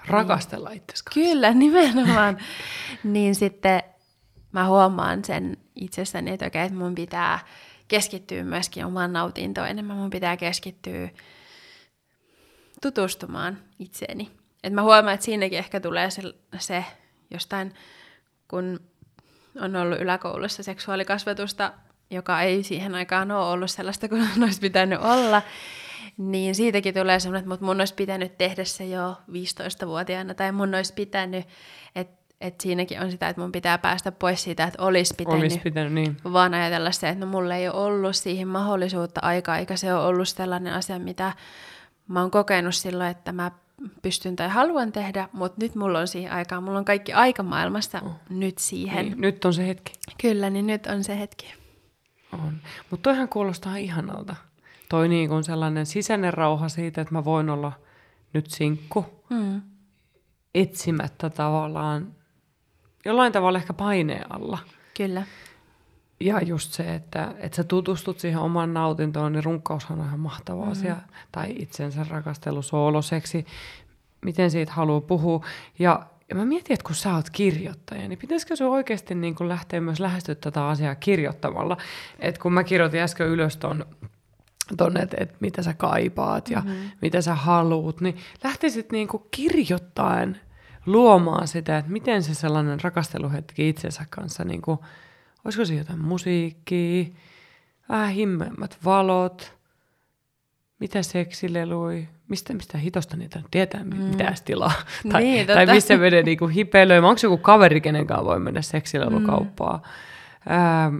[0.08, 2.38] Rakastella niin, itsesi Kyllä, nimenomaan.
[3.04, 3.82] niin sitten
[4.52, 7.38] mä huomaan sen itsessäni, että okei, että mun pitää
[7.88, 11.08] keskittyä myöskin omaan nautintoon enemmän, mun pitää keskittyä
[12.82, 14.30] tutustumaan itseeni.
[14.64, 16.22] Et mä huomaan, että siinäkin ehkä tulee se,
[16.58, 16.84] se
[17.30, 17.74] jostain,
[18.48, 18.80] kun
[19.60, 21.72] on ollut yläkoulussa seksuaalikasvatusta,
[22.10, 25.42] joka ei siihen aikaan ole ollut sellaista kuin olisi pitänyt olla,
[26.16, 30.94] niin siitäkin tulee semmoinen, että mun olisi pitänyt tehdä se jo 15-vuotiaana, tai mun olisi
[30.94, 31.46] pitänyt,
[31.94, 35.58] että et siinäkin on sitä, että mun pitää päästä pois siitä, että olisi pitänyt, olisi
[35.58, 36.16] pitänyt niin.
[36.32, 40.06] vaan ajatella se, että no mulla ei ole ollut siihen mahdollisuutta aikaa, eikä se ole
[40.06, 41.32] ollut sellainen asia, mitä
[42.08, 43.50] mä oon kokenut silloin, että mä
[44.02, 48.00] pystyn tai haluan tehdä, mutta nyt mulla on siihen aikaa, mulla on kaikki aika maailmasta
[48.04, 48.12] oh.
[48.30, 49.06] nyt siihen.
[49.06, 49.92] Niin, nyt on se hetki.
[50.20, 51.54] Kyllä, niin nyt on se hetki.
[52.32, 52.60] On.
[52.90, 54.36] Mutta toihan kuulostaa ihanalta.
[54.88, 57.72] Toi niin kuin sellainen sisäinen rauha siitä, että mä voin olla
[58.32, 59.06] nyt sinkku.
[59.30, 59.62] Mm.
[60.54, 62.14] Etsimättä tavallaan,
[63.04, 64.58] jollain tavalla ehkä paineen alla.
[64.96, 65.22] Kyllä.
[66.20, 70.58] Ja just se, että, että sä tutustut siihen oman nautintoon, niin runkkaushan on ihan mahtava
[70.58, 70.72] mm-hmm.
[70.72, 70.96] asia.
[71.32, 73.46] Tai itsensä rakastelu, sooloseksi,
[74.24, 75.44] miten siitä haluaa puhua.
[75.78, 79.48] Ja, ja mä mietin, että kun sä oot kirjoittaja, niin pitäisikö se oikeasti niin kuin
[79.48, 81.76] lähteä myös lähestyä tätä asiaa kirjoittamalla?
[82.18, 83.86] Että kun mä kirjoitin äsken ylös ton,
[84.76, 86.90] tonne, että, että mitä sä kaipaat ja mm-hmm.
[87.02, 90.40] mitä sä haluut, niin lähtisit niin kuin kirjoittaen
[90.86, 94.78] luomaan sitä, että miten se sellainen rakasteluhetki itsensä kanssa niin kuin–
[95.46, 97.04] Olisiko se jotain musiikkia,
[97.88, 99.54] vähän himmeämmät valot,
[100.80, 103.96] mitä seksilelui, mistä, mistä hitosta niitä tietää, mm.
[103.96, 104.72] mitä tilaa.
[105.12, 107.08] tai, niin, tai missä menee niinku hipelöimään.
[107.10, 109.80] Onko joku kaveri, kenenkaan voi mennä seksilelukauppaan?
[110.46, 110.52] Mm.
[110.52, 110.96] Ähm,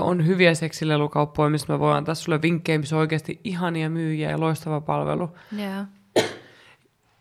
[0.00, 4.40] on hyviä seksilelukauppoja, missä mä voin antaa sulle vinkkejä, missä on oikeasti ihania myyjiä ja
[4.40, 5.30] loistava palvelu.
[5.58, 5.86] Yeah.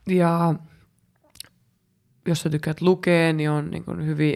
[0.08, 0.56] Ja
[2.28, 4.36] jos sä tykkäät lukea, niin on niin kuin hyvin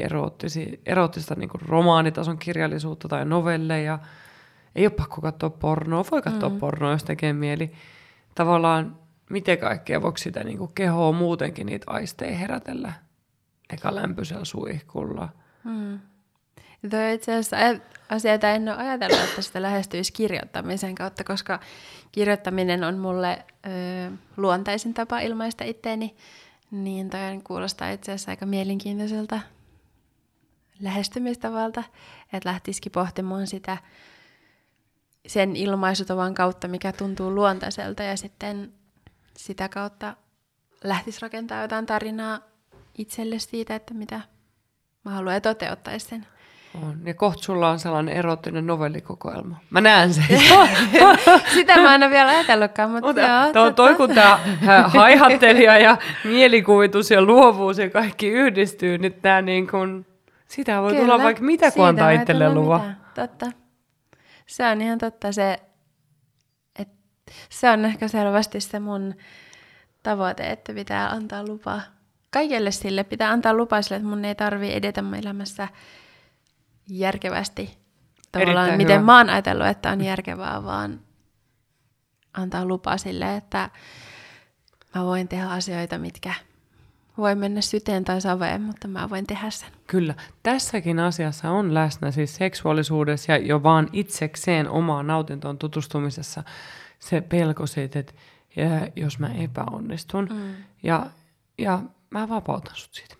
[0.86, 4.00] eroottista niin kuin romaanitason kirjallisuutta tai novelleja.
[4.76, 6.60] Ei ole pakko katsoa pornoa, voi katsoa mm.
[6.60, 7.72] pornoa, jos tekee mieli.
[8.36, 8.98] Tavallaan
[9.30, 12.94] miten kaikkea voiko sitä niin kuin kehoa muutenkin niitä aisteja herätellä
[13.70, 15.30] eka lämpöisellä suihkulla.
[15.64, 16.00] Mm.
[16.90, 17.58] Tuo itse asiassa
[18.10, 21.60] asioita en ole ajatellut, että sitä lähestyisi kirjoittamisen kautta, koska
[22.12, 26.16] kirjoittaminen on mulle ö, luontaisin tapa ilmaista itteeni
[26.72, 29.40] niin, toi kuulostaa itse asiassa aika mielenkiintoiselta
[30.82, 31.84] lähestymistavalta,
[32.34, 33.78] että lähtisikin pohtimaan sitä
[35.28, 38.74] sen ilmaisutavan kautta, mikä tuntuu luontaiselta ja sitten
[39.38, 40.16] sitä kautta
[40.84, 42.40] lähtisi rakentaa jotain tarinaa
[42.98, 44.22] itselle siitä, että mitä
[45.06, 46.28] mä haluan toteuttaa sen.
[46.84, 47.02] On.
[47.06, 49.58] Ja kohta sulla on sellainen erottinen novellikokoelma.
[49.70, 50.26] Mä näen sen.
[51.54, 53.54] Sitä mä en ole vielä ajatellutkaan, mutta Ota, joo.
[53.54, 54.40] Toi, toi kun tämä
[54.88, 60.06] haihattelija ja mielikuvitus ja luovuus ja kaikki yhdistyy, niin tämä niin kun,
[60.48, 62.82] sitä voi Kyllä, tulla vaikka mitä, kun antaa itselle luva.
[63.16, 63.46] Totta.
[64.46, 65.32] Se on ihan totta.
[65.32, 65.60] Se,
[66.80, 66.90] et,
[67.50, 69.16] se on ehkä selvästi se mun
[70.04, 71.82] tavoite, että pitää antaa lupa.
[72.30, 75.68] Kaikelle sille pitää antaa lupa sille, että mun ei tarvi edetä mun elämässä–
[76.90, 77.78] järkevästi.
[78.32, 79.06] Tavallaan Erittäin miten hyvä.
[79.06, 81.00] mä oon ajatellut, että on järkevää, vaan
[82.34, 83.70] antaa lupa sille, että
[84.96, 86.34] mä voin tehdä asioita, mitkä
[87.18, 89.70] voi mennä syteen tai saveen, mutta mä voin tehdä sen.
[89.88, 90.16] Kyllä.
[90.44, 96.44] Tässäkin asiassa on läsnä siis seksuaalisuudessa ja jo vaan itsekseen omaan nautintoon tutustumisessa
[97.00, 98.14] se pelko siitä, että
[98.56, 100.30] ja jos mä epäonnistun.
[100.32, 100.56] Mm.
[100.84, 101.06] Ja,
[101.58, 101.80] ja
[102.10, 103.16] mä vapautan sut siitä.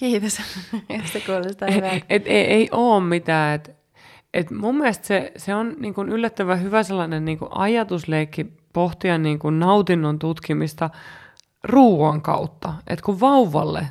[0.00, 0.36] Kiitos,
[1.12, 1.96] se kuulostaa hyvältä.
[1.96, 3.54] Et, et, ei, ei ole mitään.
[3.54, 3.70] Et,
[4.34, 9.18] et mun mielestä se, se on niin kuin yllättävän hyvä sellainen niin kuin ajatusleikki pohtia
[9.18, 10.90] niin kuin nautinnon tutkimista
[11.64, 12.74] ruoan kautta.
[12.86, 13.86] Että kun vauvalle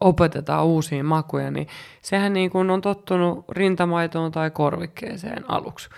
[0.00, 1.66] opetetaan uusia makuja, niin
[2.02, 5.88] sehän niin kuin on tottunut rintamaitoon tai korvikkeeseen aluksi.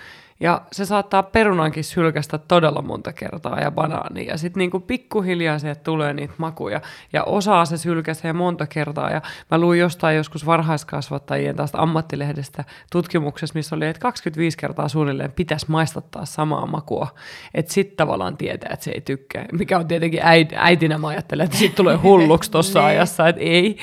[0.41, 4.27] Ja se saattaa perunankin sylkästä todella monta kertaa ja banaani.
[4.27, 6.81] Ja sitten niinku pikkuhiljaa se tulee niitä makuja.
[7.13, 9.11] Ja osaa se sylkäsee monta kertaa.
[9.11, 15.33] Ja mä luin jostain joskus varhaiskasvattajien tästä ammattilehdestä tutkimuksessa, missä oli, että 25 kertaa suunnilleen
[15.33, 17.09] pitäisi maistattaa samaa makua.
[17.55, 19.45] Että sitten tavallaan tietää, että se ei tykkää.
[19.53, 20.21] Mikä on tietenkin
[20.57, 22.89] äitinä mä ajattelen, että sitten tulee hulluksi tuossa niin.
[22.89, 23.79] ajassa, että ei.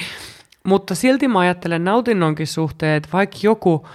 [0.64, 3.88] Mutta silti mä ajattelen nautinnonkin suhteen, että vaikka joku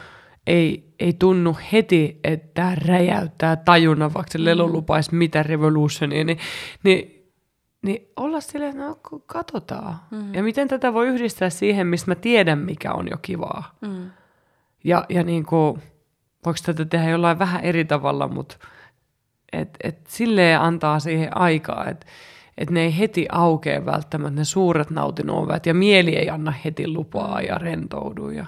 [0.46, 4.44] ei, ei tunnu heti, että räjäyttää tajunnan, vaikka se mm.
[4.44, 6.38] lelu lupaisi mitä revolutionia, niin,
[6.82, 7.30] niin,
[7.82, 9.96] niin olla silleen, että no katsotaan.
[10.10, 10.34] Mm.
[10.34, 13.74] Ja miten tätä voi yhdistää siihen, mistä mä tiedän, mikä on jo kivaa.
[13.80, 14.10] Mm.
[14.84, 15.82] Ja, ja niin kuin,
[16.46, 18.56] voiko tätä tehdä jollain vähän eri tavalla, mutta
[19.52, 22.06] et, et silleen antaa siihen aikaa, että
[22.58, 27.40] et ne ei heti aukea välttämättä ne suuret nautinnon ja mieli ei anna heti lupaa
[27.40, 28.30] ja rentoudu.
[28.30, 28.46] Ja,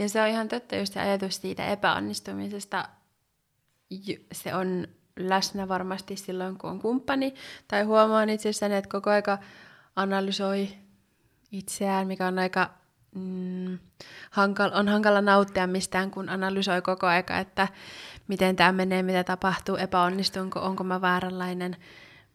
[0.00, 2.88] ja se on ihan totta just se ajatus siitä epäonnistumisesta.
[4.32, 4.86] Se on
[5.18, 7.34] läsnä varmasti silloin, kun on kumppani.
[7.68, 9.38] Tai huomaan itsessäni, että koko aika
[9.96, 10.68] analysoi
[11.52, 12.70] itseään, mikä on aika
[13.14, 13.78] mm,
[14.30, 17.68] hankala, on hankala nauttia mistään, kun analysoi koko aika, että
[18.28, 21.76] miten tämä menee, mitä tapahtuu, epäonnistunko, onko mä vääränlainen.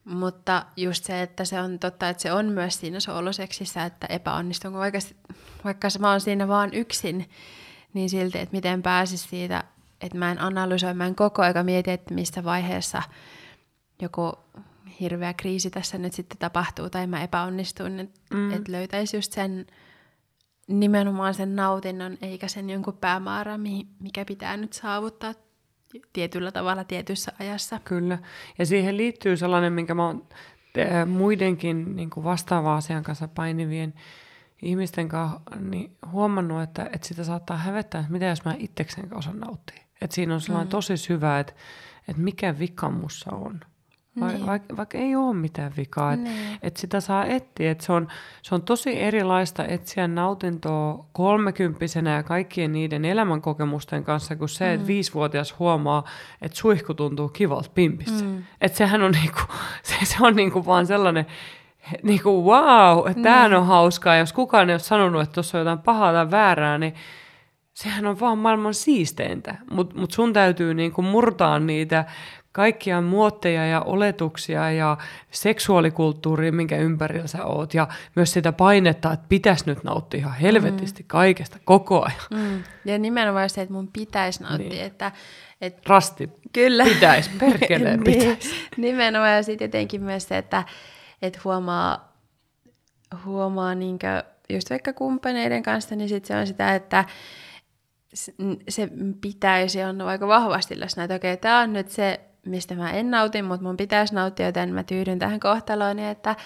[0.06, 4.78] Mutta just se, että se on totta, että se on myös siinä sooloseksissä, että epäonnistunko,
[4.78, 4.98] vaikka,
[5.64, 7.30] vaikka mä oon siinä vaan yksin,
[7.94, 9.64] niin silti, että miten pääsis siitä,
[10.00, 13.02] että mä en analysoi, mä en koko aika mieti, että mistä vaiheessa
[14.02, 14.32] joku
[15.00, 18.52] hirveä kriisi tässä nyt sitten tapahtuu tai mä epäonnistun, että mm.
[18.52, 19.66] et löytäisi just sen
[20.68, 23.60] nimenomaan sen nautinnon, eikä sen jonkun päämäärän,
[24.00, 25.34] mikä pitää nyt saavuttaa
[26.12, 27.80] tietyllä tavalla tietyssä ajassa.
[27.84, 28.18] Kyllä.
[28.58, 30.28] Ja siihen liittyy sellainen, minkä mä oon
[31.06, 33.94] muidenkin niin kuin vastaava asian kanssa painivien
[34.62, 39.40] ihmisten kanssa niin huomannut, että, että sitä saattaa hävettää, että mitä jos mä itsekseen osan
[39.40, 39.82] nauttia.
[40.00, 40.70] Että siinä on sellainen mm.
[40.70, 41.52] tosi syvä, että,
[42.08, 43.60] että mikä vika mussa on.
[44.16, 44.46] Niin.
[44.46, 46.58] Vaikka vaik ei ole mitään vikaa, että niin.
[46.62, 47.70] et sitä saa etsiä.
[47.70, 48.08] Et se, on,
[48.42, 54.74] se on tosi erilaista etsiä nautintoa kolmekymppisenä ja kaikkien niiden elämänkokemusten kanssa, kuin se, mm.
[54.74, 56.04] että viisivuotias huomaa,
[56.42, 58.24] että suihku tuntuu kivalta pimpistä.
[58.24, 58.42] Mm.
[58.60, 59.40] Että sehän on, niinku,
[59.82, 61.26] se, se on niinku vaan sellainen,
[62.02, 63.58] niinku wow, että tämä niin.
[63.58, 64.16] on hauskaa.
[64.16, 66.94] Jos kukaan ei ole sanonut, että tuossa on jotain pahaa tai väärää, niin
[67.76, 69.56] sehän on vaan maailman siisteintä.
[69.70, 72.04] Mutta mut sun täytyy niinku murtaa niitä
[72.56, 74.96] kaikkia muotteja ja oletuksia ja
[75.30, 81.02] seksuaalikulttuuria, minkä ympärillä sä oot, ja myös sitä painetta, että pitäisi nyt nauttia ihan helvetisti
[81.02, 81.06] mm.
[81.06, 82.20] kaikesta koko ajan.
[82.30, 82.62] Mm.
[82.84, 84.84] Ja nimenomaan se, että mun pitäisi nauttia, niin.
[84.84, 85.12] että
[85.60, 86.84] et, Rasti Kyllä.
[86.84, 88.18] pitäisi, perkeleen niin.
[88.18, 88.54] pitäisi.
[88.76, 90.64] Nimenomaan ja sitten jotenkin myös se, että
[91.22, 92.16] et huomaa,
[93.24, 97.04] huomaa niinkö, just vaikka kumppaneiden kanssa, niin sitten se on sitä, että
[98.68, 98.88] se
[99.20, 103.42] pitäisi on aika vahvasti läsnä, että okei, tämä on nyt se mistä mä en nauti,
[103.42, 106.36] mutta mun pitäisi nauttia, joten mä tyydyn tähän kohtaloon, että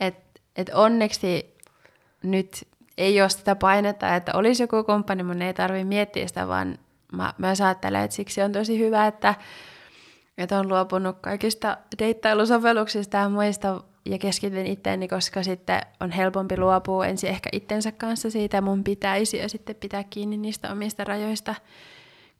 [0.00, 0.16] et,
[0.56, 1.54] et onneksi
[2.22, 2.68] nyt
[2.98, 6.78] ei ole sitä painetta, että olisi joku kumppani, mun ei tarvi miettiä sitä, vaan
[7.12, 9.34] mä myös ajattelen, että siksi on tosi hyvä, että,
[10.38, 17.06] että on luopunut kaikista deittailusovelluksista ja muista ja keskityn itteeni, koska sitten on helpompi luopua
[17.06, 21.54] ensin ehkä itsensä kanssa siitä, mun pitäisi ja sitten pitää kiinni niistä omista rajoista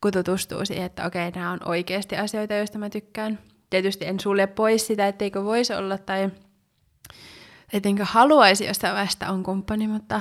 [0.00, 3.38] kun tutustuu siihen, että okei, nämä on oikeasti asioita, joista mä tykkään.
[3.70, 6.30] Tietysti en sulje pois sitä, etteikö voisi olla tai
[7.72, 10.20] ettenkö haluaisi jostain vaiheesta on kumppani, mutta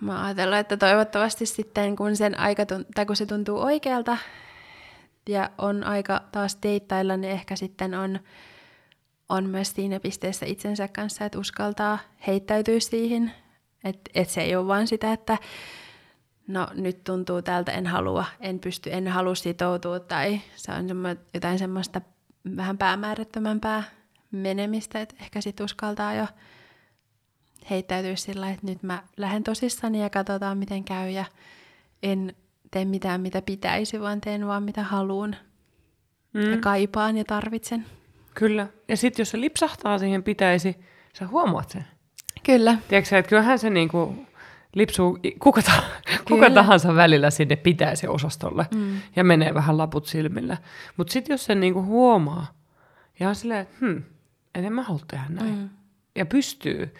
[0.00, 4.16] mä ajatellaan, että toivottavasti sitten kun, sen aika tunt- tai kun se tuntuu oikealta
[5.28, 8.20] ja on aika taas deittailla, niin ehkä sitten on,
[9.28, 13.32] on myös siinä pisteessä itsensä kanssa, että uskaltaa heittäytyä siihen.
[13.84, 15.38] Että et se ei ole vaan sitä, että
[16.46, 20.86] no nyt tuntuu tältä, en halua, en pysty, en halua sitoutua tai se on
[21.34, 22.00] jotain semmoista
[22.56, 23.82] vähän päämäärättömämpää
[24.30, 26.26] menemistä, että ehkä sit uskaltaa jo
[27.70, 31.24] heittäytyä sillä että nyt mä lähden tosissani ja katsotaan miten käy ja
[32.02, 32.34] en
[32.70, 35.36] tee mitään mitä pitäisi, vaan teen vaan mitä haluan
[36.32, 36.50] mm.
[36.50, 37.86] ja kaipaan ja tarvitsen.
[38.34, 38.66] Kyllä.
[38.88, 40.76] Ja sitten jos se lipsahtaa siihen pitäisi,
[41.18, 41.84] sä huomaat sen.
[42.42, 42.78] Kyllä.
[42.88, 44.26] Tiedätkö että kyllähän se niinku
[44.74, 45.82] lipsuu kuka, ta-
[46.28, 49.00] kuka tahansa välillä sinne pitäisi osastolle mm.
[49.16, 50.56] ja menee vähän laput silmillä.
[50.96, 52.46] Mutta sitten jos sen niinku huomaa
[53.20, 54.02] ja on silleen, että hmm,
[54.54, 55.54] en mä halua tehdä näin.
[55.54, 55.68] Mm.
[56.14, 56.94] Ja pystyy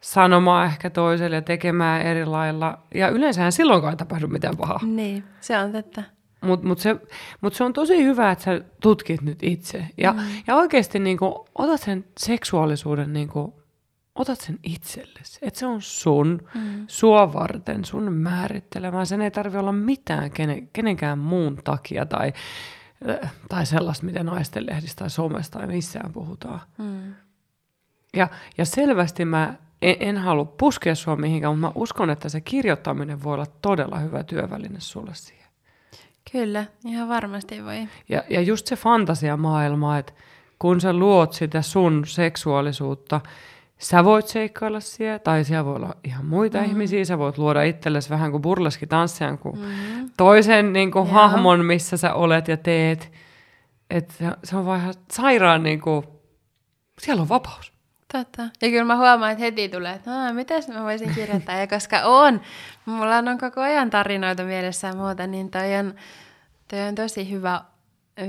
[0.00, 2.78] sanomaan ehkä toiselle ja tekemään eri lailla.
[2.94, 4.80] Ja yleensähän silloinkaan ei tapahdu mitään pahaa.
[4.82, 6.02] Niin, se on totta.
[6.40, 6.96] Mutta mut se,
[7.40, 9.86] mut se on tosi hyvä, että sä tutkit nyt itse.
[9.98, 10.20] Ja, mm.
[10.46, 13.63] ja oikeasti niinku, otat sen seksuaalisuuden niinku
[14.14, 15.38] otat sen itsellesi.
[15.42, 16.84] Että se on sun, mm.
[16.86, 19.06] sua varten, sun määrittelemään.
[19.06, 22.32] Sen ei tarvi olla mitään kenen, kenenkään muun takia tai,
[23.08, 26.60] äh, tai sellaista, mitä naisten lehdistä tai somesta tai missään puhutaan.
[26.78, 27.14] Mm.
[28.16, 28.28] Ja,
[28.58, 33.22] ja selvästi mä en, en halua puskea sua mihinkään, mutta mä uskon, että se kirjoittaminen
[33.22, 35.44] voi olla todella hyvä työväline sulle siihen.
[36.32, 37.88] Kyllä, ihan varmasti voi.
[38.08, 40.12] Ja, ja just se fantasiamaailma, että
[40.58, 43.20] kun sä luot sitä sun seksuaalisuutta,
[43.78, 46.64] sä voit seikkailla siellä, tai siellä voi olla ihan muita mm.
[46.64, 50.10] ihmisiä, sä voit luoda itsellesi vähän kuin burleski tanssijan kuin mm.
[50.16, 53.12] toisen niin kuin hahmon, missä sä olet ja teet.
[53.90, 54.14] Et
[54.44, 56.06] se on vaan sairaan, niin kuin,
[56.98, 57.72] siellä on vapaus.
[58.12, 58.42] Totta.
[58.42, 61.54] Ja kyllä mä huomaan, että heti tulee, että mitä mä voisin kirjoittaa.
[61.54, 62.40] Ja koska on,
[62.84, 65.94] mulla on koko ajan tarinoita mielessä ja muuta, niin toi on,
[66.68, 67.60] toi on tosi hyvä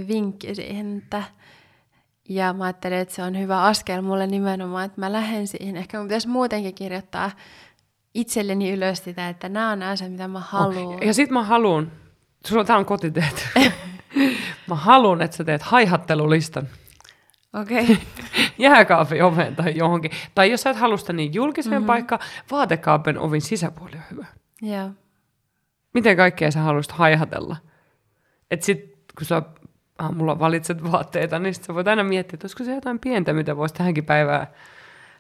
[0.08, 1.24] vinkki siihen, että
[2.30, 5.78] ja mä ajattelin, että se on hyvä askel mulle nimenomaan, että mä lähden siihen.
[5.78, 7.32] Ehkä mun pitäisi muutenkin kirjoittaa
[8.14, 11.08] itselleni ylös sitä, että nämä on asia, mitä mä haluan.
[11.08, 11.92] Ja sit mä haluan,
[12.48, 13.48] sulla tää on kotiteet.
[14.70, 16.68] mä haluan, että sä teet haihattelulistan.
[17.62, 17.84] Okei.
[17.84, 17.96] Okay.
[18.58, 20.12] Jääkaapin oven tai johonkin.
[20.36, 21.88] Tai jos sä et halua sitä niin julkiseen mm-hmm.
[21.88, 22.22] paikkaan,
[22.52, 24.26] vaatekaapin ovin sisäpuoli on hyvä.
[24.62, 24.90] Joo.
[25.94, 27.58] Miten kaikkea sä haluaisit haihatella?
[28.52, 29.42] Et sit, kun sä
[30.00, 33.76] aamulla valitset vaatteita, niin sä voit aina miettiä, että olisiko se jotain pientä, mitä voisi
[33.76, 34.48] tähänkin päivään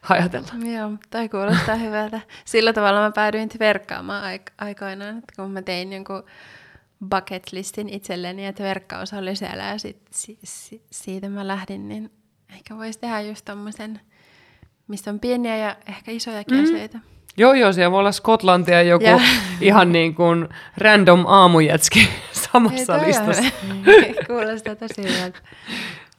[0.09, 0.47] ajatella.
[0.77, 2.21] Joo, tai kuulostaa hyvältä.
[2.45, 6.23] Sillä tavalla mä päädyin verkkaamaan aik- aikoinaan, että kun mä tein jonkun
[7.09, 12.11] bucket listin itselleni, että verkkaus oli siellä ja sit, si, si, siitä mä lähdin, niin
[12.55, 13.99] ehkä voisi tehdä just tommosen,
[14.87, 16.63] mistä on pieniä ja ehkä isojakin mm.
[16.63, 16.99] asioita.
[17.37, 19.19] Joo, joo, siellä voi olla Skotlantia joku ja.
[19.61, 22.09] ihan niin kuin random aamujätski
[22.55, 23.43] samassa Ei, listassa.
[24.27, 25.39] Kuulostaa tosi hyvältä.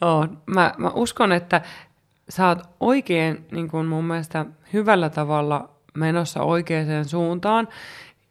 [0.01, 1.61] Oh, mä, mä uskon, että
[2.29, 7.69] sä oot oikein niin kuin mun mielestä hyvällä tavalla menossa oikeaan suuntaan.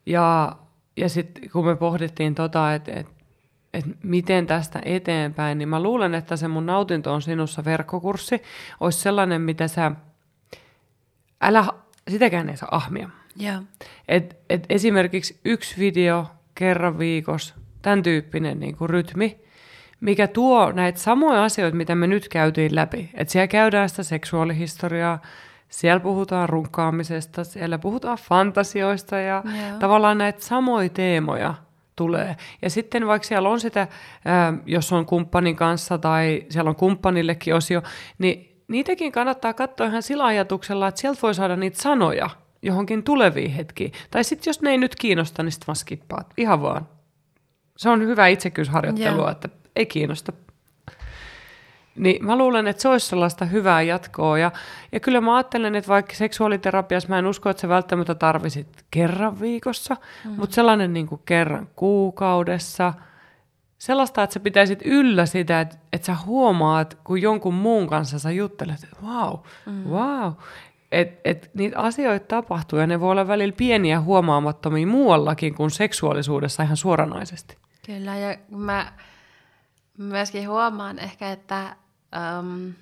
[0.05, 0.55] Ja,
[0.97, 3.07] ja sitten kun me pohdittiin tota, että et,
[3.73, 8.41] et miten tästä eteenpäin, niin mä luulen, että se mun nautinto on sinussa verkkokurssi
[8.79, 9.91] olisi sellainen, mitä sä,
[11.41, 11.65] älä,
[12.09, 13.09] sitäkään ei saa ahmia.
[13.41, 13.63] Yeah.
[14.07, 16.25] Et, et esimerkiksi yksi video
[16.55, 17.55] kerran viikossa
[17.85, 19.39] tämän tyyppinen niin kuin rytmi,
[19.99, 23.09] mikä tuo näitä samoja asioita, mitä me nyt käytiin läpi.
[23.13, 25.21] Että siellä käydään sitä seksuaalihistoriaa,
[25.69, 29.79] siellä puhutaan runkkaamisesta, siellä puhutaan fantasioista ja Joo.
[29.79, 31.53] tavallaan näitä samoja teemoja
[31.95, 32.35] tulee.
[32.61, 33.87] Ja sitten vaikka siellä on sitä,
[34.65, 37.81] jos on kumppanin kanssa tai siellä on kumppanillekin osio,
[38.17, 42.29] niin niitäkin kannattaa katsoa ihan sillä ajatuksella, että sieltä voi saada niitä sanoja
[42.61, 43.91] johonkin tuleviin hetkiin.
[44.11, 46.33] Tai sitten jos ne ei nyt kiinnosta, niin sitten vaan skippaat.
[46.37, 46.94] Ihan vaan
[47.77, 49.31] se on hyvä itsekyysharjoittelua, yeah.
[49.31, 50.33] että ei kiinnosta.
[51.95, 54.37] Niin mä luulen, että se olisi sellaista hyvää jatkoa.
[54.37, 54.51] Ja,
[54.91, 59.39] ja kyllä mä ajattelen, että vaikka seksuaaliterapiassa mä en usko, että sä välttämättä tarvisit kerran
[59.39, 60.39] viikossa, mm-hmm.
[60.39, 62.93] mutta sellainen niin kuin kerran kuukaudessa.
[63.77, 68.31] Sellaista, että sä pitäisit yllä sitä, että, että sä huomaat, kun jonkun muun kanssa sä
[68.31, 69.33] juttelet, että wow,
[69.65, 69.83] mm.
[69.89, 70.33] wow.
[70.91, 76.63] Että et niitä asioita tapahtuu ja ne voi olla välillä pieniä huomaamattomia muuallakin kuin seksuaalisuudessa
[76.63, 77.57] ihan suoranaisesti.
[77.85, 78.93] Kyllä, ja mä
[79.97, 81.75] myöskin huomaan ehkä, että
[82.39, 82.73] um,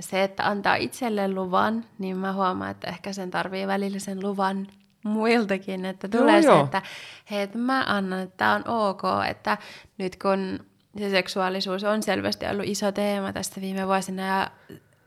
[0.00, 4.66] se, että antaa itselle luvan, niin mä huomaan, että ehkä sen tarvii välillä sen luvan
[5.04, 6.64] muiltakin, että tulee joo, se, joo.
[6.64, 6.82] että
[7.30, 9.58] hei, että mä annan, että tämä on ok, että
[9.98, 10.60] nyt kun
[10.98, 14.50] se seksuaalisuus on selvästi ollut iso teema tästä viime vuosina ja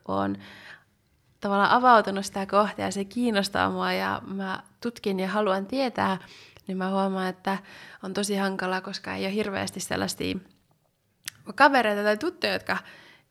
[0.08, 0.36] on
[1.40, 6.18] tavallaan avautunut sitä kohtaa ja se kiinnostaa mua ja mä tutkin ja haluan tietää,
[6.66, 7.58] niin mä huomaan, että
[8.02, 10.36] on tosi hankala, koska ei ole hirveästi sellaisia
[11.54, 12.78] kavereita tai tuttuja, jotka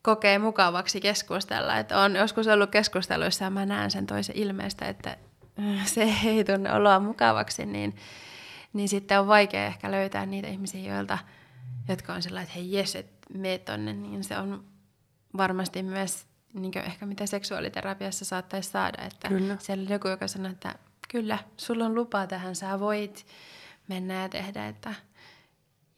[0.02, 1.78] kokee mukavaksi keskustella.
[1.78, 5.18] Että on joskus ollut keskusteluissa ja mä näen sen toisen ilmeestä, että
[5.86, 7.95] se ei tunne oloa mukavaksi, niin,
[8.74, 11.18] niin sitten on vaikea ehkä löytää niitä ihmisiä, joilta,
[11.90, 14.64] jotka on sellainen, että hei jes, että mene tonne, niin se on
[15.38, 19.58] varmasti myös niin ehkä mitä seksuaaliterapiassa saattaisi saada, että Kyllä.
[19.60, 20.76] siellä on joku, joka sanoo, että
[21.11, 23.25] kyllä, sulla on lupa tähän, sä voit
[23.88, 24.93] mennä ja tehdä, että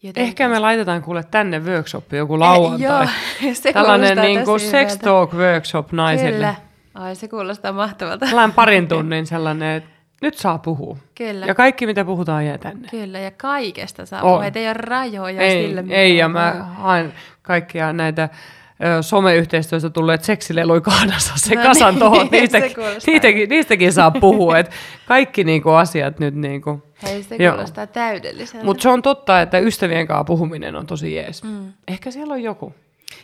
[0.02, 0.28] Jotenkin.
[0.28, 3.06] Ehkä me laitetaan kuule tänne workshop joku lauantai.
[3.06, 3.08] Eh,
[3.42, 6.32] joo, se Tällainen niin kuin sex talk workshop naisille.
[6.32, 6.54] Kyllä.
[6.94, 8.26] Ai, se kuulostaa mahtavalta.
[8.26, 9.90] Tällainen parin tunnin sellainen, että
[10.22, 10.96] nyt saa puhua.
[11.14, 11.46] Kyllä.
[11.46, 12.88] Ja kaikki, mitä puhutaan, jää tänne.
[12.88, 14.44] Kyllä, ja kaikesta saa puhua.
[14.44, 15.84] Ei ole rajoja ei, sille.
[15.88, 17.12] Ei, ja mä haen
[17.42, 18.28] kaikkia näitä
[19.00, 24.72] someyhteistyöstä tulleet seksileluja kahdassa se no kasan niin, tuohon, niistäkin, niistäkin, niistäkin saa puhua, että
[25.06, 26.82] kaikki niinku asiat nyt niinku.
[27.02, 27.52] Hei, se joo.
[27.52, 28.64] kuulostaa täydelliseltä.
[28.64, 31.42] Mutta se on totta, että ystävien kanssa puhuminen on tosi jees.
[31.42, 31.72] Mm.
[31.88, 32.74] Ehkä siellä on joku.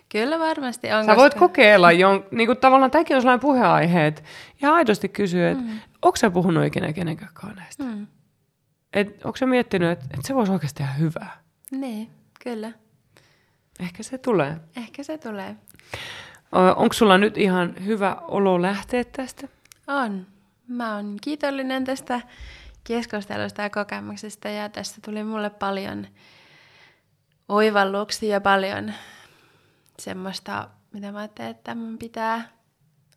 [0.08, 1.04] Kyllä varmasti on.
[1.04, 4.22] Sä voit kokeilla, jon, niin kuin tavallaan tämäkin on sellainen puheaihe, että
[4.62, 5.78] ihan aidosti kysyä, että mm.
[6.02, 7.84] onko sä puhunut ikinä kenenkään näistä?
[7.84, 8.06] Mm.
[8.92, 11.40] Et, onko sä miettinyt, että, että se voisi oikeasti tehdä hyvää?
[11.70, 12.10] Niin,
[12.44, 12.72] kyllä.
[13.80, 14.56] Ehkä se tulee.
[14.76, 15.56] Ehkä se tulee.
[16.76, 19.48] Onko sulla nyt ihan hyvä olo lähteä tästä?
[19.86, 20.26] On.
[20.68, 22.20] Mä oon kiitollinen tästä
[22.84, 26.06] keskustelusta ja kokemuksesta ja tästä tuli mulle paljon
[27.48, 28.92] oivalluksia ja paljon
[29.98, 32.48] semmoista, mitä mä ajattelin, että mun pitää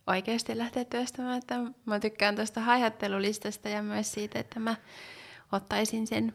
[0.07, 1.37] oikeasti lähteä työstämään.
[1.37, 4.75] Että mä tykkään tuosta haihattelulistasta ja myös siitä, että mä
[5.51, 6.33] ottaisin sen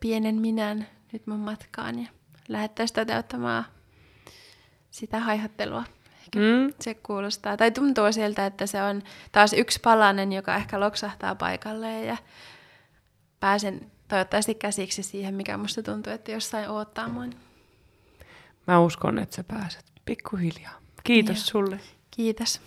[0.00, 2.08] pienen minän nyt mun matkaan ja
[2.50, 3.64] lähettäisiin toteuttamaan
[4.90, 5.84] sitä haihattelua.
[6.36, 6.74] mm.
[6.80, 9.02] se kuulostaa, tai tuntuu siltä, että se on
[9.32, 12.16] taas yksi palanen, joka ehkä loksahtaa paikalleen ja
[13.40, 17.24] pääsen toivottavasti käsiksi siihen, mikä musta tuntuu, että jossain odottaa mua.
[18.66, 20.80] Mä uskon, että sä pääset pikkuhiljaa.
[21.04, 21.44] Kiitos Joo.
[21.44, 21.80] sulle.
[22.10, 22.60] Kiitos.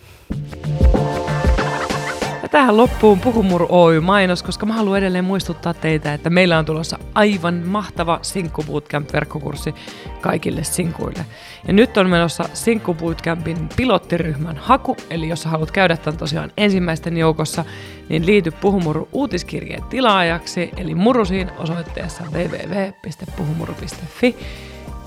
[2.54, 6.98] Tähän loppuun Puhumuru Oy mainos, koska mä haluan edelleen muistuttaa teitä, että meillä on tulossa
[7.14, 9.74] aivan mahtava Sinkku Bootcamp-verkkokurssi
[10.20, 11.26] kaikille sinkuille.
[11.66, 17.16] Ja nyt on menossa Sinkku Bootcampin pilottiryhmän haku, eli jos haluat käydä tämän tosiaan ensimmäisten
[17.16, 17.64] joukossa,
[18.08, 24.36] niin liity Puhumuru uutiskirjeen tilaajaksi, eli murusiin osoitteessa www.puhumuru.fi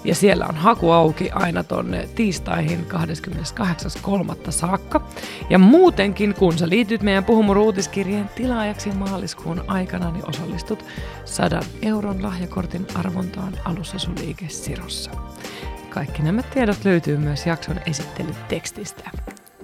[0.08, 2.86] ja siellä on haku auki aina tonne tiistaihin
[4.46, 4.52] 28.3.
[4.52, 5.08] saakka.
[5.50, 10.86] Ja muutenkin, kun sä liityt meidän Puhumur uutiskirjeen tilaajaksi maaliskuun aikana, niin osallistut
[11.26, 15.12] 100 euron lahjakortin arvontaan alussa sun liikesirossa.
[15.90, 19.10] Kaikki nämä tiedot löytyy myös jakson esittelytekstistä.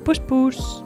[0.04, 0.86] Pus pus!